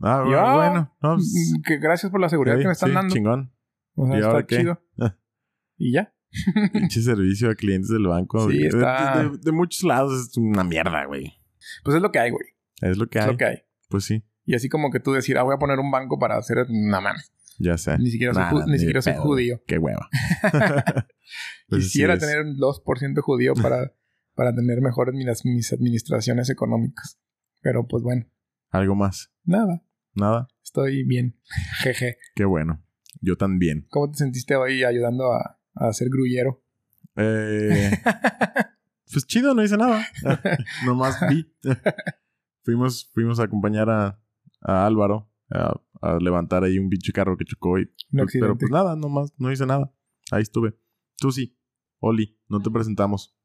Ah, 0.00 0.24
Y 0.26 0.30
yo, 0.32 0.40
bueno. 0.54 0.94
No, 1.02 1.14
pues, 1.16 1.52
Mm, 1.58 1.62
Que 1.62 1.78
gracias 1.78 2.10
por 2.10 2.20
la 2.20 2.28
seguridad 2.28 2.58
que 2.58 2.66
me 2.66 2.72
están 2.72 2.90
sí, 2.90 2.94
dando. 2.94 3.14
Chingón. 3.14 3.52
O 3.94 4.06
sea, 4.06 4.18
¿Y 4.18 4.22
ahora 4.22 4.40
está 4.40 4.46
qué? 4.46 4.56
chido. 4.62 4.82
Y 5.76 5.92
ya. 5.92 6.12
Pinche 6.72 7.00
servicio 7.00 7.50
a 7.50 7.54
clientes 7.54 7.88
del 7.90 8.06
banco. 8.06 8.50
Sí, 8.50 8.58
De- 8.58 8.66
está- 8.68 9.18
de, 9.22 9.30
de- 9.30 9.38
de 9.38 9.52
muchos 9.52 9.82
lados 9.84 10.12
es 10.28 10.36
una 10.36 10.64
mierda, 10.64 11.04
güey. 11.06 11.32
Pues 11.84 11.96
es 11.96 12.02
lo 12.02 12.10
que 12.12 12.18
hay, 12.18 12.30
güey. 12.30 12.46
Es 12.80 12.96
lo 12.98 13.06
que 13.08 13.18
Es 13.18 13.24
hay. 13.24 13.30
lo 13.32 13.36
que 13.36 13.44
hay. 13.44 13.56
Pues 13.88 14.04
sí, 14.04 14.24
Y 14.44 14.54
así 14.54 14.68
como 14.68 14.90
que 14.90 14.98
tú 15.00 15.12
decir, 15.12 15.38
ah, 15.38 15.42
voy 15.42 15.54
a 15.54 15.58
poner 15.58 15.78
un 15.78 15.90
banco 15.90 16.18
para 16.18 16.36
hacer 16.36 16.58
una 16.68 17.00
mano. 17.00 17.18
Ya 17.58 17.78
sé. 17.78 17.98
Ni 17.98 18.10
siquiera 18.10 18.34
soy, 18.34 18.42
Nah, 18.42 18.66
ni 18.66 18.78
siquiera 18.78 19.02
soy 19.02 19.14
judío. 19.16 19.62
Qué 19.66 19.78
hueva. 19.78 20.08
Pues 21.68 21.84
Quisiera 21.84 22.18
tener 22.18 22.42
un 22.42 22.56
2% 22.58 23.20
judío 23.22 23.54
para, 23.62 23.92
para 24.34 24.54
tener 24.54 24.80
mejores 24.82 25.14
mis, 25.14 25.26
mis 25.44 25.72
administraciones 25.72 26.50
económicas. 26.50 27.18
Pero 27.60 27.86
pues 27.88 28.02
bueno, 28.02 28.26
Algo 28.70 28.94
más. 28.94 29.32
nada. 29.44 29.82
Nada. 30.14 30.48
Estoy 30.62 31.02
bien. 31.04 31.36
Jeje. 31.80 32.18
Qué 32.34 32.44
bueno. 32.44 32.84
Yo 33.20 33.36
también. 33.36 33.86
¿Cómo 33.90 34.10
te 34.10 34.18
sentiste 34.18 34.54
hoy 34.54 34.84
ayudando 34.84 35.32
a, 35.32 35.58
a 35.74 35.88
hacer 35.88 36.08
grullero? 36.08 36.62
Eh, 37.16 37.90
pues 39.12 39.26
chido, 39.26 39.54
no 39.54 39.62
hice 39.64 39.76
nada. 39.76 40.06
Nomás 40.84 41.18
vi. 41.28 41.50
fuimos, 42.62 43.10
fuimos 43.12 43.40
a 43.40 43.44
acompañar 43.44 43.88
a, 43.90 44.20
a 44.60 44.86
Álvaro 44.86 45.30
a, 45.50 45.80
a 46.12 46.18
levantar 46.18 46.64
ahí 46.64 46.78
un 46.78 46.88
pinche 46.88 47.12
carro 47.12 47.36
que 47.36 47.44
chocó 47.44 47.78
y 47.78 47.86
Pues, 48.10 48.30
pero 48.38 48.56
pues 48.58 48.70
nada, 48.70 48.96
nomás, 48.96 49.32
no 49.38 49.50
hice 49.52 49.66
nada. 49.66 49.92
Ahí 50.30 50.42
estuve. 50.42 50.78
Tú 51.18 51.30
sí. 51.32 51.58
Oli, 52.00 52.38
no 52.48 52.60
te 52.60 52.70
presentamos. 52.70 53.36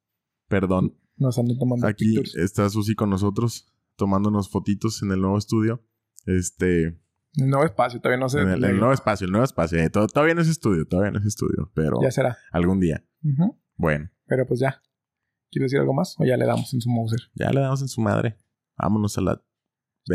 Perdón. 0.48 0.98
Nos 1.18 1.38
andan 1.38 1.58
tomando 1.58 1.86
Aquí 1.88 2.06
pictures. 2.06 2.36
está 2.36 2.70
Susi 2.70 2.96
con 2.96 3.10
nosotros, 3.10 3.74
tomándonos 3.96 4.50
fotitos 4.50 5.02
en 5.04 5.12
el 5.12 5.20
nuevo 5.22 5.38
estudio. 5.38 5.86
Este, 6.26 6.86
El 7.36 7.50
nuevo 7.50 7.66
espacio, 7.66 8.00
todavía 8.02 8.20
no 8.20 8.30
sé. 8.30 8.42
en 8.42 8.50
el, 8.50 8.64
el 8.64 8.78
nuevo 8.78 8.94
espacio, 8.94 9.26
el 9.26 9.32
nuevo 9.32 9.44
espacio. 9.46 9.78
Eh, 9.80 9.90
to- 9.90 10.08
todavía 10.08 10.34
no 10.36 10.42
es 10.42 10.48
estudio, 10.48 10.86
todavía 10.88 11.12
no 11.12 11.20
es 11.20 11.26
estudio, 11.26 11.72
pero 11.76 11.98
Ya 12.02 12.12
será. 12.12 12.38
algún 12.52 12.80
día. 12.80 13.04
Bueno, 13.76 14.10
Pero 14.26 14.46
pues 14.46 14.60
ya. 14.60 14.82
¿Quieres 15.52 15.72
decir 15.72 15.80
algo 15.80 15.94
más? 15.94 16.16
O 16.20 16.26
ya 16.26 16.38
le 16.38 16.46
damos 16.46 16.74
en 16.74 16.82
su 16.82 16.90
Mouser. 16.90 17.20
ya 17.36 17.50
le 17.52 17.60
damos 17.62 17.82
en 17.82 17.88
su 17.88 18.02
madre. 18.02 18.38
Vámonos 18.78 19.18
a 19.18 19.22
la. 19.22 19.44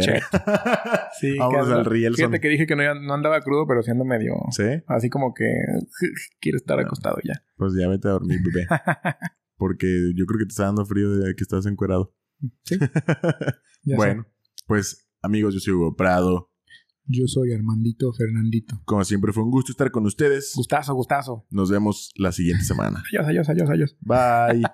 Cierto. 0.03 0.39
sí, 1.21 1.37
Vamos 1.39 1.69
al 1.69 1.85
riel. 1.85 2.15
Que 2.17 2.49
dije 2.49 2.67
que 2.67 2.77
no, 2.77 2.95
no, 2.95 3.15
andaba 3.15 3.41
crudo, 3.41 3.67
pero 3.67 3.83
siendo 3.83 4.05
medio. 4.05 4.35
Sí. 4.51 4.65
Así 4.87 5.11
como 5.11 5.35
que 5.35 5.45
quiero 6.41 6.57
estar 6.57 6.79
ah. 6.79 6.83
acostado 6.83 7.19
ya. 7.25 7.43
Pues 7.57 7.75
ya 7.79 7.89
vete 7.89 8.09
a 8.09 8.13
dormir, 8.13 8.41
bebé. 8.45 8.67
Porque 9.57 10.13
yo 10.17 10.27
creo 10.27 10.39
que 10.39 10.47
te 10.47 10.51
está 10.51 10.65
dando 10.65 10.85
frío 10.85 11.11
de 11.17 11.35
que 11.35 11.43
estás 11.43 11.67
encuerado. 11.67 12.15
Sí. 12.65 12.77
bueno, 13.97 14.27
pues 14.67 15.09
amigos, 15.23 15.55
yo 15.55 15.61
soy 15.61 15.75
Hugo 15.75 15.97
Prado. 15.97 16.51
Yo 17.07 17.27
soy 17.27 17.53
Armandito 17.53 18.13
Fernandito. 18.13 18.81
Como 18.87 19.05
siempre, 19.05 19.33
fue 19.33 19.45
un 19.45 19.51
gusto 19.51 19.73
estar 19.73 19.91
con 19.91 20.07
ustedes. 20.07 20.53
Gustazo, 20.57 20.95
gustazo. 20.95 21.47
Nos 21.51 21.71
vemos 21.71 22.11
la 22.17 22.33
siguiente 22.33 22.65
semana. 22.65 23.03
adiós, 23.07 23.27
adiós, 23.27 23.49
adiós, 23.49 23.71
adiós. 23.71 23.97
Bye. 24.01 24.65